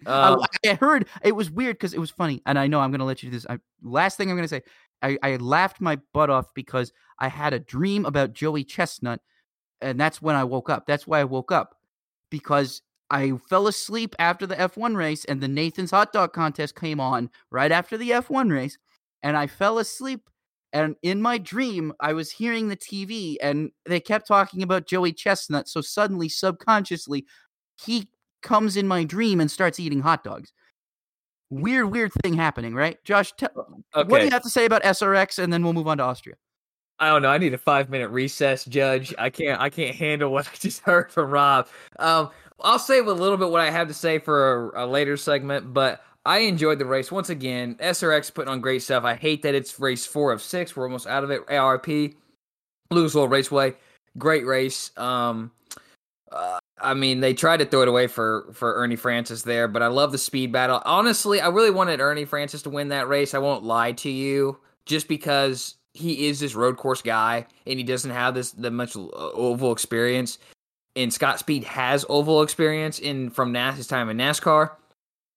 [0.06, 2.90] I- Um, I, heard it was weird because it was funny, and I know I'm
[2.90, 3.46] going to let you do this.
[3.50, 4.62] I, last thing I'm going to say,
[5.02, 9.20] I, I laughed my butt off because I had a dream about Joey Chestnut,
[9.82, 10.86] and that's when I woke up.
[10.86, 11.76] That's why I woke up
[12.30, 17.00] because I fell asleep after the F1 race, and the Nathan's hot dog contest came
[17.00, 18.78] on right after the F1 race,
[19.22, 20.30] and I fell asleep.
[20.72, 25.12] And in my dream, I was hearing the TV, and they kept talking about Joey
[25.12, 25.68] Chestnut.
[25.68, 27.26] So suddenly, subconsciously,
[27.76, 28.08] he
[28.42, 30.52] comes in my dream and starts eating hot dogs.
[31.50, 33.02] Weird, weird thing happening, right?
[33.04, 35.98] Josh, te- what do you have to say about SRX, and then we'll move on
[35.98, 36.36] to Austria.
[37.00, 37.30] I don't know.
[37.30, 39.14] I need a five minute recess, Judge.
[39.18, 39.60] I can't.
[39.60, 41.66] I can't handle what I just heard from Rob.
[41.98, 42.30] Um,
[42.60, 45.72] I'll save a little bit what I have to say for a, a later segment,
[45.72, 47.76] but I enjoyed the race once again.
[47.76, 49.04] SRX putting on great stuff.
[49.04, 50.76] I hate that it's race four of six.
[50.76, 51.46] We're almost out of it.
[51.46, 52.14] IRP,
[52.90, 53.74] Louisville Raceway,
[54.18, 54.90] great race.
[54.98, 55.50] Um,
[56.32, 59.82] uh, I mean, they tried to throw it away for for Ernie Francis there, but
[59.82, 60.80] I love the speed battle.
[60.84, 63.34] Honestly, I really wanted Ernie Francis to win that race.
[63.34, 67.84] I won't lie to you, just because he is this road course guy and he
[67.84, 69.00] doesn't have this the much uh,
[69.32, 70.38] oval experience.
[70.96, 74.72] And Scott Speed has oval experience in from NAS his time in NASCAR.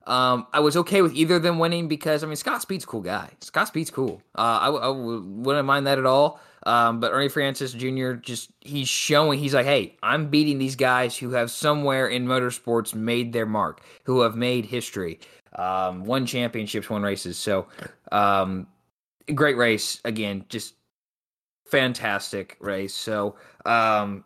[0.06, 2.88] Um, I was okay with either of them winning because I mean Scott Speed's a
[2.88, 3.30] cool guy.
[3.39, 4.22] Scott Speed's cool.
[4.36, 6.41] Uh, I, wouldn't mind that at all.
[6.66, 8.14] Um, but Ernie Francis Jr.
[8.14, 12.95] just he's showing he's like, hey, I'm beating these guys who have somewhere in motorsports
[12.95, 15.20] made their mark, who have made history,
[15.56, 17.38] um, won championships, won races.
[17.38, 17.68] So,
[18.12, 18.68] um,
[19.34, 20.76] great race again, just
[21.66, 22.93] fantastic race.
[22.93, 23.36] So,
[23.66, 24.24] um,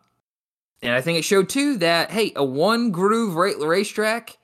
[0.84, 4.38] and I think it showed too that hey, a one groove ra- racetrack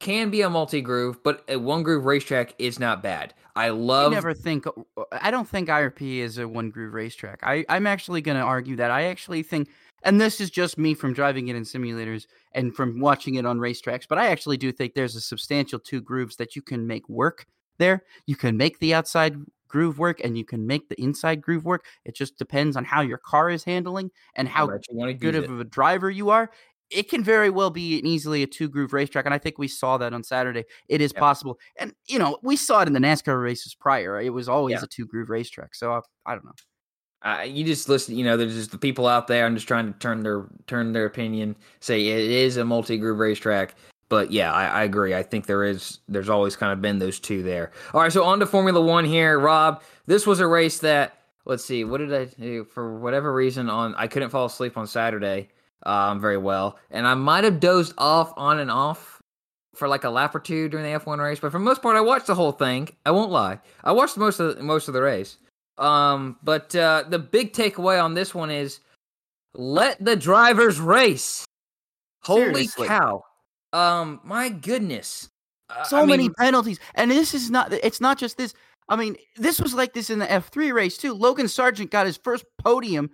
[0.00, 3.34] can be a multi groove, but a one groove racetrack is not bad.
[3.54, 4.12] I love.
[4.12, 4.64] I never think.
[5.12, 7.40] I don't think IRP is a one groove racetrack.
[7.42, 8.90] I, I'm actually going to argue that.
[8.90, 9.68] I actually think,
[10.02, 13.58] and this is just me from driving it in simulators and from watching it on
[13.58, 17.08] racetracks, but I actually do think there's a substantial two grooves that you can make
[17.08, 17.46] work
[17.78, 18.04] there.
[18.26, 19.36] You can make the outside
[19.70, 21.84] groove work and you can make the inside groove work.
[22.04, 25.14] It just depends on how your car is handling and how much you want to
[25.14, 25.50] good of it.
[25.50, 26.50] a driver you are.
[26.90, 29.68] It can very well be an easily a two groove racetrack, and I think we
[29.68, 30.64] saw that on Saturday.
[30.88, 31.20] It is Yeah.
[31.20, 34.20] possible, and you know we saw it in the NASCAR races prior.
[34.20, 34.84] It was always Yeah.
[34.84, 36.52] a two groove racetrack, so I, I don't know.
[37.22, 38.16] uh, you just listen.
[38.16, 39.44] You know, there's just the people out there.
[39.46, 41.54] I'm just trying to turn their turn their opinion.
[41.80, 43.74] Say it is a multi groove racetrack.
[44.08, 45.14] But yeah, I, I agree.
[45.14, 45.98] I think there is.
[46.08, 47.70] There's always kind of been those two there.
[47.94, 49.82] All right, so on to Formula One here, Rob.
[50.06, 51.84] This was a race that let's see.
[51.84, 52.64] What did I do?
[52.64, 55.50] For whatever reason, on I couldn't fall asleep on Saturday
[55.84, 59.20] um, very well, and I might have dozed off on and off
[59.74, 61.40] for like a lap or two during the F1 race.
[61.40, 62.88] But for the most part, I watched the whole thing.
[63.06, 63.60] I won't lie.
[63.82, 65.38] I watched most of the, most of the race.
[65.78, 68.80] Um, but uh, the big takeaway on this one is
[69.54, 71.44] let the drivers race.
[72.22, 72.86] Holy Seriously.
[72.88, 73.24] cow!
[73.72, 75.30] Um, my goodness.
[75.70, 77.72] Uh, So I many mean, penalties, and this is not.
[77.72, 78.52] It's not just this.
[78.90, 81.14] I mean, this was like this in the F three race too.
[81.14, 83.10] Logan Sargeant got his first podium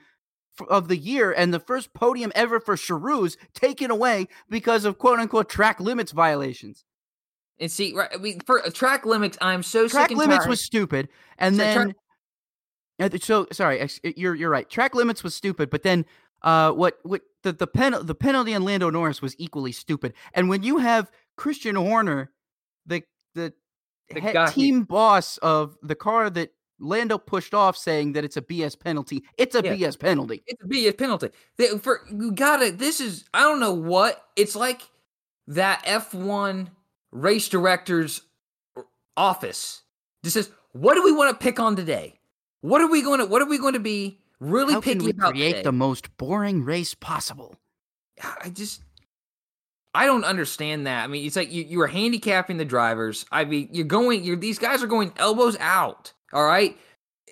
[0.68, 5.18] of the year, and the first podium ever for Charouz taken away because of quote
[5.18, 6.84] unquote track limits violations.
[7.58, 8.10] and see, right?
[8.12, 10.48] I mean, for track limits, I'm so track limits tired.
[10.50, 11.08] was stupid,
[11.38, 11.94] and So then
[13.00, 14.68] uh, th- so sorry, you're you're right.
[14.68, 16.04] Track limits was stupid, but then
[16.42, 20.12] uh, what what the the pen the penalty on Lando Norris was equally stupid.
[20.34, 22.30] And when you have Christian Horner,
[22.86, 23.02] the
[23.34, 23.52] the,
[24.10, 28.42] The who- team boss of the car that Lando pushed off saying that it's a
[28.42, 29.24] BS penalty.
[29.38, 29.74] It's a Yeah.
[29.74, 30.42] BS penalty.
[30.46, 31.30] It's a BS penalty.
[31.56, 32.78] They, for you got it.
[32.78, 34.82] This is I don't know what it's like.
[35.48, 36.70] That F one
[37.12, 38.22] race director's
[39.16, 39.82] office
[40.24, 42.18] just says, "What do we want to pick on today?
[42.62, 43.26] What are we going to?
[43.26, 46.64] What are we going to be really How picky about create today?" the most boring
[46.64, 47.56] race possible?
[48.42, 48.82] I just
[49.94, 51.04] I don't understand that.
[51.04, 53.24] I mean, it's like you you are handicapping the drivers.
[53.32, 56.76] I mean, you're going you're these guys are going elbows out, all right?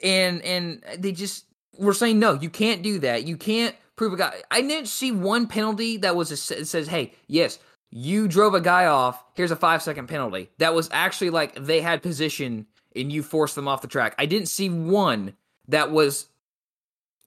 [0.02, 1.46] And and they just
[1.78, 3.24] we're saying no, you can't do that.
[3.24, 4.42] You can't prove a guy.
[4.50, 7.58] I didn't see one penalty that was a, says, "Hey, yes,
[7.90, 9.22] you drove a guy off.
[9.34, 12.66] Here's a 5 second penalty." That was actually like they had position
[12.96, 14.14] and you forced them off the track.
[14.18, 15.34] I didn't see one
[15.68, 16.26] that was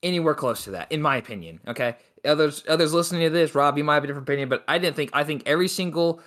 [0.04, 1.96] anywhere close to that in my opinion, okay?
[2.26, 4.96] others others listening to this, Rob, you might have a different opinion, but I didn't
[4.96, 6.22] think I think every single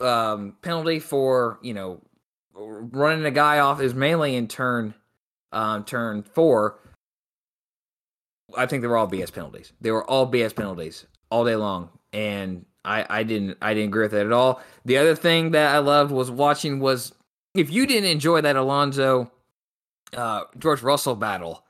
[0.00, 2.00] um, penalty for you know
[2.56, 4.94] running a guy off is mainly in turn
[5.52, 6.78] um, turn four.
[8.56, 9.72] I think they were all BS penalties.
[9.80, 14.04] They were all BS penalties all day long, and I I didn't I didn't agree
[14.04, 14.62] with that at all.
[14.84, 17.12] The other thing that I loved was watching was
[17.54, 19.30] if you didn't enjoy that Alonso
[20.14, 21.62] uh, George Russell battle.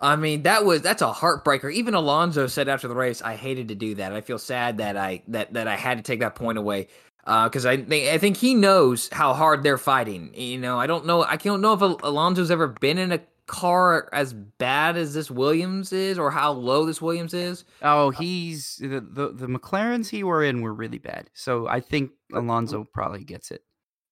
[0.00, 1.72] I mean, that was that's a heartbreaker.
[1.72, 4.12] Even Alonso said after the race, "I hated to do that.
[4.12, 6.86] I feel sad that I that that I had to take that point away."
[7.28, 10.32] Uh, because I think I think he knows how hard they're fighting.
[10.34, 11.22] You know, I don't know.
[11.24, 15.30] I don't know if Al- Alonso's ever been in a car as bad as this
[15.30, 17.66] Williams is, or how low this Williams is.
[17.82, 21.28] Oh, he's the, the the McLarens he were in were really bad.
[21.34, 22.86] So I think Alonso oh.
[22.94, 23.62] probably gets it.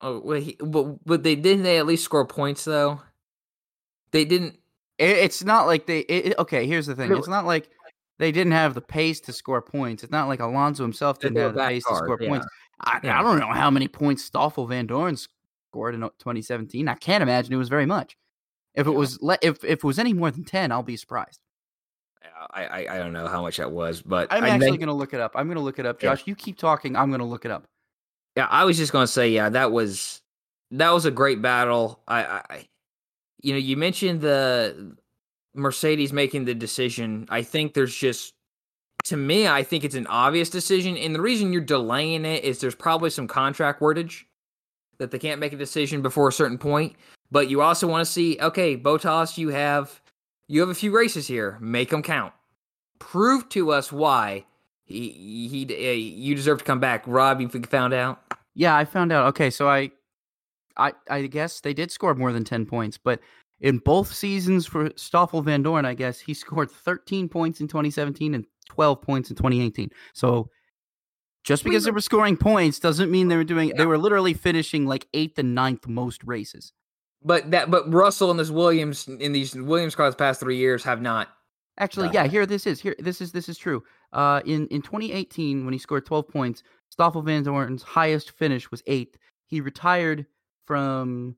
[0.03, 3.01] Oh, well, he, but but they didn't they at least score points though.
[4.11, 4.59] They didn't.
[4.99, 6.01] It, it's not like they.
[6.01, 7.11] It, okay, here's the thing.
[7.17, 7.71] It's not like
[8.19, 10.03] they didn't have the pace to score points.
[10.03, 12.29] It's not like Alonso himself didn't have the pace to score yeah.
[12.29, 12.47] points.
[12.81, 13.19] I, Yeah.
[13.19, 15.19] I don't know how many points Stoffel Vandoorne
[15.71, 16.89] scored in 2017.
[16.89, 18.17] I can't imagine it was very much.
[18.75, 18.97] If it Yeah.
[18.97, 21.41] was le- if if it was any more than 10, I'll be surprised.
[22.51, 24.89] I, I I don't know how much that was, but I'm I actually think- going
[24.89, 25.33] to look it up.
[25.35, 26.03] I'm going to look it up.
[26.03, 26.15] Yeah.
[26.15, 26.97] Josh, you keep talking.
[26.97, 27.67] I'm going to look it up.
[28.37, 30.21] Yeah, I was just gonna say, yeah, that was
[30.73, 32.03] that was a great battle.
[32.07, 32.69] I, I-
[33.43, 34.97] you know, you mentioned the
[35.55, 37.27] Mercedes making the decision.
[37.31, 38.35] I think there's just,
[39.07, 42.61] to me, I think it's an obvious decision, and the reason you're delaying it is
[42.61, 44.25] there's probably some contract wordage
[44.99, 46.97] that they can't make a decision before a certain point.
[47.31, 50.01] But you also want to see, okay, Bottas, you have
[50.49, 52.33] you have a few races here, make them count.
[52.99, 54.45] Prove to us why
[54.85, 55.11] he
[55.49, 57.05] he uh, you deserve to come back.
[57.07, 58.21] Rob, you found out.
[58.55, 59.27] Yeah, I found out.
[59.29, 59.91] Okay, so I,
[60.77, 63.21] I, I guess they did score more than ten points, but
[63.61, 68.47] in both seasons for Stoffel Vandoorne, I guess he scored thirteen points in 2017 and
[68.69, 69.91] 12 points in 2018.
[70.15, 70.51] So
[71.45, 73.69] just We because they were- were scoring points doesn't mean they were doing.
[73.71, 73.77] Yeah.
[73.79, 76.73] They were literally finishing like eighth and ninth most races.
[77.23, 81.01] But that but Russell and this Williams in these Williams cars past three years have
[81.01, 81.29] not.
[81.79, 82.81] Actually, yeah, here this is.
[82.81, 83.83] Here this is this is true.
[84.13, 89.15] Uh in in 2018 when he scored 12 points, Stoffel Vandoorne's highest finish was 8th.
[89.47, 90.27] He retired
[90.67, 91.37] from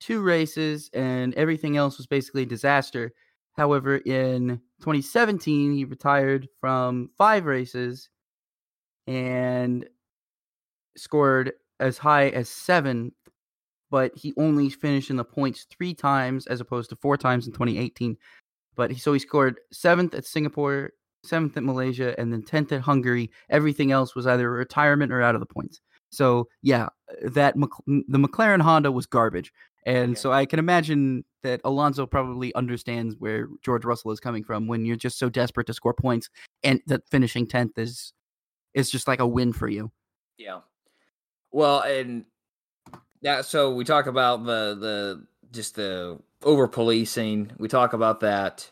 [0.00, 3.12] two races and everything else was basically a disaster.
[3.56, 8.08] However, in 2017 he retired from 5 races
[9.06, 9.88] and
[10.96, 13.12] scored as high as seven,
[13.90, 17.52] but he only finished in the points 3 times as opposed to 4 times in
[17.52, 18.16] 2018
[18.78, 20.92] but he so he scored seventh at Singapore,
[21.24, 23.28] seventh at Malaysia, and then tenth at Hungary.
[23.50, 25.80] Everything else was either retirement or out of the points.
[26.10, 26.88] So yeah,
[27.22, 29.52] that the McLaren Honda was garbage,
[29.84, 34.66] and so I can imagine that Alonso probably understands where George Russell is coming from
[34.66, 36.28] when you're just so desperate to score points,
[36.62, 38.12] and that finishing tenth is
[38.74, 39.90] is just like a win for you.
[40.36, 40.60] Yeah.
[41.50, 42.24] Well, and
[43.22, 47.52] that so we talk about the the just the over policing.
[47.58, 48.70] We talk about that.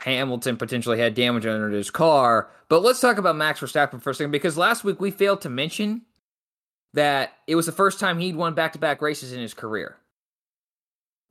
[0.00, 4.14] Hamilton potentially had damage under his car, but let's talk about Max Verstappen for a
[4.14, 6.02] second because last week we failed to mention
[6.94, 9.96] that it was the first time he'd won back to back races in his career.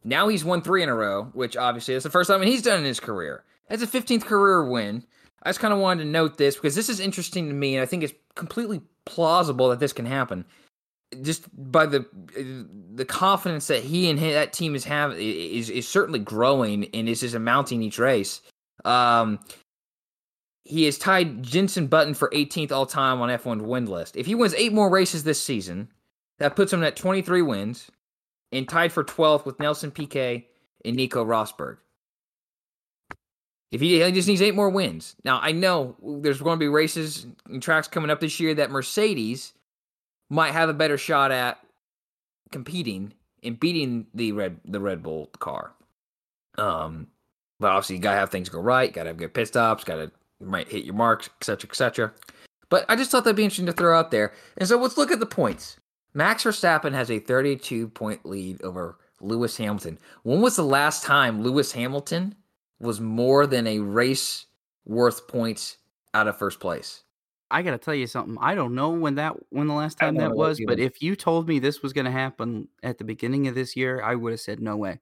[0.08, 2.80] Now he's won three in a row, which obviously is the first time he's done
[2.80, 3.44] in his career.
[3.68, 5.04] That's a 15th career win.
[5.44, 7.84] I just kind of wanted to note this because this is interesting to me, and
[7.84, 10.46] I think it's completely plausible that this can happen.
[11.22, 12.06] Just by the
[12.94, 17.10] the confidence that he and hi- that team is have is is certainly growing and
[17.10, 18.42] is just amounting each race.
[18.86, 19.40] Um,
[20.64, 24.16] he has tied Jenson Button for 18th all time on F1's win list.
[24.16, 25.90] If he wins eight more races this season,
[26.40, 27.90] that puts him at 23 wins
[28.52, 30.48] and tied for 12th with Nelson Piquet
[30.86, 31.78] and Nico Rosberg.
[33.72, 35.16] If he, he just needs eight more wins.
[35.26, 38.72] Now, I know there's going to be races and tracks coming up this year that
[38.72, 39.54] Mercedes
[40.30, 41.58] might have a better shot at
[42.52, 43.14] competing
[43.44, 45.74] and beating the Red the Red Bull car.
[46.58, 47.08] Um,
[47.60, 48.92] but obviously, you gotta have things go right.
[48.92, 49.84] Gotta have good pit stops.
[49.84, 52.14] Gotta might hit your marks, etc., etc.
[52.70, 54.34] But I just thought that'd be interesting to throw out there.
[54.58, 55.78] And so let's look at the points.
[56.18, 60.00] Max Verstappen has a 32 point lead over Lewis Hamilton.
[60.24, 62.34] When was the last time Lewis Hamilton
[62.80, 64.48] was more than a race
[64.84, 65.78] worth points
[66.16, 67.04] out of first place?
[67.52, 68.36] I gotta tell you something.
[68.42, 71.48] I don't know when that when the last time that was, but if you told
[71.48, 74.60] me this was gonna happen at the beginning of this year, I would have said
[74.60, 75.00] no way.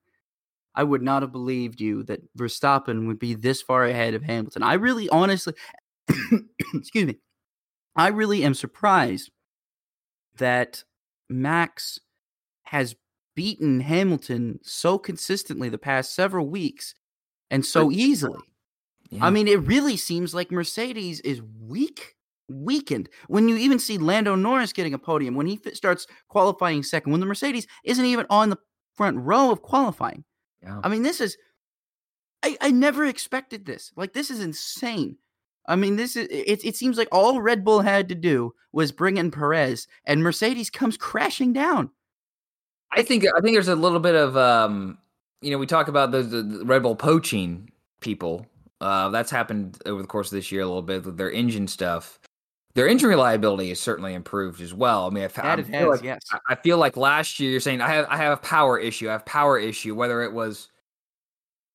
[0.76, 4.64] I would not have believed you that Verstappen would be this far ahead of Hamilton.
[4.64, 5.54] I really honestly
[6.74, 7.20] excuse me.
[7.96, 9.32] I really am surprised
[10.36, 10.84] that
[11.30, 12.00] Max
[12.64, 12.96] has
[13.36, 16.94] beaten Hamilton so consistently the past several weeks
[17.52, 18.40] and so easily.
[19.10, 19.26] Yeah.
[19.26, 22.16] I mean, it really seems like Mercedes is weak,
[22.50, 23.10] weakened.
[23.28, 27.22] When you even see Lando Norris getting a podium, when he starts qualifying second, when
[27.22, 28.58] the Mercedes isn't even on the
[28.96, 30.24] front row of qualifying.
[30.64, 30.80] Yeah.
[30.84, 31.38] I mean, this is.
[32.42, 33.92] I, I never expected this.
[33.96, 35.18] Like, this is insane.
[35.68, 36.28] I mean, this is.
[36.30, 40.24] It, it seems like all Red Bull had to do was bring in Perez, and
[40.24, 41.90] Mercedes comes crashing down.
[42.92, 44.98] I think I think there's a little bit of um,
[45.42, 47.70] you know, we talk about the, the, Red Bull poaching
[48.00, 48.48] people.
[48.82, 51.68] Uh, that's happened over the course of this year a little bit with their engine
[51.68, 52.20] stuff.
[52.74, 55.06] Their engine reliability has certainly improved as well.
[55.06, 56.24] I mean, if, I feel has, like, yes.
[56.50, 59.08] I feel like last year you're saying I have I have a power issue.
[59.08, 59.96] I have power issue.
[59.96, 60.70] Whether it was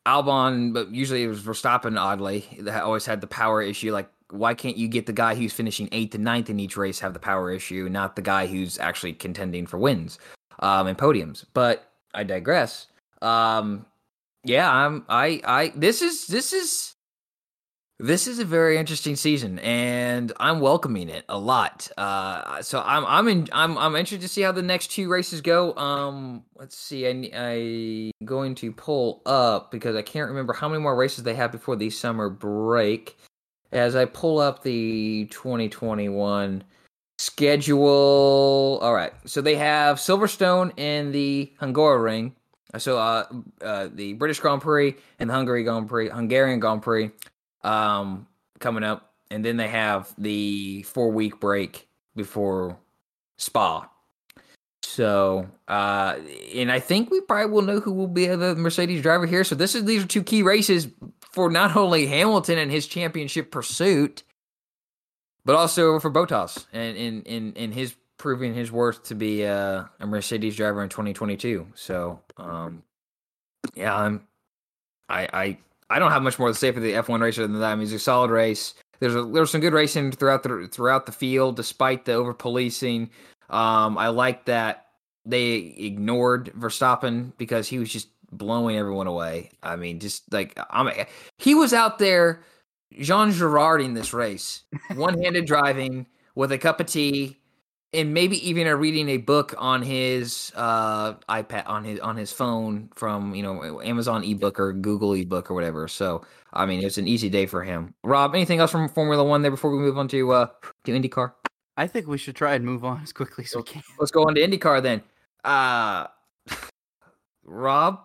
[0.06, 1.98] Albon, but usually it was Verstappen.
[1.98, 3.92] Oddly, that always had the power issue.
[3.92, 7.00] Like, why can't you get the guy who's finishing eighth and ninth in each race
[7.00, 10.18] have the power issue, not the guy who's actually contending for wins
[10.60, 11.44] um, and podiums?
[11.52, 12.86] But I digress.
[13.20, 13.86] Um,
[14.44, 15.04] yeah, I'm.
[15.08, 15.40] I.
[15.44, 15.72] I.
[15.76, 16.26] This is.
[16.26, 16.94] This is.
[18.02, 21.90] This is a very interesting season, and I'm welcoming it a lot.
[21.98, 23.04] Uh, so I'm.
[23.04, 23.28] I'm.
[23.28, 23.76] In, I'm.
[23.76, 25.74] I'm interested to see how the next two races go.
[25.76, 27.06] Um, let's see.
[27.06, 27.30] I.
[27.34, 31.52] I going to pull up because I can't remember how many more races they have
[31.52, 33.18] before the summer break.
[33.70, 36.64] As I pull up the 2021
[37.18, 38.78] schedule.
[38.80, 39.12] All right.
[39.26, 42.32] So they have Silverstone and the Hungaroring.
[42.78, 43.26] So uh,
[43.60, 47.10] uh, the British Grand Prix and the Hungary Grand Prix, Hungarian Grand Prix,
[47.62, 48.26] um,
[48.58, 52.78] coming up, and then they have the four week break before
[53.36, 53.88] Spa.
[54.82, 56.16] So, uh,
[56.54, 59.44] and I think we probably will know who will be the Mercedes driver here.
[59.44, 60.88] So this is these are two key races
[61.20, 64.24] for not only Hamilton and his championship pursuit,
[65.44, 69.84] but also for Bottas and in in in his proving his worth to be uh,
[69.98, 71.68] a Mercedes driver in 2022.
[71.74, 72.82] So, um,
[73.74, 74.26] yeah, I'm,
[75.08, 75.58] I I
[75.90, 77.72] I don't have much more to say for the F1 racer than that.
[77.72, 78.74] I mean, it's a solid race.
[79.00, 83.10] There's a, there's some good racing throughout the throughout the field, despite the over policing.
[83.48, 84.86] Um, I like that
[85.26, 89.50] they ignored Verstappen because he was just blowing everyone away.
[89.62, 90.90] I mean, just like I'm,
[91.38, 92.42] he was out there,
[92.92, 94.62] Jean Girarding this race,
[94.94, 97.39] one handed driving with a cup of tea,
[97.92, 102.32] and maybe even a reading a book on his uh, iPad on his on his
[102.32, 105.88] phone from you know Amazon ebook or Google ebook or whatever.
[105.88, 106.22] So
[106.52, 107.94] I mean, it's an easy day for him.
[108.04, 110.46] Rob, anything else from Formula One there before we move on to uh,
[110.84, 111.32] to IndyCar?
[111.76, 113.82] I think we should try and move on as quickly as we can.
[113.98, 115.02] Let's go on to IndyCar then.
[115.44, 116.06] Uh
[117.44, 118.00] Rob,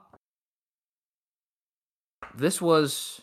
[2.33, 3.21] this was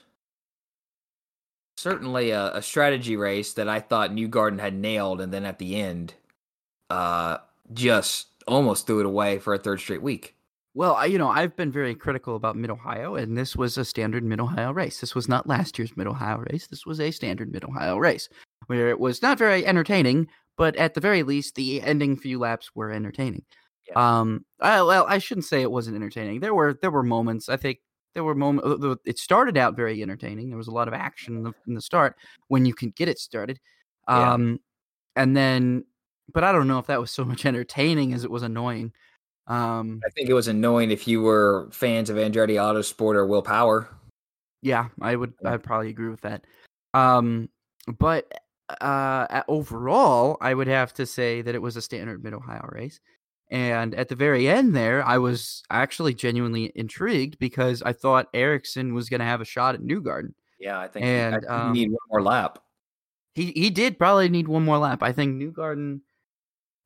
[1.77, 5.75] certainly a, a strategy race that I thought Newgarden had nailed, and then at the
[5.75, 6.15] end,
[6.93, 7.39] uh,
[7.73, 10.37] just almost threw it away for a third straight week.
[10.75, 13.85] Well, I, you know, I've been very critical about Mid Ohio, and this was a
[13.85, 15.01] standard Mid Ohio race.
[15.01, 16.67] This was not last year's Mid Ohio race.
[16.67, 18.29] This was a standard Mid Ohio race
[18.67, 22.71] where it was not very entertaining, but at the very least, the ending few laps
[22.75, 23.45] were entertaining.
[23.89, 24.21] Yeah.
[24.21, 26.41] Um, I, well, I shouldn't say it wasn't entertaining.
[26.41, 27.49] There were there were moments.
[27.49, 27.79] I think
[28.15, 29.01] there were moments.
[29.05, 30.49] It started out very entertaining.
[30.49, 32.17] There was a lot of action in the, in the start
[32.49, 33.59] when you can get it started.
[34.09, 34.33] Yeah.
[34.33, 34.61] Um,
[35.17, 35.85] and then,
[36.33, 38.93] but I don't know if that was so much entertaining as it was annoying.
[39.47, 43.43] Um, I think it was annoying if you were fans of Andretti Autosport or Will
[43.43, 43.89] Power.
[44.63, 45.35] Yeah, I would.
[45.45, 46.45] I'd probably agree with that.
[46.95, 47.49] Um,
[47.99, 48.33] but
[48.81, 53.01] uh, overall, I would have to say that it was a standard Mid Ohio race.
[53.51, 58.95] And at the very end, there, I was actually genuinely intrigued because I thought Ericsson
[58.95, 60.33] was going to have a shot at Newgarden.
[60.59, 62.61] Yeah, I think, And, I think um, need one more lap.
[63.35, 65.03] He he did probably need one more lap.
[65.03, 66.01] I think Newgarden,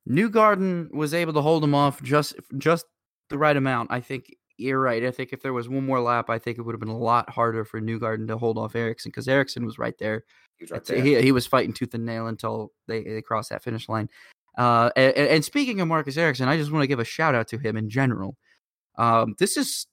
[0.08, 2.86] Newgarden was able to hold him off just just
[3.28, 3.90] the right amount.
[3.90, 5.04] I think you're right.
[5.04, 6.96] I think if there was one more lap, I think it would have been a
[6.96, 10.24] lot harder for Newgarden to hold off Ericsson because Ericsson was right there.
[10.56, 11.02] He was right there.
[11.02, 14.08] He, he was fighting tooth and nail until they, they crossed that finish line.
[14.56, 17.48] Uh, and, and speaking of Marcus Ericsson, I just want to give a shout out
[17.48, 18.36] to him in general.
[18.96, 19.86] Um, this is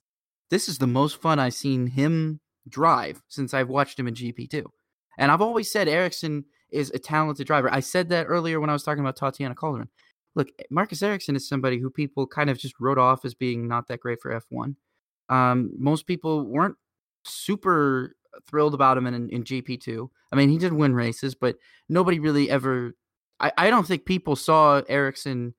[0.49, 4.63] this is the most fun I've seen him drive since I've watched him in GP2.
[5.17, 7.71] And I've always said Ericsson is a talented driver.
[7.71, 9.89] I said that earlier when I was talking about Tatiana Calderon.
[10.35, 13.87] Look, Marcus Ericsson is somebody who people kind of just wrote off as being not
[13.87, 14.75] that great for F1.
[15.29, 16.75] Um, most people weren't
[17.23, 18.15] super
[18.47, 20.09] thrilled about him in, in GP2.
[20.31, 21.57] I mean, he did win races, but
[21.87, 22.95] nobody really ever.
[23.39, 25.53] I, I don't think people saw Ericsson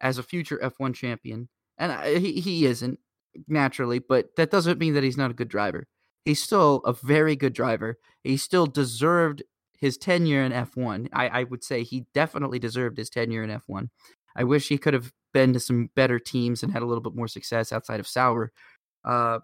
[0.00, 1.48] as a future F1 champion,
[1.78, 2.98] and I, he he isn't
[3.48, 5.86] naturally, but that doesn't mean that he's not a good driver.
[6.24, 7.98] He's still a very good driver.
[8.22, 9.42] He still deserved
[9.80, 11.08] his tenure in F1.
[11.12, 13.88] I, I would say he definitely deserved his tenure in F1.
[14.36, 17.14] I wish he could have been to some better teams and had a little bit
[17.14, 18.52] more success outside of Sauber.
[19.04, 19.40] Uh,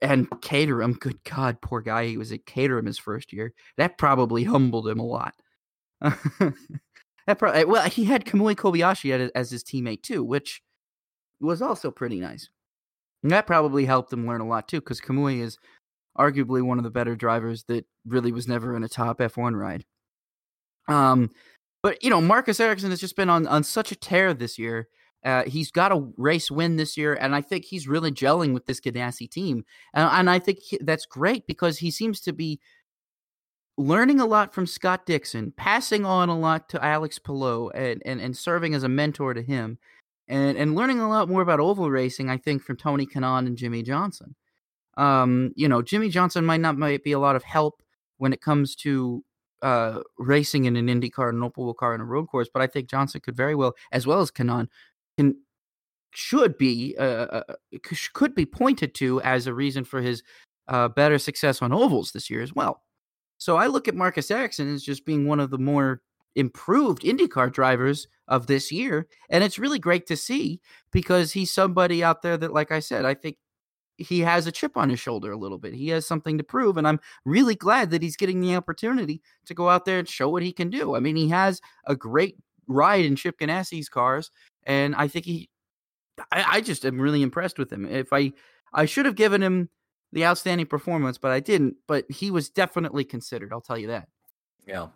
[0.00, 2.06] and Caterham, good God, poor guy.
[2.06, 3.52] He was at Caterham his first year.
[3.76, 5.34] That probably humbled him a lot.
[6.00, 10.62] that probably, well, he had Kamui Kobayashi as his teammate too, which
[11.40, 12.48] was also pretty nice.
[13.22, 15.58] And that probably helped him learn a lot too, because Kamui is
[16.18, 19.84] arguably one of the better drivers that really was never in a top F1 ride.
[20.88, 21.30] Um,
[21.82, 24.88] but you know, Marcus Ericsson has just been on on such a tear this year.
[25.24, 28.66] Uh, he's got a race win this year, and I think he's really gelling with
[28.66, 32.60] this Ganassi team, and, and I think he, that's great because he seems to be
[33.76, 38.20] learning a lot from Scott Dixon, passing on a lot to Alex Palou, and, and,
[38.20, 39.78] and serving as a mentor to him,
[40.28, 43.56] and, and learning a lot more about oval racing, I think, from Tony Kanaan and
[43.56, 44.34] Jimmie Johnson.
[44.98, 47.82] Um, you know, Jimmie Johnson might not might be a lot of help
[48.18, 49.24] when it comes to
[49.62, 52.66] uh, racing in an Indy car, an oval car, and a road course, but I
[52.66, 54.68] think Johnson could very well, as well as Kanaan,
[55.16, 55.36] can
[56.14, 57.54] should be uh, uh, uh
[58.12, 60.22] could be pointed to as a reason for his
[60.68, 62.82] uh, better success on ovals this year as well.
[63.38, 66.02] So I look at Marcus Ericsson as just being one of the more
[66.34, 70.60] improved IndyCar drivers of this year, and it's really great to see
[70.92, 73.36] because he's somebody out there that, like I said, I think
[73.98, 75.74] he has a chip on his shoulder a little bit.
[75.74, 79.54] He has something to prove, and I'm really glad that he's getting the opportunity to
[79.54, 80.94] go out there and show what he can do.
[80.94, 82.36] I mean, he has a great
[82.68, 84.30] ride in Chip Ganassi's cars,
[84.64, 85.50] and I think he,
[86.30, 87.86] I, I just am really impressed with him.
[87.86, 88.32] If I,
[88.72, 89.68] I should have given him
[90.12, 91.76] the outstanding performance, but I didn't.
[91.88, 93.52] But he was definitely considered.
[93.52, 94.08] I'll tell you that.
[94.66, 94.86] Yeah,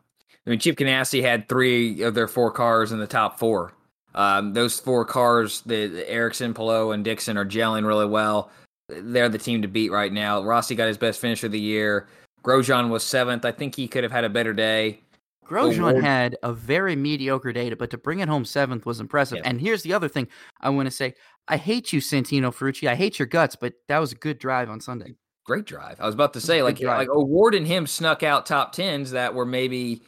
[0.47, 3.73] I mean, Chip Ganassi had three of their four cars in the top four.
[4.15, 8.51] Um, those four cars, the, the Ericsson, Palou, and Dixon, are gelling really well
[8.89, 10.43] they're the team to beat right now.
[10.43, 12.09] Rossi got his best finish of the year.
[12.43, 13.45] Grosjean was seventh.
[13.45, 15.01] I think he could have had a better day.
[15.47, 19.39] Grosjean had a very mediocre day, but to bring it home seventh was impressive.
[19.39, 19.51] Yeah.
[19.51, 20.29] And here's the other thing
[20.61, 21.15] I want to say:
[21.49, 22.89] I hate you, Santino Ferrucci.
[22.89, 25.15] I hate your guts, but that was a good drive on Sunday.
[25.45, 26.01] Great drive.
[26.01, 29.35] I was about to say, like, like O'Ward and him snuck out top tens that
[29.35, 30.03] were maybe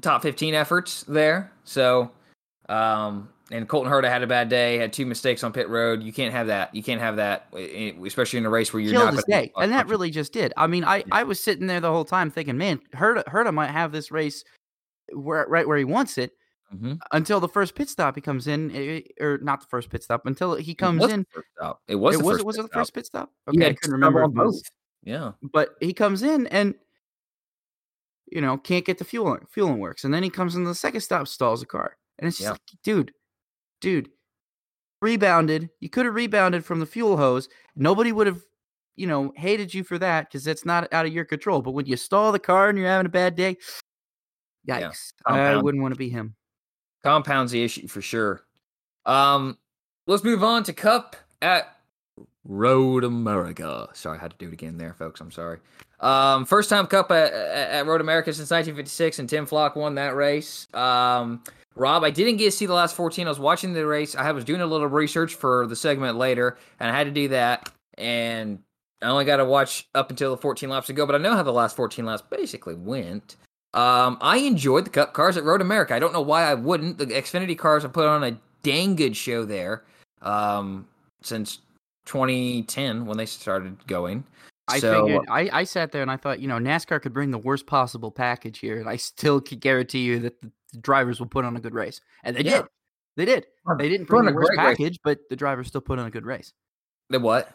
[0.00, 1.52] top fifteen efforts there.
[1.64, 2.10] So,
[2.70, 6.02] um, and Colton Herta had a bad day, had two mistakes on pit road.
[6.02, 6.74] You can't have that.
[6.74, 9.26] You can't have that, especially in a race where you're Killed not.
[9.26, 9.52] Day.
[9.56, 10.52] And that really just did.
[10.56, 13.70] I mean, I, I was sitting there the whole time thinking, man, Herta, Herta might
[13.70, 14.44] have this race
[15.12, 16.32] where right where he wants it
[16.74, 16.94] mm-hmm.
[17.12, 20.02] until the first pit stop he comes in, eh, eh, or not the first pit
[20.02, 21.26] stop until he comes in.
[21.88, 22.14] It was.
[22.16, 22.44] It was.
[22.44, 23.30] was it the first pit stop?
[23.48, 24.60] Okay, yeah, I couldn't remember both.
[25.02, 26.74] Yeah, but he comes in and
[28.30, 31.00] you know can't get the fuel fueling works, and then he comes in the second
[31.00, 32.50] stop, stalls the car, and it's just yeah.
[32.50, 33.12] like, dude,
[33.80, 34.10] dude,
[35.00, 35.70] rebounded.
[35.80, 37.48] You could have rebounded from the fuel hose.
[37.76, 38.42] Nobody would have,
[38.96, 41.62] you know, hated you for that because that's not out of your control.
[41.62, 43.56] But when you stall the car and you're having a bad day,
[44.68, 45.12] yikes!
[45.28, 46.34] Yeah, I wouldn't want to be him.
[47.02, 48.42] Compounds the issue for sure.
[49.06, 49.56] Um,
[50.06, 51.77] let's move on to Cup at
[52.48, 53.88] Road America.
[53.92, 55.20] Sorry, I had to do it again there, folks.
[55.20, 55.58] I'm sorry.
[56.00, 60.16] Um, first time Cup at, at Road America since 1956, and Tim Flock won that
[60.16, 60.66] race.
[60.74, 61.42] Um,
[61.74, 63.26] Rob, I didn't get to see the last 14.
[63.26, 64.16] I was watching the race.
[64.16, 67.28] I was doing a little research for the segment later, and I had to do
[67.28, 67.70] that.
[67.98, 68.60] And
[69.02, 71.42] I only got to watch up until the 14 laps ago, but I know how
[71.42, 73.36] the last 14 laps basically went.
[73.74, 75.94] Um, I enjoyed the Cup cars at Road America.
[75.94, 76.98] I don't know why I wouldn't.
[76.98, 79.84] The Xfinity cars have put on a dang good show there
[80.22, 80.88] um,
[81.22, 81.60] since
[82.08, 84.24] 2010 when they started going.
[84.66, 87.30] I so, figured I, I sat there and I thought, you know, NASCAR could bring
[87.30, 91.18] the worst possible package here, and I still could guarantee you that the the drivers
[91.18, 92.58] will put on a good race, and they yeah.
[92.58, 92.66] did.
[93.16, 93.46] They did.
[93.78, 94.98] They didn't put on a worst package, race.
[95.02, 96.52] but the drivers still put on a good race.
[97.10, 97.52] The what?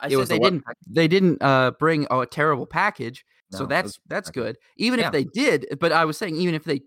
[0.00, 0.64] I it said they the didn't.
[0.88, 4.56] They didn't uh, bring a terrible package, no, so that's that's good.
[4.76, 5.06] Even yeah.
[5.06, 6.80] if they did, but I was saying, even if they,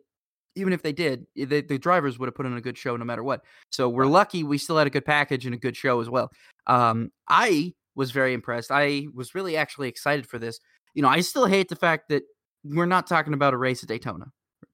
[0.56, 3.06] even if they did, the, the drivers would have put on a good show no
[3.06, 3.42] matter what.
[3.72, 6.32] So we're lucky we still had a good package and a good show as well.
[6.68, 8.72] Um, I was very impressed.
[8.72, 10.60] I was really actually excited for this.
[10.94, 12.24] You know, I still hate the fact that
[12.64, 14.26] we're not talking about a race at Daytona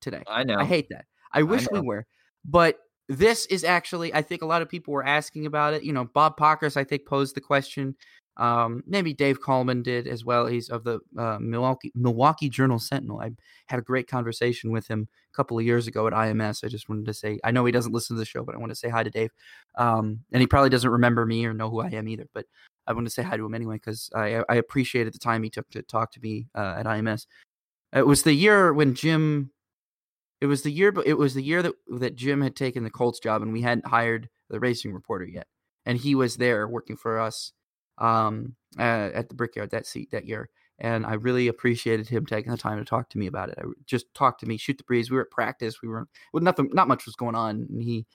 [0.01, 0.23] today.
[0.27, 0.57] I know.
[0.57, 1.05] I hate that.
[1.31, 2.05] I wish I we were.
[2.45, 5.83] But this is actually, I think a lot of people were asking about it.
[5.83, 7.95] You know, Bob Pockrass, I think, posed the question.
[8.37, 10.47] Um, maybe Dave Kallmann did as well.
[10.47, 13.21] He's of the uh, Milwaukee Milwaukee Journal Sentinel.
[13.21, 13.31] I
[13.67, 16.63] had a great conversation with him a couple of years ago at IMS.
[16.63, 18.57] I just wanted to say, I know he doesn't listen to the show, but I
[18.57, 19.29] want to say hi to Dave.
[19.75, 22.27] Um, and he probably doesn't remember me or know who I am either.
[22.33, 22.45] But
[22.87, 25.49] I want to say hi to him anyway because I, I appreciated the time he
[25.49, 27.27] took to talk to me uh, at IMS.
[27.93, 29.51] It was the year when Jim.
[30.41, 32.89] It was the year, but it was the year that that Jim had taken the
[32.89, 35.47] Colts job, and we hadn't hired the racing reporter yet,
[35.85, 37.53] and he was there working for us
[37.97, 40.49] um, uh, at the Brickyard that seat that year.
[40.79, 43.59] And I really appreciated him taking the time to talk to me about it.
[43.59, 45.09] I just talked to me, shoot the breeze.
[45.09, 45.81] We were at practice.
[45.81, 48.05] We were well, nothing, not much was going on, and he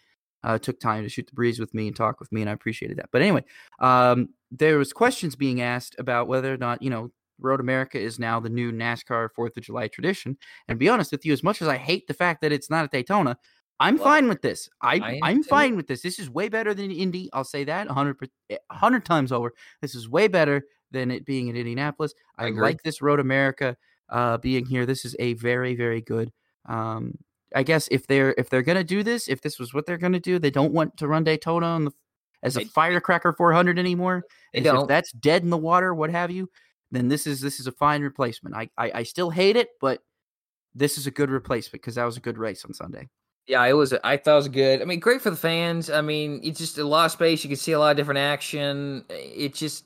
[0.45, 2.53] uh, took time to shoot the breeze with me and talk with me, and I
[2.53, 3.11] appreciated that.
[3.13, 3.45] But anyway,
[3.81, 8.19] um, there was questions being asked about whether or not you know Road America is
[8.19, 10.37] now the new NASCAR Fourth of July tradition.
[10.67, 12.85] And be honest with you, as much as I hate the fact that it's not
[12.85, 13.39] at Daytona,
[13.81, 14.69] I'm well, fine with this.
[14.83, 16.03] I, I am fine with this.
[16.03, 17.31] This is way better than Indy.
[17.33, 18.17] I'll say that 100,
[18.49, 19.53] 100 times over.
[19.81, 22.15] This is way better than it being in Indianapolis.
[22.37, 23.77] I, I like this Road America
[24.09, 24.85] uh, being here.
[24.85, 26.33] This is a very, very good.
[26.67, 27.19] Um,
[27.55, 30.21] I guess if they're if they're gonna do this, if this was what they're gonna
[30.21, 31.93] do, they don't want to run Daytona on the,
[32.43, 34.25] as a firecracker 400 anymore.
[34.53, 36.51] If that's dead in the water, what have you,
[36.91, 38.55] then this is this is a fine replacement.
[38.55, 40.03] I I, I still hate it, but
[40.75, 43.09] this is a good replacement because that was a good race on Sunday.
[43.49, 43.95] Yeah, it was.
[44.05, 44.83] I thought it was good.
[44.83, 45.89] I mean, great for the fans.
[45.89, 47.43] I mean, it's just a lot of space.
[47.43, 49.07] You can see a lot of different action.
[49.09, 49.85] It just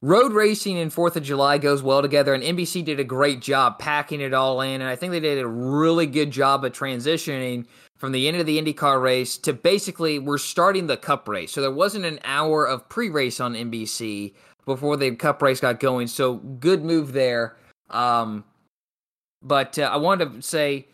[0.00, 2.32] road racing and Fourth of July goes well together.
[2.32, 5.38] And NBC did a great job packing it all in, and I think they did
[5.38, 7.66] a really good job of transitioning
[7.98, 11.52] from the end of the IndyCar race to basically we're starting the Cup race.
[11.52, 14.32] So there wasn't an hour of pre-race on NBC
[14.64, 16.06] before the Cup race got going.
[16.06, 17.56] So good move there.
[17.90, 18.44] Um,
[19.42, 20.88] but uh, I wanted to say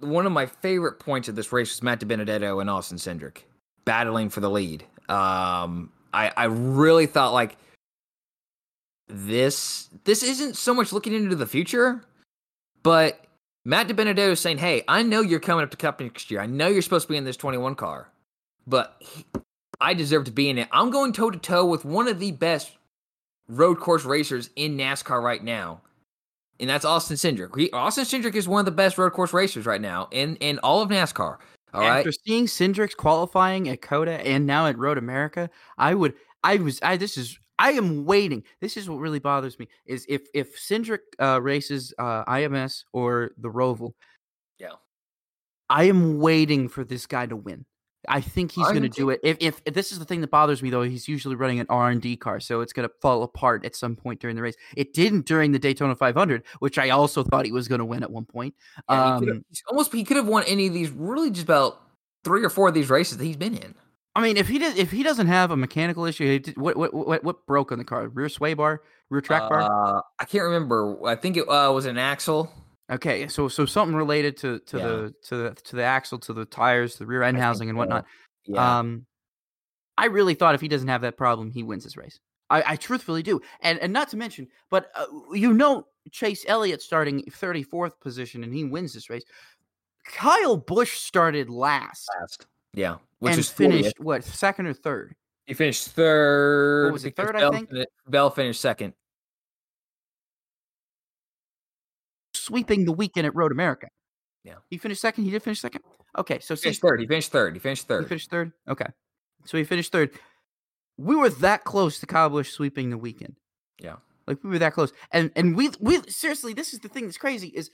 [0.00, 3.42] one of my favorite points of this race was Matt DiBenedetto and Austin Cindric
[3.84, 4.84] battling for the lead.
[5.08, 7.56] Um, I I really thought like
[9.08, 12.04] this this isn't so much looking into the future,
[12.82, 13.24] but
[13.64, 16.40] Matt DiBenedetto is saying, "Hey, I know you're coming up to Cup next year.
[16.40, 18.08] I know you're supposed to be in this 21 car,
[18.66, 19.24] but he,
[19.80, 20.68] I deserve to be in it.
[20.72, 22.72] I'm going toe to toe with one of the best
[23.48, 25.80] road course racers in NASCAR right now."
[26.60, 27.56] And that's Austin Cindric.
[27.56, 30.58] He, Austin Cindric is one of the best road course racers right now in in
[30.60, 31.38] all of NASCAR.
[31.74, 32.18] All After right?
[32.26, 36.96] seeing Cindric's qualifying at COTA and now at Road America, I would, I was, I
[36.96, 38.42] this is, I am waiting.
[38.60, 43.32] This is what really bothers me is if if Cindric uh, races uh, IMS or
[43.36, 43.92] the Roval.
[44.58, 44.76] Yeah,
[45.68, 47.66] I am waiting for this guy to win.
[48.08, 49.20] I think he's going to do it.
[49.22, 51.66] If, if, if this is the thing that bothers me though, he's usually running an
[51.68, 54.42] R and D car, so it's going to fall apart at some point during the
[54.42, 54.56] race.
[54.76, 58.02] It didn't during the Daytona 500, which I also thought he was going to win
[58.02, 58.54] at one point.
[58.88, 60.90] Yeah, um, he almost he could have won any of these.
[60.90, 61.80] Really, just about
[62.24, 63.74] three or four of these races that he's been in.
[64.14, 67.22] I mean, if he does, if he doesn't have a mechanical issue, what what what
[67.22, 68.08] what broke on the car?
[68.08, 69.60] Rear sway bar, rear track bar?
[69.60, 71.06] Uh, I can't remember.
[71.06, 72.50] I think it uh, was an axle.
[72.90, 74.84] Okay, so so something related to to yeah.
[74.84, 77.76] the to the to the axle, to the tires, the rear end I housing, and
[77.76, 78.06] whatnot.
[78.46, 78.54] So.
[78.54, 78.78] Yeah.
[78.78, 79.06] Um,
[79.98, 82.20] I really thought if he doesn't have that problem, he wins this race.
[82.50, 85.04] I, I truthfully do, and and not to mention, but uh,
[85.34, 89.24] you know, Chase Elliott starting thirty fourth position, and he wins this race.
[90.06, 92.08] Kyle Busch started last.
[92.18, 95.14] Last, yeah, which and is finished what second or third?
[95.46, 96.86] He finished third.
[96.86, 97.34] What was it third?
[97.34, 97.70] Bell, I think
[98.06, 98.94] Bell finished second.
[102.48, 103.88] Sweeping the weekend at Road America.
[104.44, 104.54] Yeah.
[104.70, 105.24] He finished second.
[105.24, 105.82] He did finish second.
[106.16, 107.00] Okay, so he finished third.
[107.00, 107.54] He finished third.
[107.54, 108.02] He finished third.
[108.04, 108.52] He finished third.
[108.68, 108.86] Okay,
[109.44, 110.10] so he finished third.
[110.96, 113.36] We were that close to Kyle Busch sweeping the weekend.
[113.78, 113.96] Yeah,
[114.26, 114.92] like we were that close.
[115.12, 117.70] And and we we seriously, this is the thing that's crazy is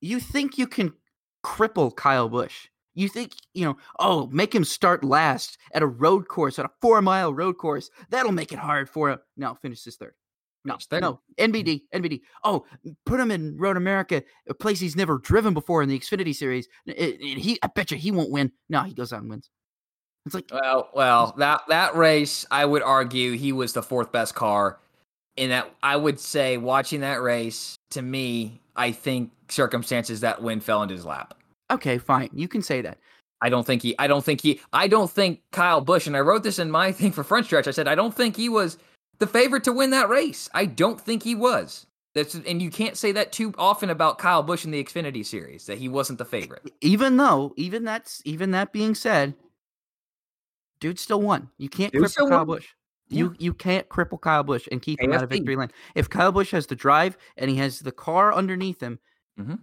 [0.00, 0.92] you think you can
[1.44, 2.68] cripple Kyle Busch.
[2.94, 6.70] You think, you know, oh, make him start last at a road course, at a
[6.80, 7.90] four mile road course.
[8.10, 9.18] That'll make it hard for him.
[9.36, 10.14] No, finish this third.
[10.68, 12.20] No, no, NBD, NBD.
[12.44, 12.64] Oh,
[13.06, 16.68] put him in Road America, a place he's never driven before in the Xfinity series.
[16.86, 18.52] It, he, I bet you he won't win.
[18.68, 19.50] No, he goes out and wins.
[20.26, 24.34] It's like, well, well, that that race, I would argue he was the fourth best
[24.34, 24.78] car.
[25.36, 30.60] In that, I would say, watching that race, to me, I think circumstances that win
[30.60, 31.34] fell into his lap.
[31.70, 32.98] Okay, fine, you can say that.
[33.40, 33.94] I don't think he.
[33.98, 34.60] I don't think he.
[34.72, 36.06] I don't think Kyle Busch.
[36.06, 37.68] And I wrote this in my thing for front stretch.
[37.68, 38.78] I said I don't think he was
[39.18, 40.48] the favorite to win that race.
[40.54, 41.86] I don't think he was.
[42.14, 45.66] That's and you can't say that too often about Kyle Busch in the Xfinity series
[45.66, 46.70] that he wasn't the favorite.
[46.80, 49.34] Even though, even that's even that being said,
[50.80, 51.50] dude still won.
[51.58, 52.66] You can't dude cripple Kyle Busch.
[53.08, 53.18] Yeah.
[53.18, 55.70] You you can't cripple Kyle Busch and keep him out of victory lane.
[55.94, 58.98] If Kyle Busch has the drive and he has the car underneath him,
[59.38, 59.54] mm-hmm.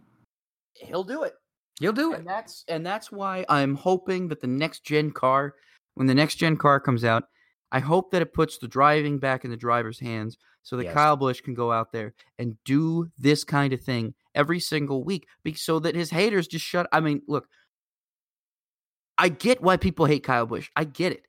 [0.73, 1.33] he'll do it.
[1.79, 2.19] He'll do it.
[2.19, 5.55] And that's and that's why I'm hoping that the next gen car,
[5.95, 7.25] when the next gen car comes out,
[7.75, 10.93] I hope that it puts the driving back in the driver's hands so that Yes.
[10.93, 15.27] Kyle Busch can go out there and do this kind of thing every single week
[15.55, 17.49] so that his haters just shut I mean, look,
[19.17, 20.69] I get why people hate Kyle Busch.
[20.77, 21.25] I get it.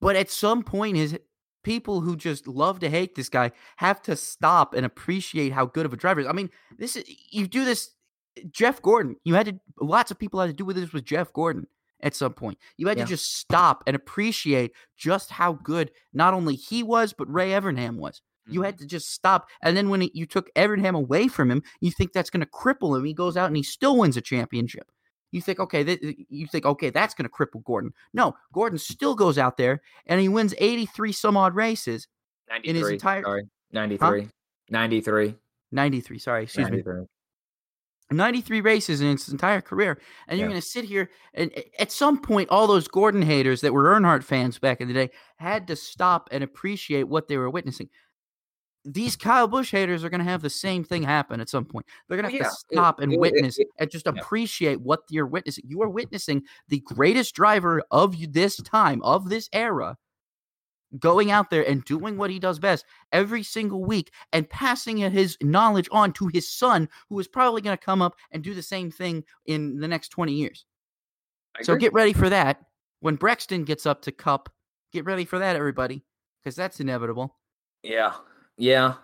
[0.00, 1.16] But at some point his
[1.62, 5.86] people who just love to hate this guy have to stop and appreciate how good
[5.86, 6.26] of a driver is.
[6.26, 7.90] I mean, this is you do this
[8.50, 9.14] Jeff Gordon.
[9.22, 11.68] You had to lots of people had to do with this with Jeff Gordon
[12.02, 12.58] at some point.
[12.76, 13.04] You had Yeah.
[13.04, 17.96] to just stop and appreciate just how good not only he was, but Ray Evernham
[17.96, 18.22] was.
[18.46, 18.64] You Mm-hmm.
[18.64, 19.48] had to just stop.
[19.62, 22.96] And then when you took Evernham away from him, you think that's going to cripple
[22.96, 23.04] him.
[23.04, 24.90] He goes out and he still wins a championship.
[25.32, 27.92] You think, okay, th- you think, okay, that's going to cripple Gordon.
[28.12, 32.08] No, Gordon still goes out there and he wins 83 some odd races.
[32.48, 34.28] 93, in his entire- sorry, 93.
[34.70, 35.34] 93.
[35.70, 36.82] 93, sorry, excuse me.
[38.10, 38.16] 93.
[38.16, 40.00] 93 races in his entire career.
[40.28, 43.72] And you're going to sit here and at some point, all those Gordon haters that
[43.72, 47.50] were Earnhardt fans back in the day had to stop and appreciate what they were
[47.50, 47.88] witnessing.
[48.84, 51.84] These Kyle Busch haters are going to have the same thing happen at some point.
[52.08, 54.06] They're going oh, to have Yeah, to stop and it- it- witness it- and just
[54.06, 54.12] yeah.
[54.18, 55.64] appreciate what you're witnessing.
[55.66, 59.98] You are witnessing the greatest driver of this time, of this era,
[60.98, 65.36] going out there and doing what he does best every single week and passing his
[65.40, 68.62] knowledge on to his son, who is probably going to come up and do the
[68.62, 70.64] same thing in the next 20 years.
[71.62, 72.64] So get ready for that.
[73.00, 74.52] When Brexton gets up to Cup,
[74.92, 76.04] get ready for that, everybody,
[76.42, 77.36] because that's inevitable.
[77.82, 78.14] Yeah,
[78.56, 78.94] yeah.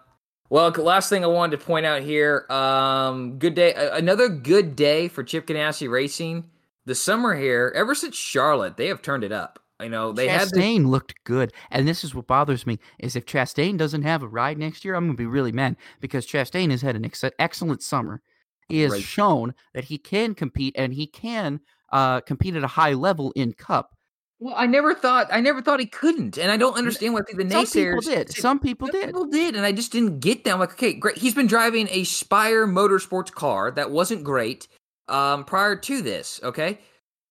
[0.49, 2.47] Well, last thing I wanted to point out here.
[2.51, 3.75] Um, good day.
[3.75, 6.49] Another good day for Chip Ganassi Racing.
[6.85, 9.59] The summer here, ever since Charlotte, they have turned it up.
[9.83, 13.15] You know, they had this, Chastain looked good, and this is what bothers me: is
[13.15, 16.27] if Chastain doesn't have a ride next year, I'm going to be really mad because
[16.27, 18.23] Chastain has had an ex- excellent summer.
[18.69, 19.03] He has Right.
[19.03, 21.61] shown that he can compete, and he can
[21.93, 23.95] uh, compete at a high level in Cup.
[24.39, 27.49] Well, I never thought I never thought he couldn't, and I don't understand why the
[27.49, 28.33] Some naysayers people did.
[28.33, 29.07] Some people Some did.
[29.07, 30.53] People did, and I just didn't get that.
[30.55, 31.17] I'm like, okay, great.
[31.17, 34.69] He's been driving a Spire Motorsports car that wasn't great
[35.09, 36.41] um, prior to this.
[36.43, 36.79] Okay,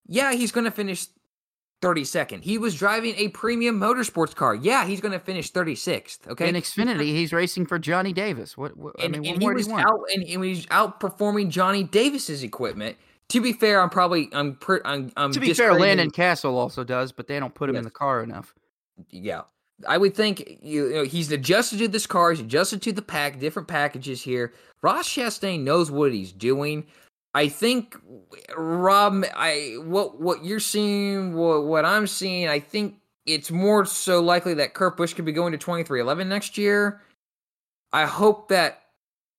[0.08, 1.08] yeah, he's going to finish
[1.86, 2.44] 32nd.
[2.44, 4.56] He was driving a premium motorsports car.
[4.56, 6.28] Yeah, he's going to finish 36th.
[6.28, 8.58] Okay, In Xfinity, he's racing for Johnny Davis.
[8.58, 8.76] What?
[8.76, 9.88] what and, I mean, and what he was you want?
[9.88, 12.98] out and, and he's outperforming Johnny Davis's equipment.
[13.30, 16.84] To be fair, I'm probably I'm per, I'm, I'm to be fair, Landon Cassill also
[16.84, 18.54] does, but they don't put him in the car enough.
[19.10, 19.42] yeah.
[19.86, 22.32] I would think you know he's adjusted to this car.
[22.32, 24.54] He's adjusted to the pack, different packages here.
[24.82, 26.86] Ross Chastain knows what he's doing.
[27.36, 27.98] I think
[28.56, 32.96] Rob, I what what you're seeing, what what I'm seeing, I think
[33.26, 37.02] it's more so likely that Kurt Busch could be going to 23XI next year.
[37.92, 38.84] I hope that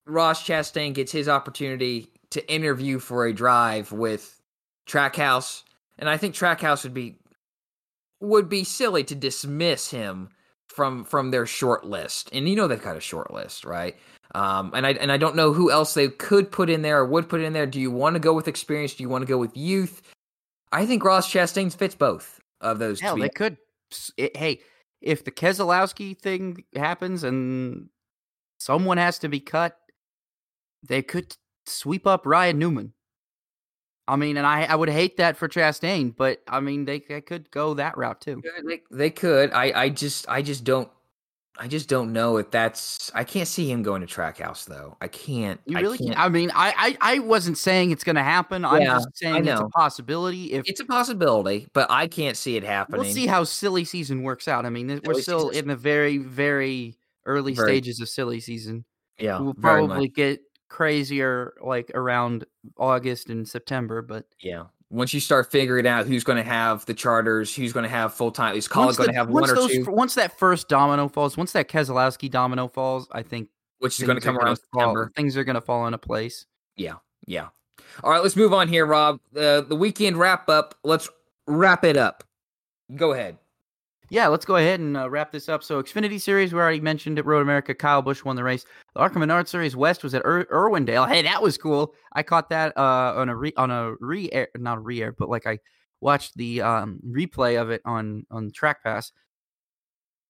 [0.06, 4.42] Ross Chastain gets his opportunity to interview for a drive with
[4.86, 5.62] Trackhouse,
[5.98, 7.16] and I think Trackhouse would be
[8.20, 10.28] would be silly to dismiss him
[10.68, 12.28] from from their short list.
[12.34, 13.96] And you know they've got a short list, right?
[14.36, 17.06] Um, and I and I don't know who else they could put in there or
[17.06, 17.64] would put in there.
[17.64, 18.92] Do you want to go with experience?
[18.92, 20.02] Do you want to go with youth?
[20.70, 23.00] I think Ross Chastain fits both of those.
[23.00, 23.56] Hell, they could.
[24.18, 24.60] it- hey,
[25.00, 27.88] if the Keselowski thing happens and
[28.60, 29.78] someone has to be cut,
[30.86, 31.34] they could
[31.64, 32.92] sweep up Ryan Newman.
[34.06, 37.22] I mean, and I, I would hate that for Chastain, but I mean, they, they
[37.22, 38.42] could go that route too.
[38.68, 39.50] They, they could.
[39.52, 40.90] I, I just I just don't
[41.58, 44.96] I just don't know if that's I can't see him going to Trackhouse though.
[45.00, 45.60] I can't.
[45.66, 46.10] You I really can't.
[46.10, 46.20] can't.
[46.20, 48.64] I mean, I, I, I wasn't saying it's going to happen.
[48.64, 50.52] I'm just saying it's a possibility.
[50.52, 53.00] If It's a possibility, but I can't see it happening.
[53.00, 54.66] we'll see how silly season works out.
[54.66, 58.40] I mean, th- we're still season's- in the very, very early Very- stages of silly
[58.40, 58.84] season.
[59.18, 62.44] Yeah, we'll probably get crazier like around
[62.76, 64.64] August and September, but Yeah.
[64.90, 68.14] Once you start figuring out who's going to have the charters, who's going to have
[68.14, 71.08] full time, is once, going to have one or those, two, once that first domino
[71.08, 73.48] falls, once that Keselowski domino falls, I think
[73.80, 75.08] which is going to come around fall-.
[75.16, 76.46] Things are going to fall into place.
[76.76, 76.94] Yeah,
[77.26, 77.48] yeah.
[78.04, 79.18] All right, let's move on here, Rob.
[79.36, 80.76] Uh, the weekend wrap up.
[80.84, 81.08] Let's
[81.46, 82.22] wrap it up.
[82.94, 83.38] Go ahead.
[84.10, 85.64] Yeah, let's go ahead and uh, wrap this up.
[85.64, 87.74] So, Xfinity Series, we already mentioned at Road America.
[87.74, 88.64] Kyle Busch won the race.
[88.94, 91.08] The ARCA Menard Series West was at Ir- Irwindale.
[91.08, 91.94] Hey, that was cool.
[92.12, 95.12] I caught that uh, on a re on a re air, not a re air,
[95.12, 95.58] but like I
[96.00, 99.12] watched the um, replay of it on on Track Pass.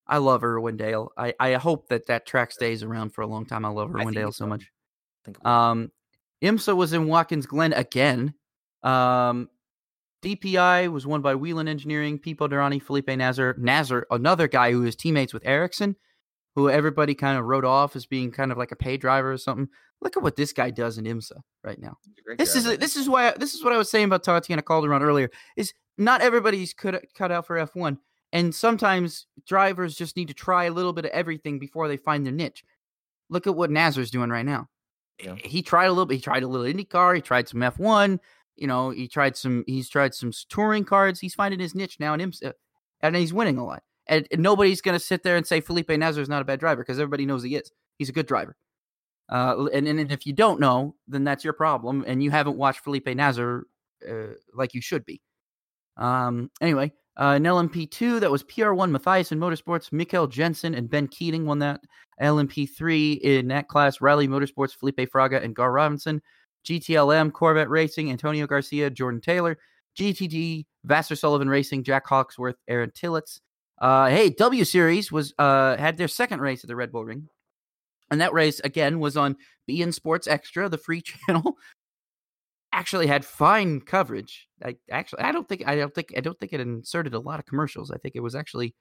[0.06, 1.08] I love Irwindale.
[1.18, 3.64] I I hope that that track stays around for a long time.
[3.64, 4.70] I love I Irwindale it so much.
[5.24, 5.90] Think Um,
[6.42, 8.34] IMSA was in Watkins Glen again.
[8.82, 9.48] Um,
[10.26, 13.54] DPI was won by Whelen Engineering, Pipo Derani, Felipe Nasr.
[13.58, 15.94] Nasr, another guy who is teammates with Ericsson.
[16.56, 19.36] who everybody kind of wrote off as being kind of like a pay driver or
[19.38, 19.68] something.
[20.00, 21.98] Look at what this guy does in IMSA right now.
[22.38, 25.30] This is this is why this is what I was saying about Tatiana Calderon earlier.
[25.56, 27.98] Is not everybody's cut cut out for F one,
[28.32, 32.24] and sometimes drivers just need to try a little bit of everything before they find
[32.26, 32.64] their niche.
[33.28, 34.68] Look at what Nasr's doing right now.
[35.22, 35.34] Yeah.
[35.36, 36.16] He tried a little bit.
[36.16, 37.16] He tried a little IndyCar.
[37.16, 38.20] He tried some F one.
[38.56, 39.64] You know, he tried some.
[39.66, 41.20] He's tried some touring cards.
[41.20, 42.52] He's finding his niche now in IMSA,
[43.00, 43.82] and he's winning a lot.
[44.08, 46.60] And, and nobody's going to sit there and say Felipe Nasr is not a bad
[46.60, 47.72] driver because everybody knows he is.
[47.98, 48.56] He's a good driver.
[49.28, 52.80] Uh, and, and if you don't know, then that's your problem, and you haven't watched
[52.80, 53.66] Felipe Nasr
[54.08, 55.20] uh, like you should be.
[55.96, 61.46] Um, anyway, uh, in LMP2, that was PR1 Mathiasen Motorsports, Mikael Jensen and Ben Keating
[61.46, 61.80] won that.
[62.20, 66.22] LMP3 in that class, Riley Motorsports, Felipe Fraga and Gar Robinson.
[66.66, 69.58] GTLM, Corvette Racing, Antonio Garcia, Jordan Taylor.
[69.96, 73.40] GTD, Vasser Sullivan Racing, Jack Hawksworth, Aaron Telitz.
[73.78, 77.28] Uh, hey, W Series was uh, had their second race at the Red Bull Ring.
[78.10, 79.36] And that race again was on
[79.68, 81.56] beIN Sports Extra, the free channel.
[82.72, 84.48] actually had fine coverage.
[84.64, 87.40] I actually I don't think I don't think I don't think it inserted a lot
[87.40, 87.90] of commercials.
[87.90, 88.74] I think it was actually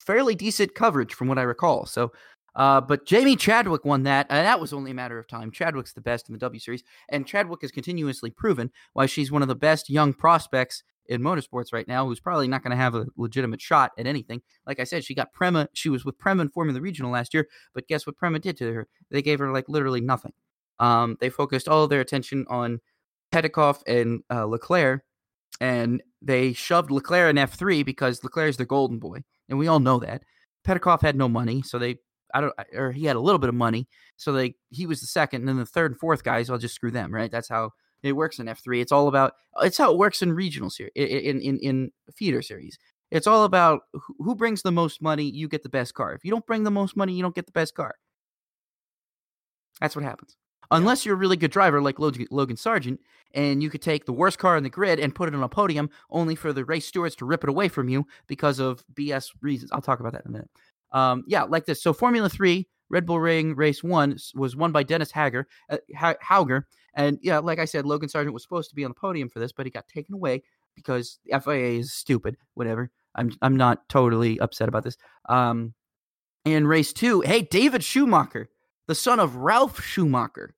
[0.00, 1.86] fairly decent coverage from what I recall.
[1.86, 2.12] So
[2.58, 5.50] uh, but Jamie Chadwick won that, and that was only a matter of time.
[5.50, 9.40] Chadwick's the best in the W Series, and Chadwick has continuously proven why she's one
[9.40, 12.94] of the best young prospects in motorsports right now, who's probably not going to have
[12.94, 14.42] a legitimate shot at anything.
[14.66, 15.68] Like I said, she got Prema.
[15.72, 18.72] She was with Prema in Formula Regional last year, but guess what Prema did to
[18.74, 18.88] her?
[19.10, 20.34] They gave her like literally nothing.
[20.78, 22.80] Um, they focused all their attention on
[23.32, 25.02] Petecof and uh, Leclerc,
[25.60, 29.66] and they shoved Leclerc in F three because Leclerc is the golden boy, and we
[29.66, 30.24] all know that.
[30.66, 31.96] Petecof had no money, so they
[32.34, 35.06] I don't or he had a little bit of money, so they he was the
[35.06, 37.30] second, and then the third and fourth guys, I'll just screw them, right?
[37.30, 37.72] That's how
[38.02, 38.80] it works in F3.
[38.80, 42.42] It's all about uh, it's how it works in regional series in in in feeder
[42.42, 42.78] series.
[43.10, 46.12] It's all about who brings the most money, you get the best car.
[46.12, 47.94] If you don't bring the most money, you don't get the best car.
[49.80, 50.36] That's what happens.
[50.70, 52.26] Unless you're a really good driver like Logan
[52.56, 52.98] Sargeant,
[53.32, 55.48] and you could take the worst car in the grid and put it on a
[55.48, 59.30] podium, only for the race stewards to rip it away from you because of BS
[59.40, 59.70] reasons.
[59.72, 60.50] I'll talk about that in a minute.
[60.92, 61.82] Um, yeah, like this.
[61.82, 65.78] So Formula Three, Red Bull Ring Race One was won by Dennis Hager, uh,
[66.22, 69.28] Hauger, and yeah, like I said, Logan Sargeant was supposed to be on the podium
[69.28, 70.42] for this, but he got taken away
[70.74, 72.36] because the FIA is stupid.
[72.54, 72.90] Whatever.
[73.14, 74.96] I'm I'm not totally upset about this.
[75.28, 75.74] Um,
[76.44, 78.48] in race two, hey, David Schumacher,
[78.86, 80.54] the son of Ralf Schumacher,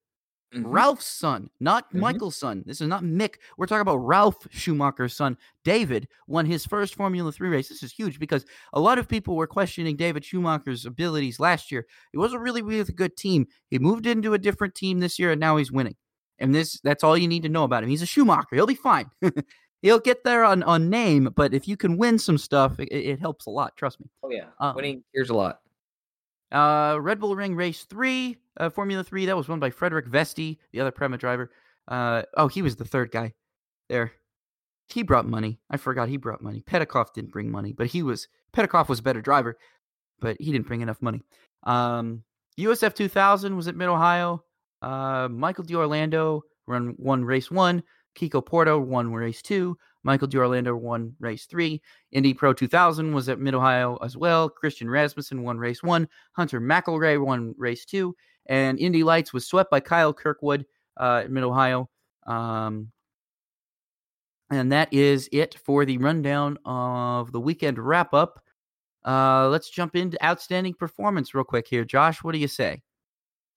[0.55, 0.67] Mm-hmm.
[0.67, 2.01] Ralf's son, not mm-hmm.
[2.01, 2.65] Michael's son.
[2.67, 3.37] This is not Mick.
[3.57, 5.37] We're talking about Ralf Schumacher's son.
[5.65, 7.69] David won his first Formula 3 race.
[7.69, 11.87] This is huge because a lot of people were questioning David Schumacher's abilities last year.
[12.11, 13.47] He wasn't really with a good team.
[13.69, 15.97] He moved into a different team this year and now he's winning.
[16.41, 17.91] And this that's all you need to know about him.
[17.91, 18.57] He's a Schumacher.
[18.57, 19.11] He'll be fine.
[19.83, 23.21] He'll get there on, on name, but if you can win some stuff, it, it
[23.21, 23.77] helps a lot.
[23.77, 24.07] Trust me.
[24.23, 25.61] Oh yeah, um, winning here's a lot.
[26.53, 30.59] Uh, Red Bull Ring Race 3, uh, Formula 3, that was won by Frederik Vesti,
[30.73, 31.51] the other Prema driver.
[31.89, 33.35] Uh, oh, he was the third guy
[33.89, 34.13] there.
[34.89, 35.61] He brought money.
[35.71, 36.63] I forgot he brought money.
[36.67, 39.57] Petecof didn't bring money, but he was, Petecof was a better driver,
[40.21, 41.23] but he didn't bring enough money.
[41.65, 42.25] Um,
[42.59, 44.45] USF 2000 was at Mid Ohio.
[44.83, 47.83] Uh, Michael D'Orlando run one race one.
[48.17, 49.77] Kiko Porto won race two.
[50.03, 51.81] Michael D'Orlando won race three.
[52.13, 54.49] Indy Pro 2000 was at Mid Ohio as well.
[54.49, 56.09] Christian Rasmussen won race one.
[56.33, 58.15] Hunter McElrea won race two.
[58.47, 61.89] And Indy Lights was swept by Kyle Kirkwood uh, Mid Ohio.
[62.27, 62.91] Um,
[64.51, 68.43] and that is it for the rundown of the weekend wrap up.
[69.07, 71.85] Uh, let's jump into outstanding performance real quick here.
[71.85, 72.83] Josh, what do you say?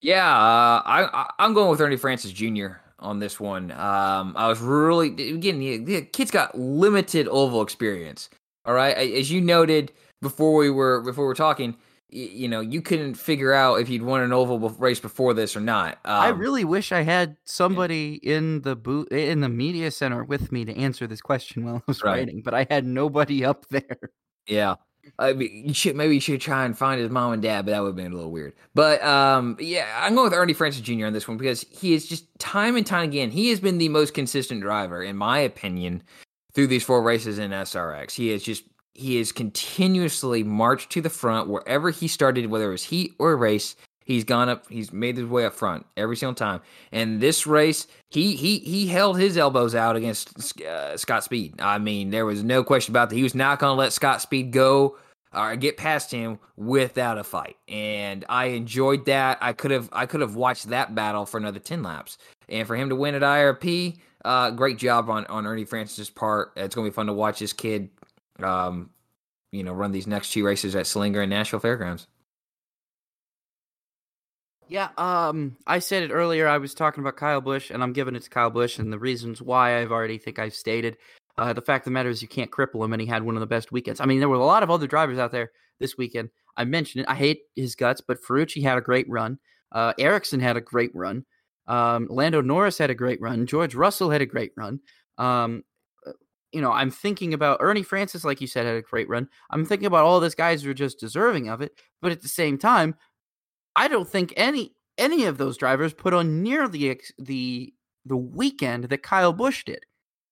[0.00, 3.70] Yeah, uh, I, I'm going with Ernie Francis Jr on this one.
[3.72, 8.30] Um, I was really again the, the kid's got limited oval experience.
[8.64, 9.92] All right, as you noted
[10.22, 11.76] before we were before we were talking,
[12.14, 15.60] you know, you couldn't figure out if you'd won an oval race before this or
[15.60, 15.98] not.
[16.04, 18.36] Um, I really wish I had somebody yeah.
[18.36, 21.82] in the booth in the media center with me to answer this question while I
[21.86, 22.18] was right.
[22.18, 23.98] writing, but I had nobody up there.
[24.46, 24.76] Yeah.
[25.18, 27.72] I mean, you should maybe you should try and find his mom and dad, but
[27.72, 28.54] that would have been a little weird.
[28.74, 31.06] But um, yeah, I'm going with Ernie Francis Jr.
[31.06, 33.30] on this one because he is just time and time again.
[33.30, 36.02] He has been the most consistent driver, in my opinion,
[36.54, 38.12] through these four races in SRX.
[38.12, 38.64] He is just
[38.94, 43.36] he is continuously marched to the front wherever he started, whether it was heat or
[43.36, 43.76] race.
[44.04, 44.68] He's gone up.
[44.68, 46.60] He's made his way up front every single time.
[46.92, 51.54] And this race, he he he held his elbows out against uh, Scott Speed.
[51.58, 53.16] I mean, there was no question about that.
[53.16, 54.98] He was not going to let Scott Speed go
[55.32, 57.56] or get past him without a fight.
[57.66, 59.38] And I enjoyed that.
[59.40, 62.18] I could have I could have watched that battle for another ten laps.
[62.48, 66.52] And for him to win at IRP, uh, great job on on Ernie Francis's part.
[66.56, 67.88] It's going to be fun to watch this kid,
[68.42, 68.90] um,
[69.52, 72.06] you know, run these next two races at Slinger and Nashville Fairgrounds.
[74.66, 76.48] Yeah, um, I said it earlier.
[76.48, 78.98] I was talking about Kyle Busch, and I'm giving it to Kyle Busch, and the
[78.98, 80.96] reasons why I've already think I've stated.
[81.36, 83.36] Uh, the fact of the matter is, you can't cripple him, and he had one
[83.36, 84.00] of the best weekends.
[84.00, 85.50] I mean, there were a lot of other drivers out there
[85.80, 86.30] this weekend.
[86.56, 87.10] I mentioned it.
[87.10, 89.38] I hate his guts, but Ferrucci had a great run.
[89.70, 91.24] Uh, Ericsson had a great run.
[91.66, 93.46] Um, Lando Norris had a great run.
[93.46, 94.80] George Russell had a great run.
[95.18, 95.64] Um,
[96.54, 99.28] you know, I'm thinking about Ernie Francis, like you said, had a great run.
[99.50, 101.72] I'm thinking about all those guys who are just deserving of it.
[102.00, 102.94] But at the same time,
[103.74, 107.74] I don't think any any of those drivers put on nearly the the
[108.06, 109.84] the weekend that Kyle Busch did.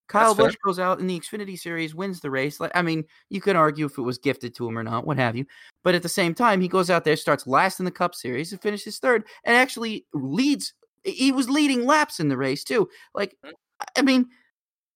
[0.09, 2.61] Kyle Busch goes out in the Xfinity Series, wins the race.
[2.61, 5.16] Like, I mean, you can argue if it was gifted to him or not, what
[5.16, 5.47] have you.
[5.82, 8.53] But at the same time, he goes out there, starts last in the Cup Series,
[8.53, 10.74] and finishes third, and actually leads.
[11.03, 12.89] He was leading laps in the race too.
[13.15, 13.53] Like, mm.
[13.97, 14.28] I mean,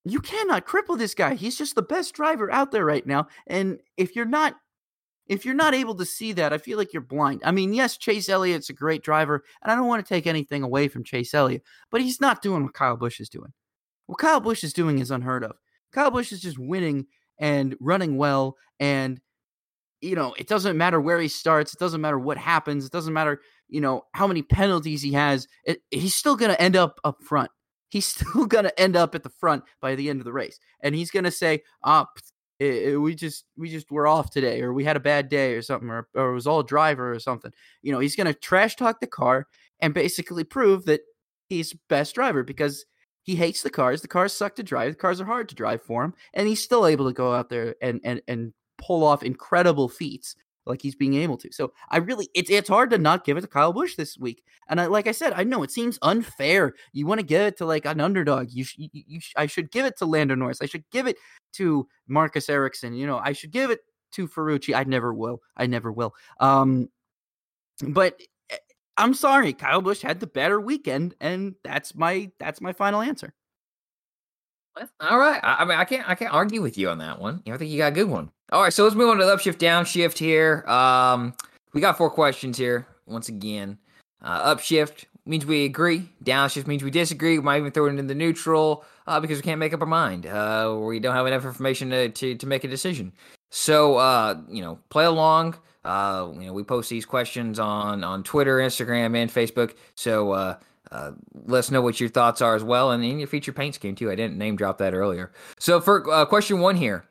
[0.08, 1.34] you cannot cripple this guy.
[1.34, 3.26] He's just the best driver out there right now.
[3.46, 4.54] And if you're not
[5.28, 7.42] if you're not able to see that, I feel like you're blind.
[7.44, 10.62] I mean, yes, Chase Elliott's a great driver, and I don't want to take anything
[10.62, 13.52] away from Chase Elliott, but he's not doing what Kyle Busch is doing.
[14.06, 15.56] What Kyle Busch is doing is unheard of.
[15.92, 17.06] Kyle Busch is just winning
[17.40, 19.20] and running well, and
[20.00, 23.14] you know, it doesn't matter where he starts, it doesn't matter what happens, it doesn't
[23.14, 25.48] matter, you know, how many penalties he has.
[25.64, 27.50] It, he's still going to end up up front.
[27.88, 30.58] He's still going to end up at the front by the end of the race,
[30.80, 32.06] and he's going to say, "Ah,
[32.58, 35.54] it, it, we just we just were off today or we had a bad day
[35.54, 37.52] or something or, or it was all driver or something.
[37.82, 39.46] You know he's going to trash talk the car
[39.80, 41.00] and basically prove that
[41.48, 42.86] he's best driver because
[43.22, 45.82] he hates the cars the cars suck to drive the cars are hard to drive
[45.82, 49.22] for him and he's still able to go out there and and and pull off
[49.22, 50.36] incredible feats
[50.66, 51.52] like he's being able to.
[51.52, 54.42] So I really it's it's hard to not give it to Kyle Busch this week.
[54.68, 56.74] And I like I said, I know it seems unfair.
[56.92, 58.48] You want to give it to like an underdog.
[58.50, 60.60] You, sh- you, sh- I should give it to Lando Norris.
[60.60, 61.16] I should give it
[61.54, 62.94] to Marcus Ericsson.
[62.94, 63.80] You know, I should give it
[64.12, 64.74] to Ferrucci.
[64.74, 65.40] I never will.
[65.56, 66.14] I never will.
[66.40, 66.88] Um
[67.86, 68.20] but
[68.50, 68.56] eh,
[68.96, 73.32] I'm sorry, Kyle Busch had the better weekend and that's my that's my final answer.
[75.00, 75.40] All right.
[75.42, 77.42] I, I, mean, I can't I can't argue with you on that one.
[77.44, 78.30] You know, I think you got a good one.
[78.52, 80.62] All right, so let's move on to the upshift downshift here.
[80.68, 81.34] Um,
[81.72, 82.86] we got four questions here.
[83.04, 83.76] Once again,
[84.22, 86.08] uh, upshift means we agree.
[86.22, 87.38] Downshift means we disagree.
[87.38, 89.86] We might even throw it into the neutral uh, because we can't make up our
[89.86, 90.26] mind.
[90.26, 93.12] Uh, we don't have enough information to, to, to make a decision.
[93.50, 95.56] So, uh, you know, play along.
[95.84, 99.74] Uh, you know, we post these questions on on Twitter, Instagram, and Facebook.
[99.96, 100.56] So uh,
[100.92, 101.12] uh,
[101.46, 103.96] let us know what your thoughts are as well, and in your feature paint scheme
[103.96, 104.10] too.
[104.10, 105.32] I didn't name drop that earlier.
[105.58, 107.04] So for question one here,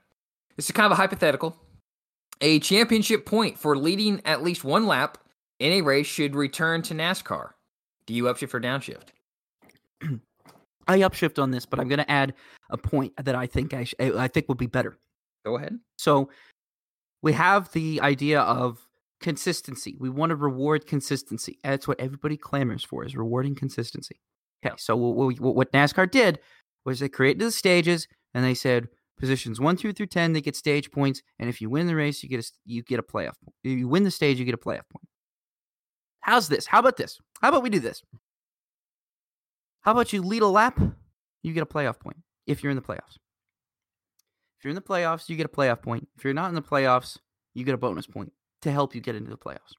[0.56, 1.57] this is kind of a hypothetical.
[2.41, 5.18] A championship point for leading at least one lap
[5.60, 7.52] in a race should return to NASCAR.
[8.06, 9.10] Do you upshift or downshift?
[10.88, 12.34] I upshift on this, but I'm going to add
[12.69, 14.98] a point that I think I, sh- I think will be better.
[15.45, 15.80] Go ahead.
[15.98, 16.30] So
[17.22, 18.86] we have the idea of
[19.19, 19.95] consistency.
[19.99, 21.57] We want to reward consistency.
[21.64, 24.19] That's what everybody clamors for is rewarding consistency.
[24.64, 26.40] Okay, so what, what NASCAR did
[26.86, 30.55] was they created the stages and they said positions one, two through ten, they get
[30.55, 33.33] stage points, and if you win the race, you get a you get a playoff.
[33.63, 35.07] If you win the stage, you get a playoff point.
[36.21, 36.65] How's this?
[36.65, 37.19] How about this?
[37.41, 38.01] How about we do this?
[39.81, 40.79] How about you lead a lap,
[41.43, 42.17] you get a playoff point
[42.47, 43.17] if you're in the playoffs.
[44.57, 46.07] If you're in the playoffs, you get a playoff point.
[46.17, 47.19] If you're not in the playoffs,
[47.53, 48.33] you get a bonus point
[48.63, 49.75] to help you get into the playoffs.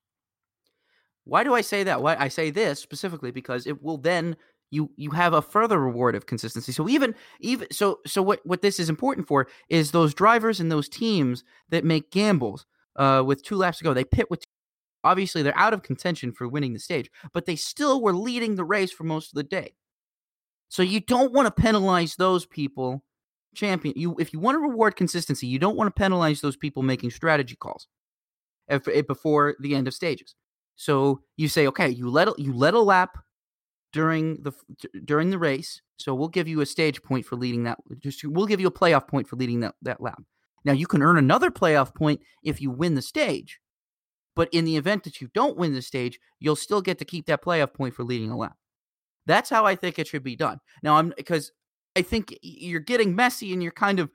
[1.24, 2.00] Why do I say that?
[2.00, 4.36] Why I say this specifically because it will then
[4.70, 6.72] you you have a further reward of consistency.
[6.72, 10.70] So even even so so what what this is important for is those drivers and
[10.70, 12.66] those teams that make gambles
[12.96, 13.94] uh, with two laps to go.
[13.94, 14.46] They pit with Two,
[15.04, 18.64] obviously they're out of contention for winning the stage, but they still were leading the
[18.64, 19.74] race for most of the day.
[20.68, 23.02] So you don't want to penalize those people
[23.54, 26.82] champion you if you want to reward consistency, you don't want to penalize those people
[26.82, 27.86] making strategy calls.
[28.68, 30.34] Eh, before the end of stages.
[30.74, 33.16] So you say, okay, you let you let a lap
[33.96, 34.52] during the
[35.06, 35.80] during the race.
[35.96, 37.78] So we'll give you a stage point for leading that.
[37.98, 40.22] Just we'll give you a playoff point for leading that that lap.
[40.66, 43.58] Now you can earn another playoff point if you win the stage.
[44.34, 47.24] But in the event that you don't win the stage, you'll still get to keep
[47.24, 48.56] that playoff point for leading a lap.
[49.24, 50.60] That's how I think it should be done.
[50.82, 51.52] Now I'm because
[51.96, 54.10] I think you're getting messy and you're kind of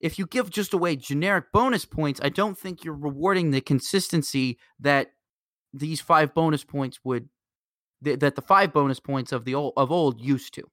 [0.00, 4.58] if you give just away generic bonus points, I don't think you're rewarding the consistency
[4.80, 5.12] that
[5.72, 7.30] these five bonus points would
[8.04, 10.64] th- that the five bonus points of the old, of old used to.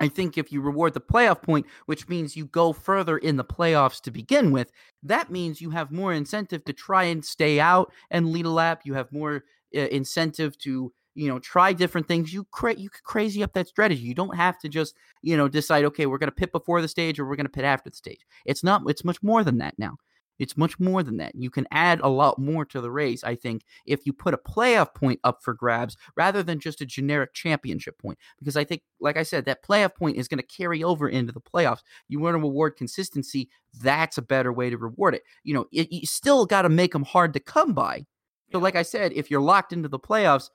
[0.00, 3.44] I think if you reward the playoff point, which means you go further in the
[3.44, 4.72] playoffs to begin with,
[5.04, 8.82] that means you have more incentive to try and stay out and lead a lap.
[8.84, 9.44] You have more
[9.76, 14.00] uh, incentive to you know try different things you cra- you crazy up that strategy
[14.00, 16.88] you don't have to just you know decide okay we're going to pit before the
[16.88, 19.58] stage or we're going to pit after the stage it's not it's much more than
[19.58, 19.94] that now
[20.42, 21.36] It's much more than that.
[21.36, 24.38] You can add a lot more to the race, I think, if you put a
[24.38, 28.18] playoff point up for grabs rather than just a generic championship point.
[28.40, 31.32] Because I think, like I said, that playoff point is going to carry over into
[31.32, 31.82] the playoffs.
[32.08, 33.50] You want to reward consistency,
[33.80, 35.22] that's a better way to reward it.
[35.44, 38.04] You know, it, you still got to make them hard to come by.
[38.50, 40.50] So, like I said, if you're locked into the playoffs,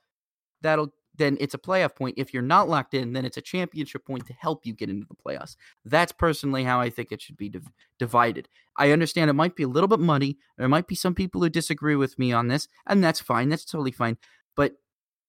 [0.61, 2.15] that'll then it's a playoff point.
[2.18, 5.07] If you're not locked in, then it's a championship point to help you get into
[5.07, 5.56] the playoffs.
[5.85, 8.48] That's personally how I think it should be div- divided.
[8.77, 10.38] I understand it might be a little bit muddy.
[10.57, 13.49] There might be some people who disagree with me on this, and that's fine.
[13.49, 14.18] That's totally fine.
[14.56, 14.73] But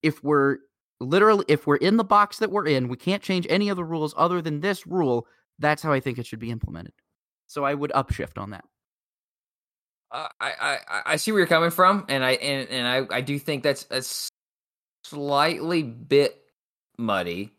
[0.01, 0.57] if we're
[0.99, 3.83] literally if we're in the box that we're in, we can't change any of the
[3.83, 5.27] rules other than this rule.
[5.57, 6.93] That's how I think it should be implemented.
[7.47, 8.65] So I would upshift on that.
[10.11, 13.21] Uh, I, I I see where you're coming from, and I and, and I, I
[13.21, 14.29] do think that's that's
[15.09, 16.41] slightly bit
[16.97, 17.51] muddy.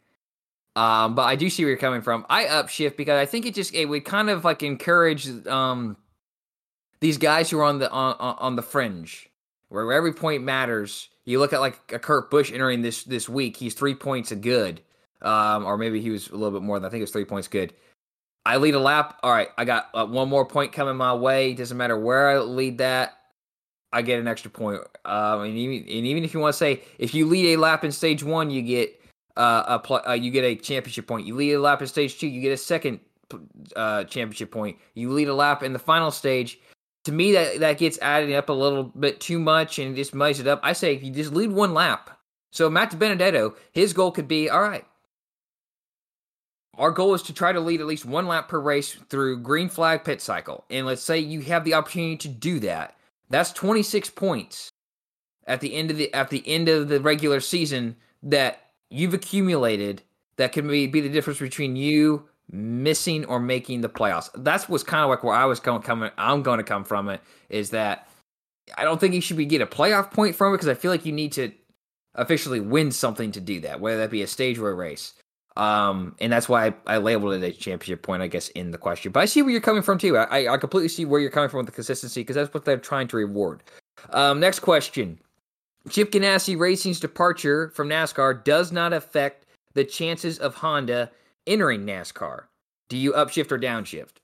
[0.77, 2.24] Um, but I do see where you're coming from.
[2.31, 5.97] I upshift because I think it just it would kind of like encourage um
[7.01, 9.28] these guys who are on the on on the fringe,
[9.68, 11.09] where every point matters.
[11.24, 14.36] You look at like a Kurt Busch entering this this week; he's three points a
[14.36, 14.81] good,
[15.22, 17.24] um, or maybe he was a little bit more than I think it was three
[17.24, 17.74] points good.
[18.47, 19.18] I lead a lap.
[19.22, 21.52] All right, I got uh, one more point coming my way.
[21.52, 23.20] Doesn't matter where I lead that.
[23.93, 24.81] I get an extra point.
[25.05, 27.85] Um, and even and even if you want to say if you lead a lap
[27.85, 29.01] in stage one, you get
[29.37, 31.27] uh, a pl- uh, you get a championship point.
[31.27, 33.01] You lead a lap in stage two, you get a second
[33.77, 34.79] uh, championship point.
[34.95, 36.59] You lead a lap in the final stage.
[37.05, 40.41] To me, that that gets added up a little bit too much and just muddies
[40.41, 40.61] it up.
[40.62, 42.11] I say if you just lead one lap.
[42.53, 44.85] So Matt DiBenedetto, his goal could be all right.
[46.77, 49.69] Our goal is to try to lead at least one lap per race through green
[49.69, 50.65] flag pit cycle.
[50.71, 52.97] And let's say you have the opportunity to do that
[53.31, 54.70] that's 26 points
[55.47, 60.02] at the end of the at the end of the regular season that you've accumulated
[60.36, 64.28] that can be, be the difference between you missing or making the playoffs.
[64.35, 67.09] That's what's kind of like where I was coming coming I'm going to come from
[67.09, 68.09] it is that
[68.77, 70.90] I don't think you should be get a playoff point from it because I feel
[70.90, 71.52] like you need to
[72.15, 75.15] officially win something to do that, whether that be a stage or a race.
[75.56, 78.78] Um, and that's why I, I, labeled it a championship point, I guess, in the
[78.78, 79.10] question.
[79.10, 80.16] But I see where you're coming from too.
[80.16, 82.78] I, I completely see where you're coming from with the consistency because that's what they're
[82.78, 83.64] trying to reward.
[84.10, 85.18] Um, next question:
[85.89, 91.10] Chip Ganassi Racing's departure from NASCAR does not affect the chances of Honda
[91.47, 92.44] entering NASCAR.
[92.89, 94.18] Do you upshift or downshift?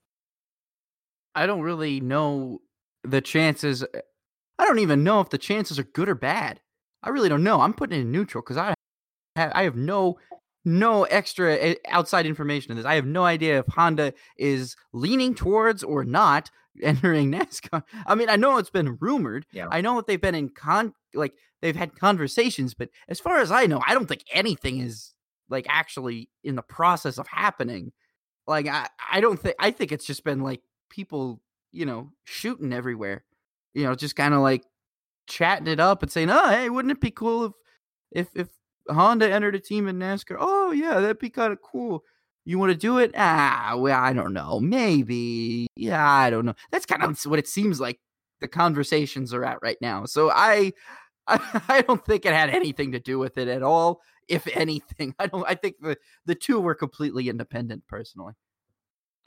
[1.35, 2.63] I don't really know
[3.03, 3.85] the chances.
[4.59, 6.61] I don't even know if the chances are good or bad.
[7.03, 7.61] I really don't know.
[7.61, 8.75] I'm putting it in neutral because I
[9.37, 10.19] have, I have no
[10.67, 12.85] no extra eh, outside information in this.
[12.85, 16.51] I have no idea if Honda is leaning towards or not
[16.83, 17.85] entering NASCAR.
[18.07, 19.47] I mean, I know it's been rumored.
[19.53, 19.69] Yeah.
[19.71, 23.51] I know that they've been in con like they've had conversations, but as far as
[23.51, 25.15] I know, I don't think anything is
[25.49, 27.93] like actually in the process of happening.
[28.47, 31.41] Like I, I don't think I think it's just been like people,
[31.71, 33.25] you know, shooting everywhere.
[33.73, 34.65] You know, just kind of like
[35.29, 37.53] chatting it up and saying, "Oh, hey, wouldn't it be cool if
[38.11, 38.49] if if
[38.89, 40.37] Honda entered a team in NASCAR.
[40.39, 42.05] Oh yeah, that'd be kind of cool.
[42.45, 43.13] You want to do it?
[43.17, 44.61] Ah, well, I don't know.
[44.61, 45.67] Maybe.
[45.75, 46.55] Yeah, I don't know.
[46.71, 47.99] That's kind of what it seems like
[48.41, 50.05] the conversations are at right now.
[50.05, 50.73] So I,
[51.27, 54.01] I, I don't think it had anything to do with it at all.
[54.29, 55.45] If anything, I don't.
[55.49, 58.35] I think the the two were completely independent, personally.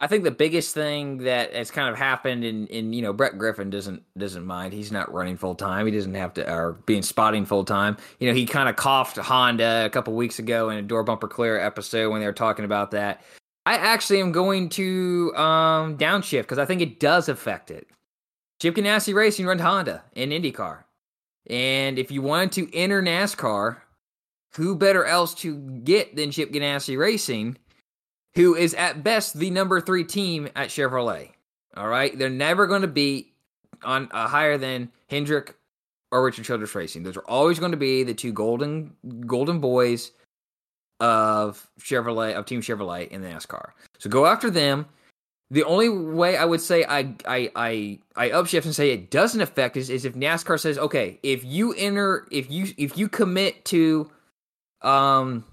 [0.01, 3.37] I think the biggest thing that has kind of happened in, in you know Brett
[3.37, 4.73] Griffin doesn't doesn't mind.
[4.73, 5.85] He's not running full time.
[5.85, 7.97] He doesn't have to or being spotting full time.
[8.19, 11.27] You know he kind of coughed Honda a couple weeks ago in a door bumper
[11.27, 13.21] clear episode when they were talking about that.
[13.65, 17.87] I actually am going to um, downshift because I think it does affect it.
[18.61, 20.83] Chip Ganassi Racing runs Honda in IndyCar,
[21.49, 23.77] and if you wanted to enter NASCAR,
[24.55, 27.57] who better else to get than Chip Ganassi Racing?
[28.35, 31.31] Who is at best the number three team at Chevrolet.
[31.75, 33.33] All right, they're never going to be
[33.83, 35.55] on uh, higher than Hendrick
[36.11, 37.03] or Richard Childress Racing.
[37.03, 38.93] Those are always going to be the two golden
[39.25, 40.11] golden boys
[40.99, 43.71] of Chevrolet of Team Chevrolet in the NASCAR.
[43.99, 44.85] So go after them.
[45.51, 49.41] The only way I would say I I I I upshift and say it doesn't
[49.41, 53.65] affect is, is if NASCAR says, okay, if you enter if you if you commit
[53.65, 54.11] to
[54.81, 55.43] um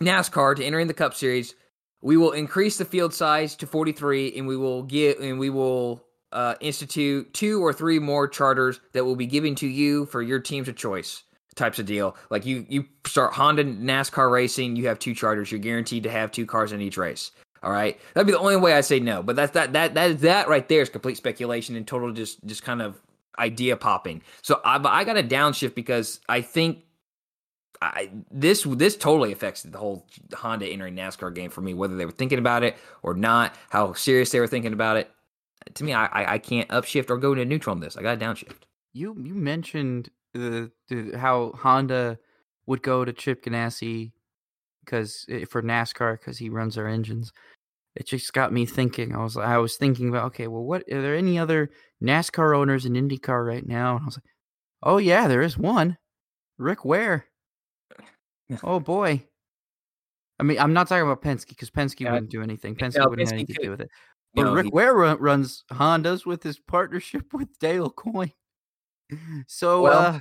[0.00, 1.54] NASCAR to entering the Cup Series,
[2.02, 6.04] we will increase the field size to 43 and we will get and we will
[6.32, 10.38] uh, institute two or three more charters that will be given to you for your
[10.38, 11.24] teams of choice
[11.56, 12.16] types of deal.
[12.30, 15.50] Like you you start honda nascar racing you have two charters.
[15.50, 17.32] You're guaranteed to have two cars in each race.
[17.62, 18.00] All right?
[18.14, 20.68] That'd be the only way i say no but that's that that that that right
[20.68, 23.00] there is complete speculation and total just just kind of
[23.38, 24.22] idea popping.
[24.42, 26.84] So i i got a downshift because i think
[27.82, 32.04] I, this this totally affects the whole Honda entering NASCAR game for me, whether they
[32.04, 35.10] were thinking about it or not, how serious they were thinking about it.
[35.74, 37.96] to me, I, I, can't upshift or go into neutral on this.
[37.96, 38.64] I got to downshift.
[38.92, 42.18] You you mentioned the, the how Honda
[42.66, 44.12] would go to Chip Ganassi
[44.84, 47.32] because eh, for NASCAR because he runs our engines.
[47.96, 49.14] It just got me thinking.
[49.14, 51.70] I was I was thinking about okay, well, what are there any other
[52.02, 53.96] NASCAR owners in IndyCar right now?
[53.96, 54.24] And I was like,
[54.82, 55.96] oh yeah, there is one,
[56.58, 57.26] Rick Ware.
[58.64, 59.24] Oh boy.
[60.38, 62.12] I mean, I'm not talking about Penske because Penske Yeah.
[62.12, 62.74] wouldn't do anything.
[62.74, 63.90] Penske No, wouldn't have Penske anything to do with it.
[64.34, 68.32] But know, Rick he- Ware run, runs Hondas with his partnership with Dale Coyne.
[69.46, 70.20] So, Well, uh,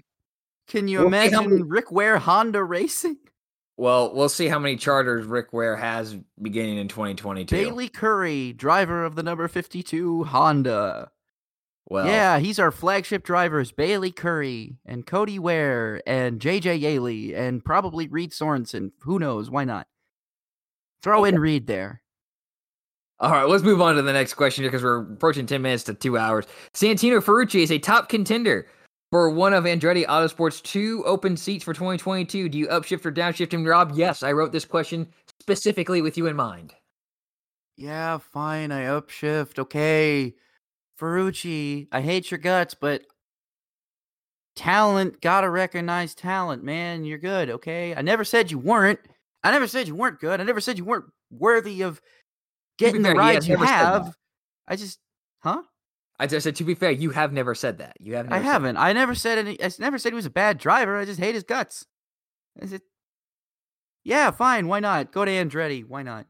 [0.67, 3.17] can you we'll imagine many- Rick Ware Honda racing?
[3.77, 7.55] Well, we'll see how many charters Rick Ware has beginning in 2022.
[7.55, 11.09] Bayley Currey, driver of the number 52 Honda.
[11.89, 17.65] Well, yeah, he's our flagship drivers, Bayley Currey and Cody Ware and JJ Yeley and
[17.65, 18.91] probably Reed Sorenson.
[19.01, 19.49] Who knows?
[19.49, 19.87] Why not?
[21.01, 22.03] Throw in Reed there.
[23.19, 25.93] All right, let's move on to the next question because we're approaching 10 minutes to
[25.95, 26.45] two hours.
[26.73, 28.67] Santino Ferrucci is a top contender
[29.11, 32.49] for one of Andretti Autosport's two open seats for 2022.
[32.49, 33.93] Do you upshift or downshift him, Rob?
[33.95, 35.07] Yes, I wrote this question
[35.41, 36.75] specifically with you in mind.
[37.75, 38.71] Yeah, fine.
[38.71, 39.57] I upshift.
[39.57, 40.35] Okay.
[40.99, 43.03] Ferrucci, I hate your guts, but
[44.55, 47.05] talent, gotta recognize talent, man.
[47.05, 47.95] You're good, okay?
[47.95, 48.99] I never said you weren't.
[49.43, 50.41] I never said you weren't good.
[50.41, 52.01] I never said you weren't worthy of
[52.77, 53.65] getting the fair, rides you that.
[53.65, 54.15] have.
[54.67, 54.99] I just,
[55.39, 55.61] huh?
[56.19, 57.95] I just said, to be fair, you have never said that.
[58.01, 58.75] You have I haven't.
[58.75, 59.63] I never said any.
[59.63, 60.97] I never said he was a bad driver.
[60.97, 61.85] I just hate his guts.
[62.61, 62.81] I said,
[64.03, 64.67] yeah, fine.
[64.67, 65.13] Why not?
[65.13, 65.85] Go to Andretti.
[65.85, 66.25] Why not?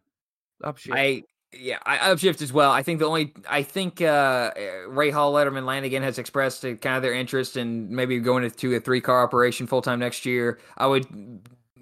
[0.63, 0.93] Upshift.
[0.93, 1.23] I
[1.53, 2.71] yeah, I upshift as well.
[2.71, 4.51] I think the only I think uh
[4.87, 8.79] Rahal, Letterman, Lanigan has expressed uh, kind of their interest in maybe going to a
[8.79, 10.59] three car operation full time next year.
[10.77, 11.07] I would,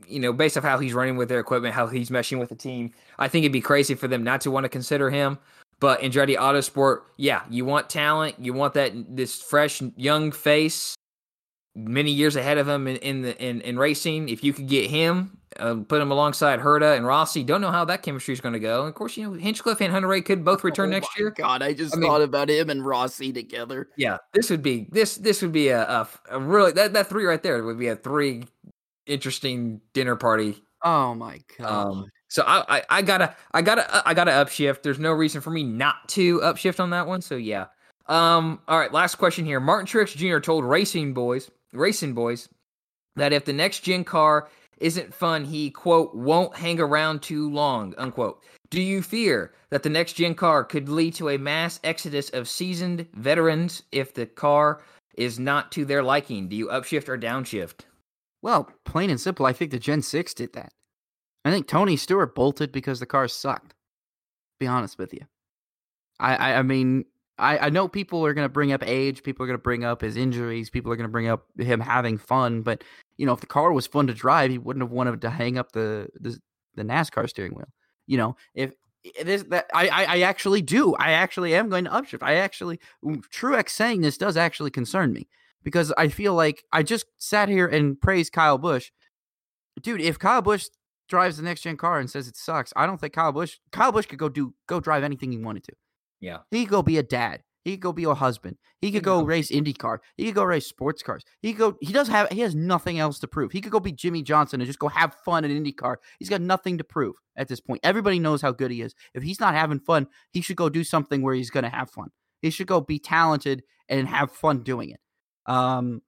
[0.07, 2.55] you know, based off how he's running with their equipment, how he's meshing with the
[2.55, 5.37] team, I think it'd be crazy for them not to want to consider him.
[5.79, 10.95] But Andretti Autosport, yeah, you want talent, you want that this fresh young face,
[11.75, 14.29] many years ahead of him in, in the in, in racing.
[14.29, 17.85] If you could get him, uh, put him alongside Herta and Rossi, don't know how
[17.85, 18.81] that chemistry is going to go.
[18.81, 21.31] And of course, you know Hinchcliffe and Hunter-Reay could both return Oh next my year.
[21.31, 23.89] God, I just I mean- thought about him and Rossi together.
[23.97, 27.25] Yeah, this would be this this would be a, a, a really that that three
[27.25, 28.43] right there would be a three
[29.05, 30.61] interesting dinner party.
[30.83, 31.87] Oh my god.
[31.87, 34.83] Um, so I, I I gotta I gotta I gotta upshift.
[34.83, 37.21] There's no reason for me not to upshift on that one.
[37.21, 37.65] So yeah.
[38.07, 38.59] Um.
[38.67, 38.91] All right.
[38.91, 39.59] Last question here.
[39.59, 40.39] Martin Truex Jr.
[40.39, 42.47] told Racing Boys Racing Boys
[43.15, 44.49] that if the next gen car
[44.79, 48.43] isn't fun, he quote won't hang around too long unquote.
[48.69, 52.49] Do you fear that the next gen car could lead to a mass exodus of
[52.49, 54.81] seasoned veterans if the car
[55.15, 56.47] is not to their liking?
[56.47, 57.81] Do you upshift or downshift?
[58.41, 60.71] well, plain and simple, I think the Gen 6 did that.
[61.43, 63.73] I think Tony Stewart bolted because the car sucked.
[64.59, 65.21] Be honest with you.
[66.19, 67.05] I I, I mean,
[67.39, 70.17] I, I know people are gonna bring up age, people are gonna bring up his
[70.17, 72.83] injuries, people are gonna bring up him having fun, but
[73.17, 75.57] you know, if the car was fun to drive, he wouldn't have wanted to hang
[75.57, 76.39] up the the,
[76.75, 77.69] the NASCAR steering wheel.
[78.05, 78.71] You know, if
[79.23, 80.95] this that I, I I actually do.
[80.95, 82.23] I actually am going to upshift.
[82.23, 85.27] I actually Truex saying this does actually concern me
[85.63, 88.91] because I feel like I just sat here and praised Kyle Busch.
[89.81, 90.67] Dude, if Kyle Busch
[91.07, 93.91] drives the next gen car and says it sucks, I don't think Kyle Busch Kyle
[93.91, 95.73] Busch could go do go drive anything he wanted to.
[96.19, 96.39] Yeah.
[96.51, 97.41] He could go be a dad.
[97.63, 98.55] He could go be a husband.
[98.79, 99.97] He could go race IndyCar.
[100.15, 101.23] He could go race sports cars.
[101.41, 101.77] He could go.
[101.81, 102.29] He does have.
[102.29, 103.51] He has nothing else to prove.
[103.51, 105.97] He could go be Jimmie Johnson and just go have fun in IndyCar.
[106.17, 107.81] He's got nothing to prove at this point.
[107.83, 108.95] Everybody knows how good he is.
[109.13, 111.89] If he's not having fun, he should go do something where he's going to have
[111.89, 112.07] fun.
[112.41, 115.01] He should go be talented and have fun doing it.
[115.45, 116.01] Um,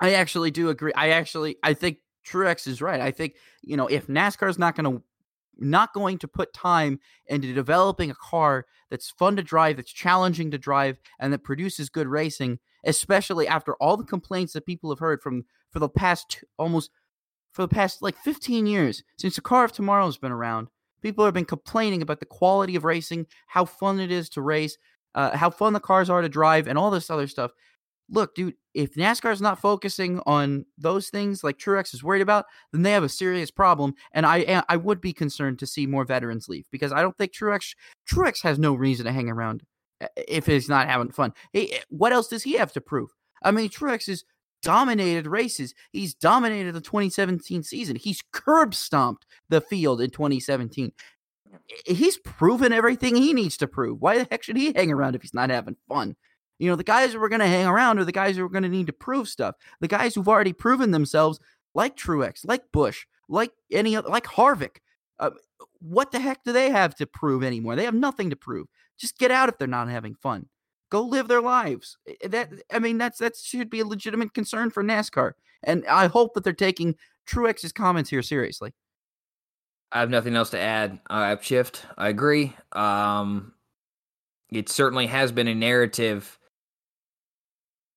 [0.00, 0.92] I actually do agree.
[0.94, 1.98] I actually I think
[2.28, 3.00] Truex is right.
[3.00, 5.02] I think you know if NASCAR's not going to
[5.58, 10.50] not going to put time into developing a car that's fun to drive, that's challenging
[10.50, 14.98] to drive, and that produces good racing, especially after all the complaints that people have
[14.98, 16.90] heard from for the past almost
[17.52, 20.68] for the past like 15 years since the car of tomorrow has been around.
[21.02, 24.76] People have been complaining about the quality of racing, how fun it is to race,
[25.14, 27.52] uh, how fun the cars are to drive, and all this other stuff.
[28.08, 32.82] Look, dude, if NASCAR's not focusing on those things like Truex is worried about, then
[32.82, 33.94] they have a serious problem.
[34.12, 37.16] And I eh, I would be concerned to see more veterans leave because I don't
[37.18, 37.74] think Truex
[38.08, 39.64] Truex has no reason to hang around
[40.00, 41.32] uh, if he's not having fun.
[41.52, 43.10] Hey, what else does he have to prove?
[43.42, 44.24] I mean, Truex has
[44.62, 45.74] dominated races.
[45.92, 47.96] He's dominated the 2017 season.
[47.96, 50.92] He's curb stomped the field in 2017.
[51.86, 54.00] He's proven everything he needs to prove.
[54.00, 56.16] Why the heck should he hang around if he's not having fun?
[56.58, 58.50] You know, the guys who are going to hang around are the guys who are
[58.50, 59.56] going to need to prove stuff.
[59.80, 61.38] The guys who've already proven themselves,
[61.74, 64.76] like Truex, like Busch, like any other, like Harvick.
[65.18, 65.30] Uh,
[65.80, 67.76] what the heck do they have to prove anymore?
[67.76, 68.66] They have nothing to prove.
[68.98, 70.46] Just get out if they're not having fun.
[70.90, 71.98] Go live their lives.
[72.24, 75.32] That I mean, that's that should be a legitimate concern for NASCAR.
[75.62, 76.94] And I hope that they're taking
[77.26, 78.72] Truex's comments here seriously.
[79.92, 81.00] I have nothing else to add.
[81.08, 81.84] I shift.
[81.96, 82.54] I agree.
[82.72, 83.52] Um,
[84.50, 86.38] it certainly has been a narrative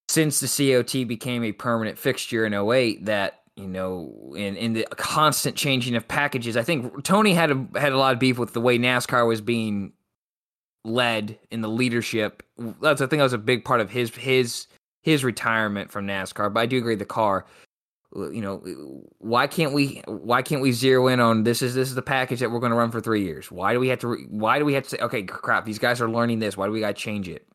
[0.09, 4.83] since the COT became a permanent fixture in 08 that you know in in the
[4.95, 6.57] constant changing of packages.
[6.57, 9.39] I think Tony had a had a lot of beef with the way NASCAR was
[9.39, 9.93] being
[10.83, 12.41] led in the leadership.
[12.81, 14.65] That's I think that was a big part of his his
[15.03, 16.51] his retirement from NASCAR.
[16.51, 17.45] But I do agree the car
[18.15, 18.57] you know
[19.19, 22.39] why can't we why can't we zero in on this is this is the package
[22.39, 24.65] that we're going to run for three years why do we have to why do
[24.65, 26.87] we have to say okay crap these guys are learning this why do we got
[26.87, 27.45] to change it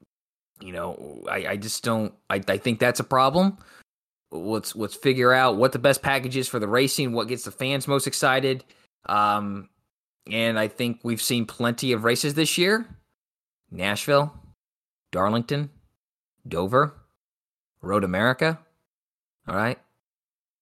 [0.65, 3.59] you know i i just don't i, I think that's a problem.
[4.33, 7.53] Let's let's figure out what the best package is for the racing what gets the
[7.53, 8.65] fans most excited.
[9.07, 9.69] Um
[10.31, 12.87] and i think we've seen plenty of races this year.
[13.71, 14.33] Nashville
[15.13, 15.71] darlington
[16.49, 16.95] dover
[17.83, 18.59] road america.
[19.47, 19.79] All right.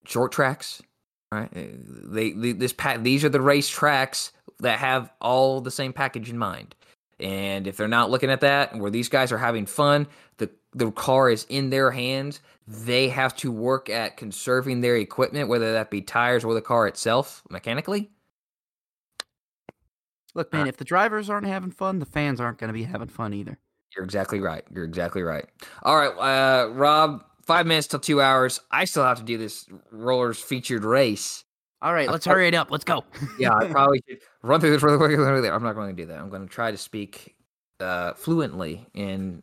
[0.04, 0.82] Short tracks,
[1.30, 1.48] right?
[1.54, 5.92] Eh, they, they this pack these are the race tracks that have all the same
[5.92, 6.74] package in mind.
[7.22, 10.08] And if they're not looking at that, where these guys are having fun,
[10.38, 12.40] the the car is in their hands.
[12.66, 16.86] They have to work at conserving their equipment, whether that be tires or the car
[16.86, 18.10] itself, mechanically.
[20.34, 23.08] Look, man, if the drivers aren't having fun, the fans aren't going to be having
[23.08, 23.58] fun either.
[23.94, 24.64] You're exactly right.
[24.74, 25.44] You're exactly right.
[25.82, 28.58] All right, uh, Rob, five minutes till two hours.
[28.70, 31.44] I still have to do this rollers featured race.
[31.82, 32.70] All right, let's hurry it up.
[32.70, 33.04] Let's go.
[33.40, 35.16] yeah, I probably should run through this really quickly.
[35.48, 36.20] I'm not going to do that.
[36.20, 37.34] I'm going to try to speak
[37.80, 39.42] uh, fluently in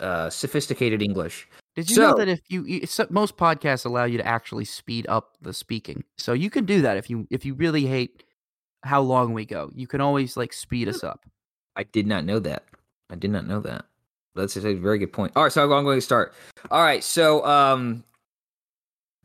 [0.00, 1.46] uh, sophisticated English.
[1.76, 5.36] Did you so, know that if you most podcasts allow you to actually speed up
[5.42, 8.24] the speaking, so you can do that if you if you really hate
[8.82, 11.26] how long we go, you can always like speed us up.
[11.76, 12.64] I did not know that.
[13.10, 13.84] I did not know that.
[14.34, 15.32] That's a very good point.
[15.36, 16.32] All right, so I'm going to start.
[16.70, 18.04] All right, so um,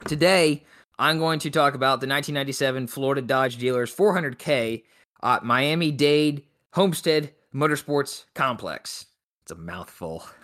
[0.06, 0.64] today
[0.98, 4.84] I'm going to talk about the 1997 Florida Dodge Dealers 400K
[5.24, 6.44] at Miami Dade
[6.74, 9.08] Homestead Motorsports Complex.
[9.44, 10.26] It's a mouthful.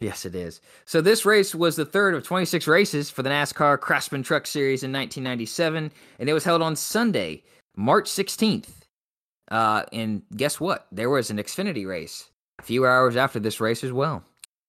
[0.00, 0.60] Yes, it is.
[0.84, 4.82] So this race was the third of 26 races for the NASCAR Craftsman Truck Series
[4.82, 7.44] in 1997, and it was held on Sunday,
[7.76, 8.68] March 16th.
[9.50, 10.88] Uh, and guess what?
[10.92, 12.28] There was an Xfinity race
[12.58, 14.24] a few hours after this race as well.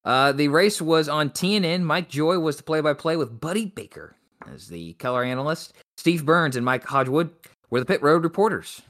[0.06, 1.82] Uh, the race was on TNN.
[1.82, 4.16] Mike Joy was the play by play with Buddy Baker
[4.54, 5.74] as the color analyst.
[5.98, 7.30] Steve Burns and Mike Hogewood
[7.70, 8.82] were the pit road reporters.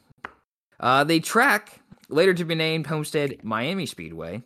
[0.79, 1.79] Uh, the track,
[2.09, 4.43] later to be named Homestead Miami Speedway,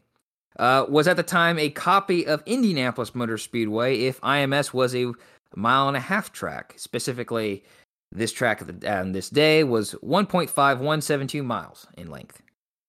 [0.57, 5.11] uh, was at the time a copy of Indianapolis Motor Speedway if IMS was a
[5.55, 6.73] mile and a half track.
[6.77, 7.63] Specifically,
[8.11, 12.41] this track on this day was 1.5172 miles in length.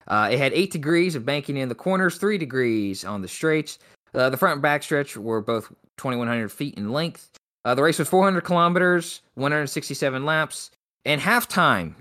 [0.09, 3.79] Uh, it had eight degrees of banking in the corners, three degrees on the straights.
[4.15, 5.69] Uh, the front and back stretch were both
[5.99, 7.30] 2,100 feet in length.
[7.65, 10.71] Uh, the race was 400 kilometers, 167 laps,
[11.05, 11.95] and halftime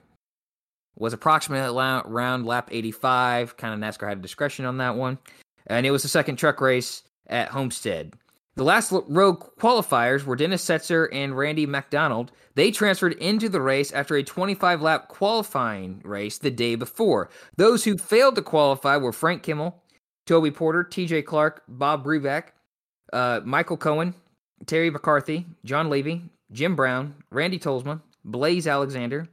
[0.97, 1.67] was approximately
[2.05, 3.57] around lap 85.
[3.57, 5.17] Kind of NASCAR had discretion on that one.
[5.67, 8.13] And it was the second truck race at Homestead.
[8.55, 12.33] The last road qualifiers were Dennis Setzer and Randy McDonald.
[12.55, 17.29] They transferred into the race after a 25 lap qualifying race the day before.
[17.55, 19.81] Those who failed to qualify were Frank Kimmel,
[20.25, 22.47] Toby Porter, TJ Clark, Bob Brevak,
[23.13, 24.13] uh, Michael Cohen,
[24.65, 29.27] Terry McCarthy, John Levy, Jim Brown, Randy Tolsma, Blaze Alexander,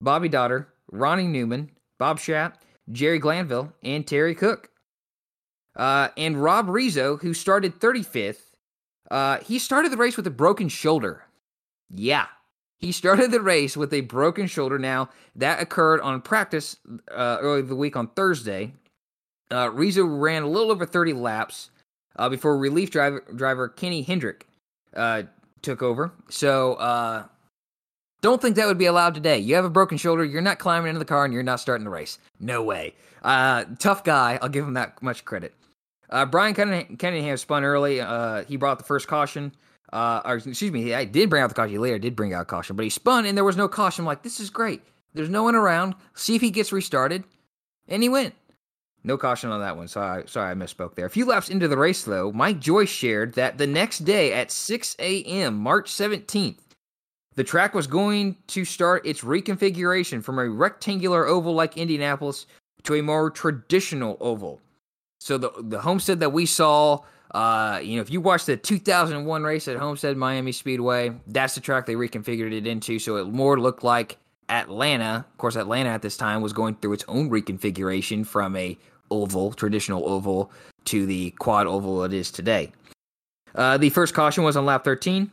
[0.00, 2.54] Bobby Dotter, Ronnie Newman, Bob Schaap,
[2.90, 4.70] Jerry Glanville, and Terry Cook.
[5.76, 8.54] Uh, and Rob Rizzo, who started 35th,
[9.10, 11.24] uh, he started the race with a broken shoulder.
[11.88, 12.26] Yeah,
[12.78, 14.78] he started the race with a broken shoulder.
[14.78, 16.76] Now that occurred on practice
[17.10, 18.72] uh, early the week on Thursday.
[19.50, 21.70] Uh, Rizzo ran a little over 30 laps
[22.16, 24.46] uh, before relief driver, driver Kenny Hendrick
[24.94, 25.22] uh,
[25.62, 26.12] took over.
[26.28, 27.26] So uh,
[28.20, 29.38] don't think that would be allowed today.
[29.38, 30.24] You have a broken shoulder.
[30.24, 32.18] You're not climbing into the car and you're not starting the race.
[32.38, 32.94] No way.
[33.22, 34.38] Uh, tough guy.
[34.40, 35.54] I'll give him that much credit.
[36.08, 38.00] Uh, Brian Cunningham spun early.
[38.00, 39.52] Uh, he brought the first caution.
[39.92, 41.80] Uh, or excuse me, I did bring out the caution.
[41.80, 44.02] Later did bring out caution, but he spun and there was no caution.
[44.02, 44.82] I'm like, this is great.
[45.14, 45.94] There's no one around.
[46.14, 47.24] See if he gets restarted,
[47.88, 48.34] and he went.
[49.02, 49.88] No caution on that one.
[49.88, 51.06] Sorry, sorry, I misspoke there.
[51.06, 54.50] A few laps into the race, though, Mike Joyce shared that the next day at
[54.50, 56.58] 6 a.m., March 17th,
[57.36, 62.46] the track was going to start its reconfiguration from a rectangular oval like Indianapolis
[62.82, 64.60] to a more traditional oval.
[65.20, 67.00] So the the homestead that we saw,
[67.32, 71.60] uh, you know, if you watched the 2001 race at Homestead Miami Speedway, that's the
[71.60, 74.18] track they reconfigured it into, so it more looked like
[74.48, 75.26] Atlanta.
[75.30, 78.78] Of course, Atlanta at this time was going through its own reconfiguration from a
[79.10, 80.50] oval, traditional oval,
[80.86, 82.72] to the quad oval it is today.
[83.54, 85.30] Uh, the first caution was on lap 13.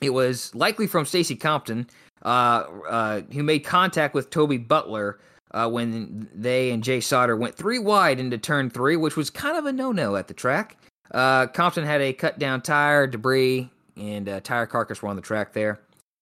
[0.00, 1.88] It was likely from Stacy Compton,
[2.24, 5.18] uh, uh, who made contact with Toby Butler
[5.52, 9.56] uh, when they and Jay Sauter went three wide into turn three, which was kind
[9.56, 10.76] of a no no at the track.
[11.10, 15.52] Uh, Compton had a cut down tire, debris, and tire carcass were on the track
[15.52, 15.80] there.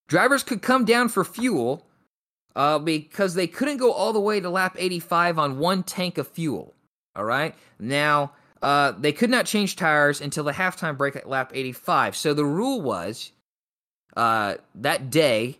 [0.08, 1.84] Drivers could come down for fuel
[2.54, 6.28] uh, because they couldn't go all the way to lap 85 on one tank of
[6.28, 6.74] fuel.
[7.16, 7.54] All right.
[7.78, 8.32] Now,
[8.62, 12.14] uh, they could not change tires until the halftime break at lap 85.
[12.14, 13.32] So the rule was
[14.16, 15.58] uh, that day,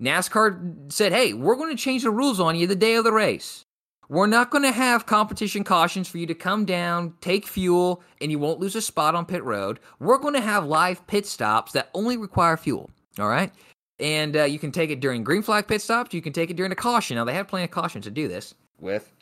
[0.00, 3.12] NASCAR said, hey, we're going to change the rules on you the day of the
[3.12, 3.64] race.
[4.08, 8.30] We're not going to have competition cautions for you to come down, take fuel, and
[8.30, 9.78] you won't lose a spot on pit road.
[10.00, 12.90] We're going to have live pit stops that only require fuel.
[13.20, 13.52] All right.
[14.00, 16.12] And uh, you can take it during green flag pit stops.
[16.12, 17.16] You can take it during a caution.
[17.16, 19.12] Now, they have plenty of cautions to do this with,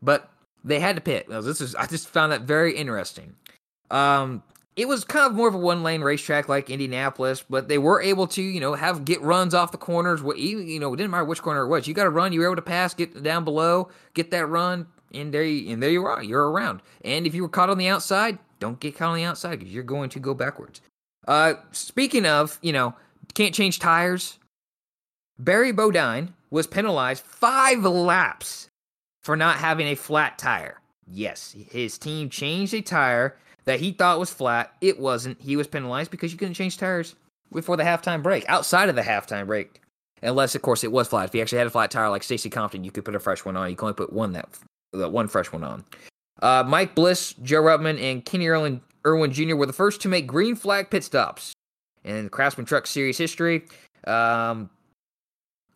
[0.00, 0.30] but
[0.64, 1.26] they had to pit.
[1.28, 3.34] This is I just found that very interesting.
[3.90, 4.42] Um,
[4.76, 8.00] it was kind of more of a one lane racetrack like Indianapolis, but they were
[8.00, 10.22] able to, you know, have get runs off the corners.
[10.22, 11.86] What you know, it didn't matter which corner it was.
[11.86, 12.32] You got to run.
[12.32, 15.82] You were able to pass, get down below, get that run, and there, you, and
[15.82, 16.22] there you are.
[16.22, 16.80] You're around.
[17.04, 19.74] And if you were caught on the outside, don't get caught on the outside because
[19.74, 20.80] you're going to go backwards.
[21.26, 22.94] Uh, speaking of, you know,
[23.34, 24.38] can't change tires.
[25.38, 28.69] Barry Bodine was penalized five laps
[29.22, 30.80] for not having a flat tire.
[31.06, 34.72] Yes, his team changed a tire that he thought was flat.
[34.80, 35.40] It wasn't.
[35.40, 37.14] He was penalized because you couldn't change tires
[37.52, 39.82] before the halftime break, outside of the halftime break.
[40.22, 41.28] Unless, of course, it was flat.
[41.28, 43.44] If you actually had a flat tire like Stacy Compton, you could put a fresh
[43.44, 43.70] one on.
[43.70, 44.48] You can only put one that,
[44.92, 45.84] that one fresh one on.
[46.42, 49.56] Uh, Mike Bliss, Joe Ruttman, and Kenny Irwin, Irwin Jr.
[49.56, 51.52] were the first to make green flag pit stops
[52.04, 53.64] in the Craftsman Truck Series history.
[54.06, 54.70] Um,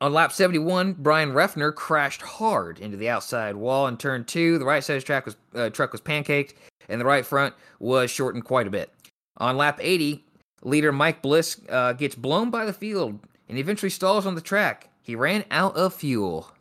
[0.05, 4.59] on lap 71, Bryan Reffner crashed hard into the outside wall in turn two.
[4.59, 6.53] The right side of track was, uh, truck was pancaked,
[6.91, 8.93] and the right front was shortened quite a bit.
[9.39, 10.23] On lap 80,
[10.61, 13.19] leader Mike Bliss uh, gets blown by the field
[13.49, 14.91] and eventually stalls on the track.
[15.01, 16.53] He ran out of fuel.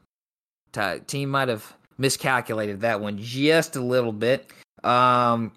[0.71, 4.49] T- team might have miscalculated that one just a little bit.
[4.85, 5.51] Um,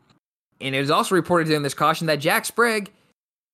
[0.60, 2.90] and it was also reported during this caution that Jack Sprague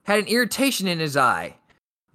[0.05, 1.57] had an irritation in his eye.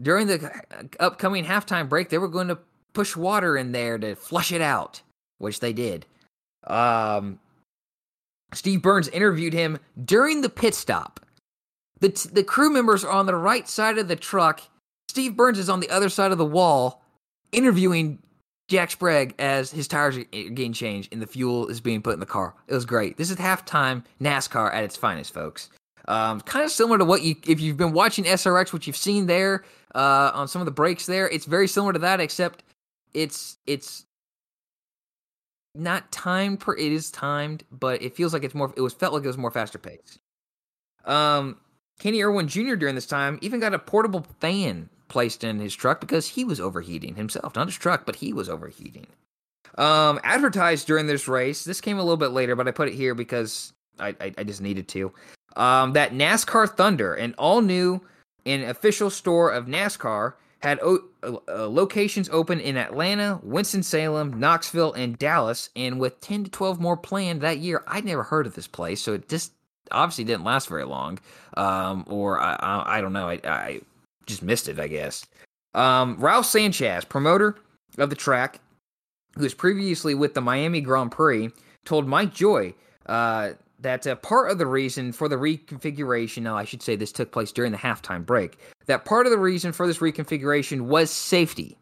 [0.02, 0.52] During the
[1.00, 2.60] upcoming halftime break, they were going to
[2.94, 5.02] push water in there to flush it out,
[5.40, 6.06] which they did.
[6.66, 7.40] Um,
[8.54, 11.20] Steve Byrnes interviewed him during the pit stop.
[12.00, 14.62] The, t- the crew members are on the right side of the truck.
[15.10, 17.04] Steve Byrnes is on the other side of the wall
[17.52, 18.20] interviewing
[18.68, 22.20] Jack Sprague as his tires are getting changed and the fuel is being put in
[22.20, 22.54] the car.
[22.68, 23.18] It was great.
[23.18, 25.70] This is halftime NASCAR at its finest, folks.
[26.08, 29.26] Um, kind of similar to what you, if you've been watching SRX, what you've seen
[29.26, 32.64] there uh, on some of the breaks there, it's very similar to that, except
[33.14, 34.06] it's it's
[35.76, 38.74] not timed per it is timed, but it feels like it's more.
[38.76, 40.20] It was felt like it was more faster paced.
[41.06, 41.58] Um,
[42.00, 42.76] Kenny Irwin Jr.
[42.76, 46.60] during this time even got a portable fan placed in his truck because he was
[46.60, 49.08] overheating himself, not his truck, but he was overheating.
[49.78, 52.94] Um, advertised during this race, this came a little bit later, but I put it
[52.94, 55.12] here because I, I, I just needed to.
[55.58, 58.02] Um, that NASCAR Thunder, an all new
[58.46, 65.18] and official store of NASCAR, had o- uh, locations open in Atlanta, Winston-Salem, Knoxville, and
[65.18, 67.84] Dallas, and with 10 to 12 more planned that year.
[67.88, 69.52] I'd never heard of this place, so it just
[69.92, 71.20] obviously didn't last very long.
[71.56, 73.30] Um, or I, I, I, don't know.
[73.30, 73.82] I, I,
[74.26, 75.26] just missed it, I guess.
[75.74, 77.56] Um, Ralph Sanchez, promoter
[77.98, 78.60] of the track,
[79.36, 81.50] who was previously with the Miami Grand Prix,
[81.86, 82.74] told Mike Joy
[83.06, 87.12] uh, that uh, part of the reason for the reconfiguration, now I should say this
[87.12, 91.12] took place during the halftime break, that part of the reason for this reconfiguration was
[91.12, 91.78] safety.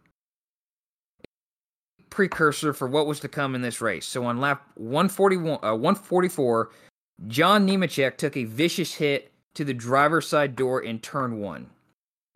[2.09, 4.05] Precursor for what was to come in this race.
[4.05, 6.69] So on lap 141, uh, 144,
[7.27, 11.69] John Nemechek took a vicious hit to the driver's side door in turn one.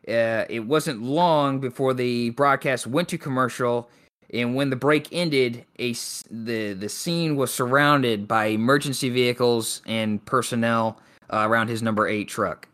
[0.08, 3.90] Uh, it wasn't long before the broadcast went to commercial
[4.32, 5.92] and when the break ended, a
[6.30, 11.00] the the scene was surrounded by emergency vehicles and personnel
[11.32, 12.68] uh, around his number eight truck.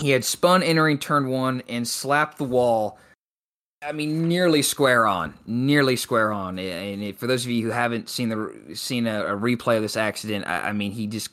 [0.00, 2.98] He had spun entering turn one and slapped the wall.
[3.82, 6.58] I mean, nearly square on, nearly square on.
[6.58, 9.96] And for those of you who haven't seen the seen a, a replay of this
[9.96, 11.30] accident, I, I, mean, he just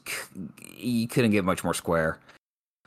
[0.66, 2.20] he couldn't get much more square.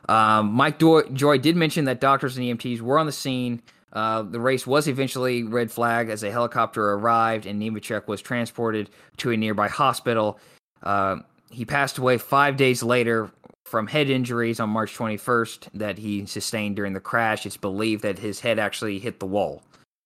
[0.08, 3.62] Um, Mike Joy did mention that doctors and EMTs were on the scene.
[3.92, 8.88] Uh, the race was eventually red flag as a helicopter arrived and Nemechek was transported
[9.16, 10.38] to a nearby hospital.
[10.82, 11.16] Uh,
[11.50, 13.30] he passed away five days later
[13.64, 17.44] from head injuries on March 21st that he sustained during the crash.
[17.46, 19.62] It's believed that his head actually hit the wall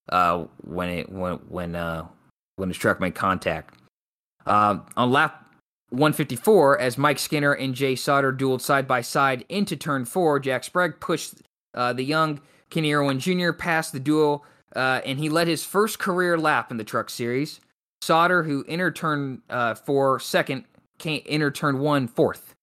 [0.09, 2.07] uh, when it when when uh,
[2.57, 3.75] when his truck made contact.
[4.47, 5.47] Uh, on lap
[5.91, 10.65] 154, as Mike Skinner and Jay Sauter dueled side by side into turn four, Jack
[10.65, 11.35] Sprague pushed
[11.75, 12.41] the young
[12.71, 13.53] Kenny Irwin Jr.
[13.53, 17.61] passed the duel, uh, and he led his first career lap in the Truck Series.
[18.03, 20.65] Sauter, who entered turn uh, four second,
[20.99, 22.55] came, entered turn one fourth.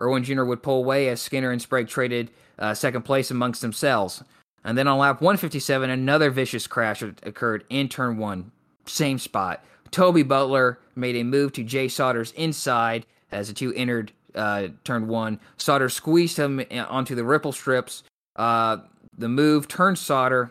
[0.00, 0.44] Irwin Jr.
[0.44, 4.22] would pull away as Skinner and Sprague traded uh, second place amongst themselves.
[4.64, 8.52] And then on lap 157, another vicious crash occurred in turn one,
[8.86, 9.64] same spot.
[9.90, 15.08] Toby Butler made a move to Jay Sauter's inside as the two entered uh, turn
[15.08, 15.40] one.
[15.56, 18.02] Sauter squeezed him uh, onto the ripple strips.
[18.36, 18.78] Uh,
[19.20, 20.50] the move turned Sauter,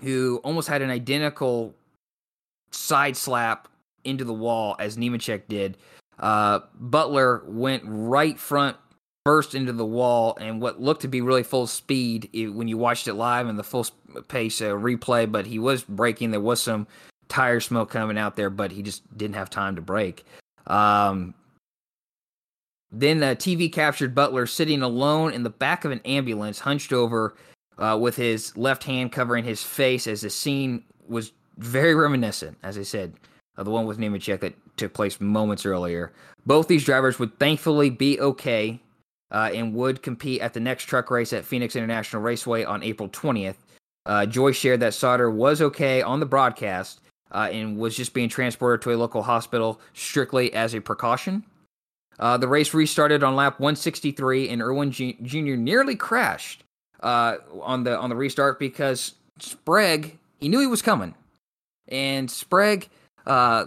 [0.00, 1.74] who almost had an identical
[2.70, 3.68] side slap
[4.04, 5.76] into the wall as Nemechek did.
[6.18, 8.76] Uh, Butler went right front
[9.24, 13.08] burst into the wall and what looked to be really full speed when you watched
[13.08, 13.86] it live and the full
[14.28, 16.30] pace uh, replay, but he was breaking.
[16.30, 16.86] There was some
[17.28, 20.24] tire smoke coming out there, but he just didn't have time to break.
[20.66, 21.34] Um,
[22.90, 27.34] then the TV captured Butler sitting alone in the back of an ambulance, hunched over
[27.78, 32.78] uh, with his left hand covering his face as the scene was very reminiscent, as
[32.78, 33.14] I said,
[33.56, 36.12] of the one with Nemechek that took place moments earlier.
[36.46, 38.80] Both these drivers would thankfully be okay
[39.30, 43.08] uh, and would compete at the next truck race at Phoenix International Raceway on April
[43.08, 43.56] 20th.
[44.06, 47.00] Uh, Joy shared that Sauter was okay on the broadcast
[47.32, 51.44] uh, and was just being transported to a local hospital strictly as a precaution.
[52.18, 55.54] Uh, the race restarted on lap 163, and Irwin Jr.
[55.54, 56.64] nearly crashed
[57.00, 61.14] uh, on the on the restart because Sprague he knew he was coming,
[61.88, 62.88] and Sprague
[63.26, 63.66] uh,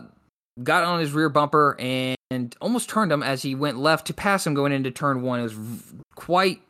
[0.61, 2.17] got on his rear bumper and,
[2.61, 5.41] almost turned him as he went left to pass him going into turn one.
[5.41, 5.57] It was
[6.15, 6.61] quite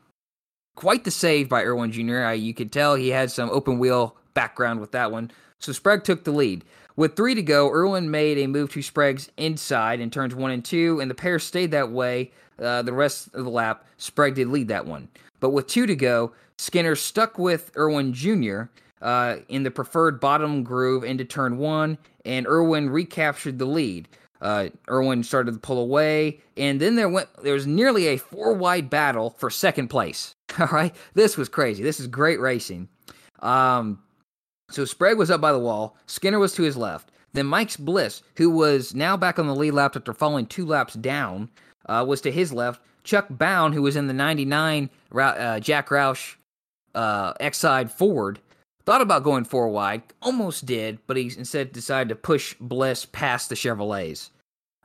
[0.76, 2.24] quite the save by Irwin Jr.
[2.24, 5.30] Uh, you could tell he had some open wheel background with that one.
[5.60, 6.64] So Sprague took the lead.
[6.96, 10.66] With three to go, Irwin made a move to Sprague's inside in turns one and
[10.66, 13.86] two, and the pair stayed that way uh, the rest of the lap.
[13.98, 15.10] Sprague did lead that one.
[15.40, 18.66] But with two to go, Skinner stuck with Irwin Jr.
[19.02, 24.08] Uh, in the preferred bottom groove into turn one, and Irwin recaptured the lead.
[24.40, 28.54] Uh, Irwin started to pull away, and then there went there was nearly a four
[28.54, 30.36] wide battle for second place.
[30.60, 31.82] All right, this was crazy.
[31.82, 32.90] This is great racing.
[33.40, 34.04] Um,
[34.70, 35.98] so Sprague was up by the wall.
[36.06, 37.10] Skinner was to his left.
[37.34, 40.94] Then Mike's Bliss, who was now back on the lead lap after falling two laps
[40.94, 41.50] down,
[41.88, 42.84] uh, was to his left.
[43.04, 46.36] Chuck Bown, who was in the 99 uh, Jack Roush
[46.96, 48.40] uh, Exide Ford,
[48.86, 53.50] thought about going four wide, almost did, but he instead decided to push Bliss past
[53.50, 54.30] the Chevrolets.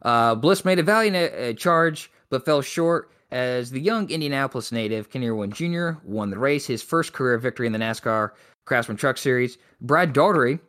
[0.02, 5.10] Uh, Bliss made a valiant uh, charge, but fell short as the young Indianapolis native,
[5.10, 8.30] Kenny Irwin Jr., won the race, his first career victory in the NASCAR
[8.66, 9.58] Craftsman Truck Series.
[9.80, 10.60] Brad Daugherty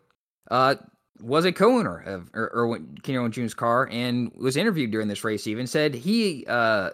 [0.49, 0.75] uh,
[1.21, 5.47] was a co-owner of Irwin, Kenny Irwin Jr.'s car and was interviewed during this race.
[5.47, 6.91] Even said he uh,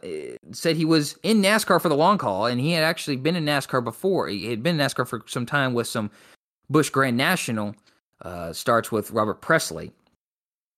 [0.51, 3.45] said he was in NASCAR for the long haul, and he had actually been in
[3.45, 4.27] NASCAR before.
[4.27, 6.09] He had been in NASCAR for some time with some
[6.69, 7.75] Busch Grand National.
[8.21, 9.91] Uh, starts with Robert Pressley,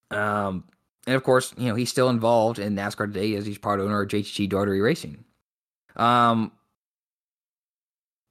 [0.10, 0.64] Um,
[1.06, 4.02] and of course, you know he's still involved in NASCAR today as he's part owner
[4.02, 5.24] of JTG Daugherty Racing.
[5.96, 6.52] Um,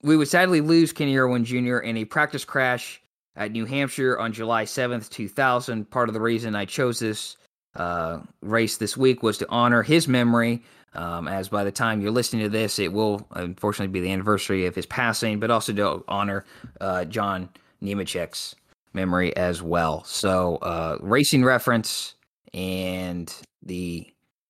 [0.02, 1.78] we would sadly lose Kenny Irwin Jr.
[1.78, 3.00] in a practice crash
[3.36, 5.90] at New Hampshire on July 7th, 2000.
[5.90, 7.36] Part of the reason I chose this
[7.74, 10.62] uh, race this week was to honor his memory.
[10.94, 14.66] Um, as by the time you're listening to this, it will unfortunately be the anniversary
[14.66, 16.44] of his passing, but also to honor
[16.80, 17.48] uh, John
[17.82, 18.54] Nemechek's
[18.92, 20.04] memory as well.
[20.04, 22.14] So, uh, racing reference
[22.52, 23.34] and
[23.64, 24.06] the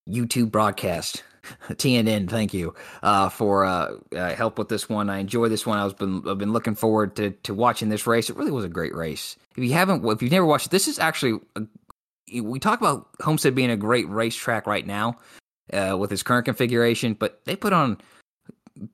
[0.06, 1.24] YouTube broadcast
[1.68, 5.10] TNN, thank you uh, for uh, uh, help with this one.
[5.10, 5.78] I enjoy this one.
[5.78, 8.30] I was been I've been looking forward to to watching this race.
[8.30, 9.36] It really was a great race.
[9.56, 13.54] If you haven't, if you've never watched this is actually a, we talk about Homestead
[13.54, 15.18] being a great racetrack right now
[15.72, 17.98] uh, with its current configuration, but they put on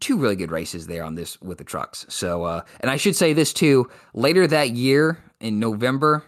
[0.00, 2.04] two really good races there on this with the trucks.
[2.08, 3.88] So, uh, and I should say this too.
[4.14, 6.24] Later that year in November,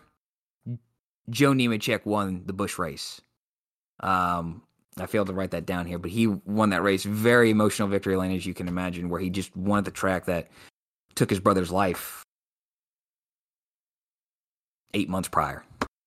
[1.31, 3.21] Joe Nemechek won the Busch race.
[4.01, 4.63] Um,
[4.99, 7.05] I failed to write that down here, but he won that race.
[7.05, 10.27] Very emotional victory lane, as you can imagine, where he just won at the track
[10.27, 10.49] that
[11.15, 12.23] took his brother's life
[14.95, 15.65] eight months prior.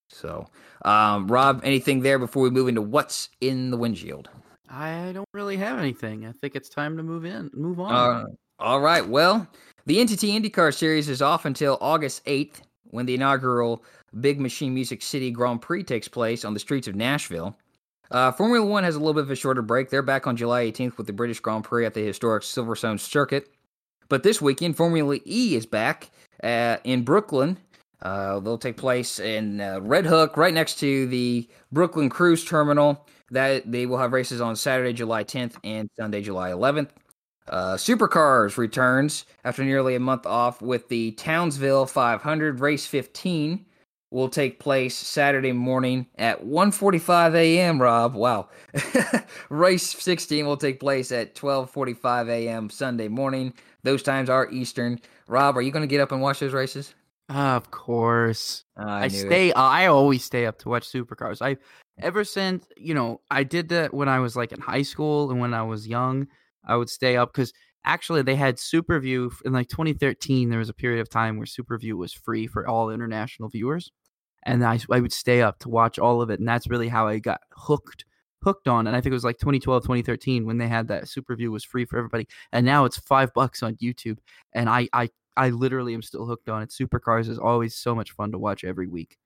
[0.09, 0.47] So,
[0.83, 4.29] um, Rob, anything there before we move into what's in the windshield?
[4.69, 6.25] I don't really have anything.
[6.25, 7.93] I think it's time to move in, move on.
[7.93, 8.25] Uh,
[8.59, 9.07] all right.
[9.07, 9.47] Well,
[9.85, 13.83] the NTT IndyCar Series is off until August 8th when the inaugural
[14.19, 17.57] Big Machine Music City Grand Prix takes place on the streets of Nashville.
[18.11, 19.89] Uh, Formula One has a little bit of a shorter break.
[19.89, 23.49] They're back on July 18th with the British Grand Prix at the historic Silverstone circuit.
[24.09, 26.11] But this weekend, Formula E is back
[26.43, 27.57] uh, in Brooklyn
[28.01, 33.05] Uh, they'll take place in uh, Red Hook, right next to the Brooklyn Cruise Terminal.
[33.31, 36.89] That they will have races on Saturday, July 10th, and Sunday, July 11th.
[37.47, 43.65] Uh, Supercars returns after nearly a month off with the Townsville 500 race 15
[44.15, 47.81] will take place Saturday morning at 1:45 a.m.
[47.81, 48.47] Rob, wow.
[49.49, 52.69] race 16 will take place at 12:45 a.m.
[52.69, 53.53] Sunday morning.
[53.83, 55.01] Those times are Eastern.
[55.27, 56.95] Rob, are you going to get up and watch those races?
[57.27, 58.63] Of course.
[58.77, 59.51] I, I stay.
[59.51, 61.41] Uh, I always stay up to watch supercars.
[61.41, 61.57] I
[61.99, 65.41] ever since you know I did that when I was like in high school and
[65.41, 66.27] when I was young.
[66.67, 70.49] I would stay up because actually they had Superview in like 2013.
[70.49, 73.91] There was a period of time where Superview was free for all international viewers,
[74.45, 77.07] and I I would stay up to watch all of it, and that's really how
[77.07, 78.05] I got hooked
[78.43, 78.87] hooked on.
[78.87, 81.85] And I think it was like 2012, 2013 when they had that SuperView was free
[81.85, 84.17] for everybody, and now it's five bucks on YouTube,
[84.53, 86.69] and I I I literally am still hooked on it.
[86.69, 89.17] Supercars is always so much fun to watch every week.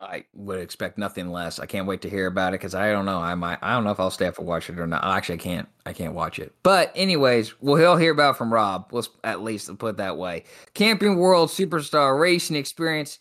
[0.00, 1.58] I would expect nothing less.
[1.58, 3.18] I can't wait to hear about it because I don't know.
[3.18, 3.58] I might.
[3.62, 5.04] I don't know if I'll stay up and watch it or not.
[5.04, 5.68] Actually, I can't.
[5.86, 6.54] I can't watch it.
[6.62, 8.88] But anyways, we'll he'll hear about from Rob.
[8.92, 10.44] Let's at least put that way.
[10.74, 13.18] Camping World Superstar Racing Experience.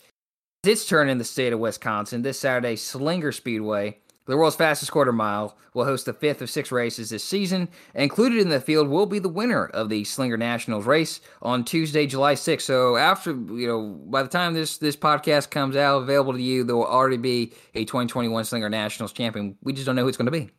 [0.67, 2.75] Its turn in the state of Wisconsin this Saturday.
[2.75, 7.23] Slinger Speedway the world's fastest quarter mile will host the fifth of six races this
[7.23, 7.69] season.
[7.95, 12.05] Included in the field will be the winner of the Slinger Nationals race on Tuesday,
[12.05, 12.61] July 6th.
[12.61, 16.65] So after you know, by the time this this podcast comes out available to you,
[16.65, 19.57] there will already be a 2021 Slinger Nationals champion.
[19.63, 20.51] We just don't know who it's going to be.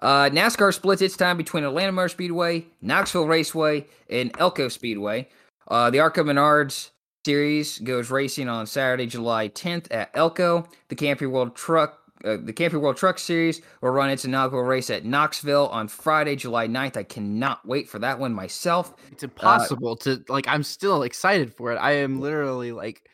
[0.00, 5.28] Uh, NASCAR splits its time between Atlanta Motor Speedway, Knoxville Raceway, and Elko Speedway.
[5.68, 6.90] Uh, the ARCA Menards
[7.24, 10.68] Series goes racing on Saturday, July 10th at Elko.
[10.88, 14.88] The Camping World Truck uh, the Camping World Truck Series will run its inaugural race
[14.88, 16.96] at Knoxville on Friday, July 9th.
[16.96, 18.94] I cannot wait for that one myself.
[19.12, 20.48] It's impossible uh, to like.
[20.48, 21.76] I'm still excited for it.
[21.76, 23.10] I am literally like,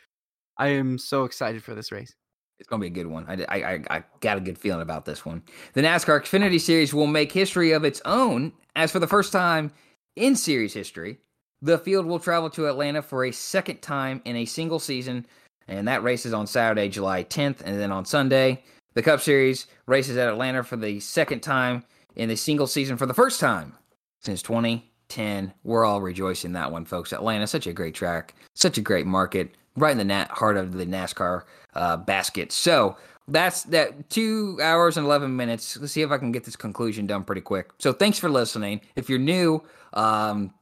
[0.59, 2.15] I am so excited for this race.
[2.61, 3.24] It's going to be a good one.
[3.27, 5.43] I, I, I got a good feeling about this one.
[5.73, 9.73] The NASCAR Xfinity Series will make history of its own as for the first time
[10.15, 11.19] in series history.
[11.62, 15.27] The field will travel to Atlanta for a second time in a single season,
[15.69, 18.62] and that race is on Saturday, July 10th, and then on Sunday,
[18.95, 21.85] the Cup Series races at Atlanta for the second time
[22.16, 23.74] in the single season for the first time
[24.20, 25.53] since 2010.
[25.62, 27.12] We're all rejoicing that one, folks.
[27.12, 30.73] Atlanta, such a great track, such a great market, right in the nat- heart of
[30.73, 31.43] the NASCAR
[31.74, 32.53] uh, basket.
[32.53, 32.97] So
[33.28, 35.77] that's that two hours and 11 minutes.
[35.77, 37.70] Let's see if I can get this conclusion done pretty quick.
[37.78, 38.81] So thanks for listening.
[38.97, 39.62] If you're new,
[39.93, 40.53] um,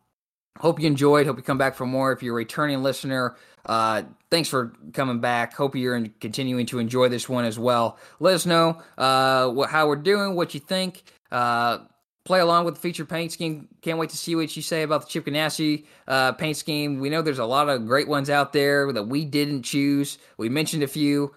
[0.59, 1.27] hope you enjoyed.
[1.27, 2.13] Hope you come back for more.
[2.13, 3.37] If you're a returning listener,
[3.67, 5.55] uh, thanks for coming back.
[5.55, 7.99] Hope you're in, continuing to enjoy this one as well.
[8.21, 11.03] Let us know uh, what, how we're doing, what you think.
[11.31, 11.79] Uh,
[12.25, 13.69] play along with the featured paint scheme.
[13.81, 17.01] Can't wait to see what you say about the Chip Ganassi uh, paint scheme.
[17.01, 20.19] We know there's a lot of great ones out there that we didn't choose.
[20.37, 21.35] We mentioned a few.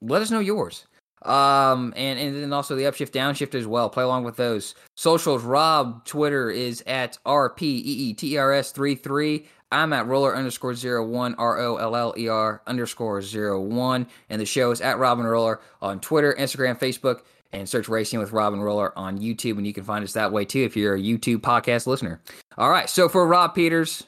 [0.00, 0.86] Let us know yours.
[1.24, 3.88] Um, and, and then also the upshift, downshift as well.
[3.88, 4.74] Play along with those.
[4.94, 9.46] Socials, Rob, Twitter is at R P E E T E R S three three.
[9.72, 14.06] I'm at roller underscore zero one, R O L L E R underscore zero one.
[14.28, 17.22] And the show is at Robin Roller on Twitter, Instagram, Facebook,
[17.52, 19.56] and search Racing with Robin Roller on YouTube.
[19.56, 22.20] And you can find us that way too if you're a YouTube podcast listener.
[22.58, 22.88] All right.
[22.88, 24.04] So for Rob Peters,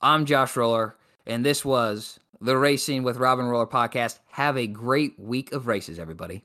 [0.00, 4.20] I'm Josh Roller, and this was the Racing with Robin Roller podcast.
[4.30, 6.44] Have a great week of races, everybody.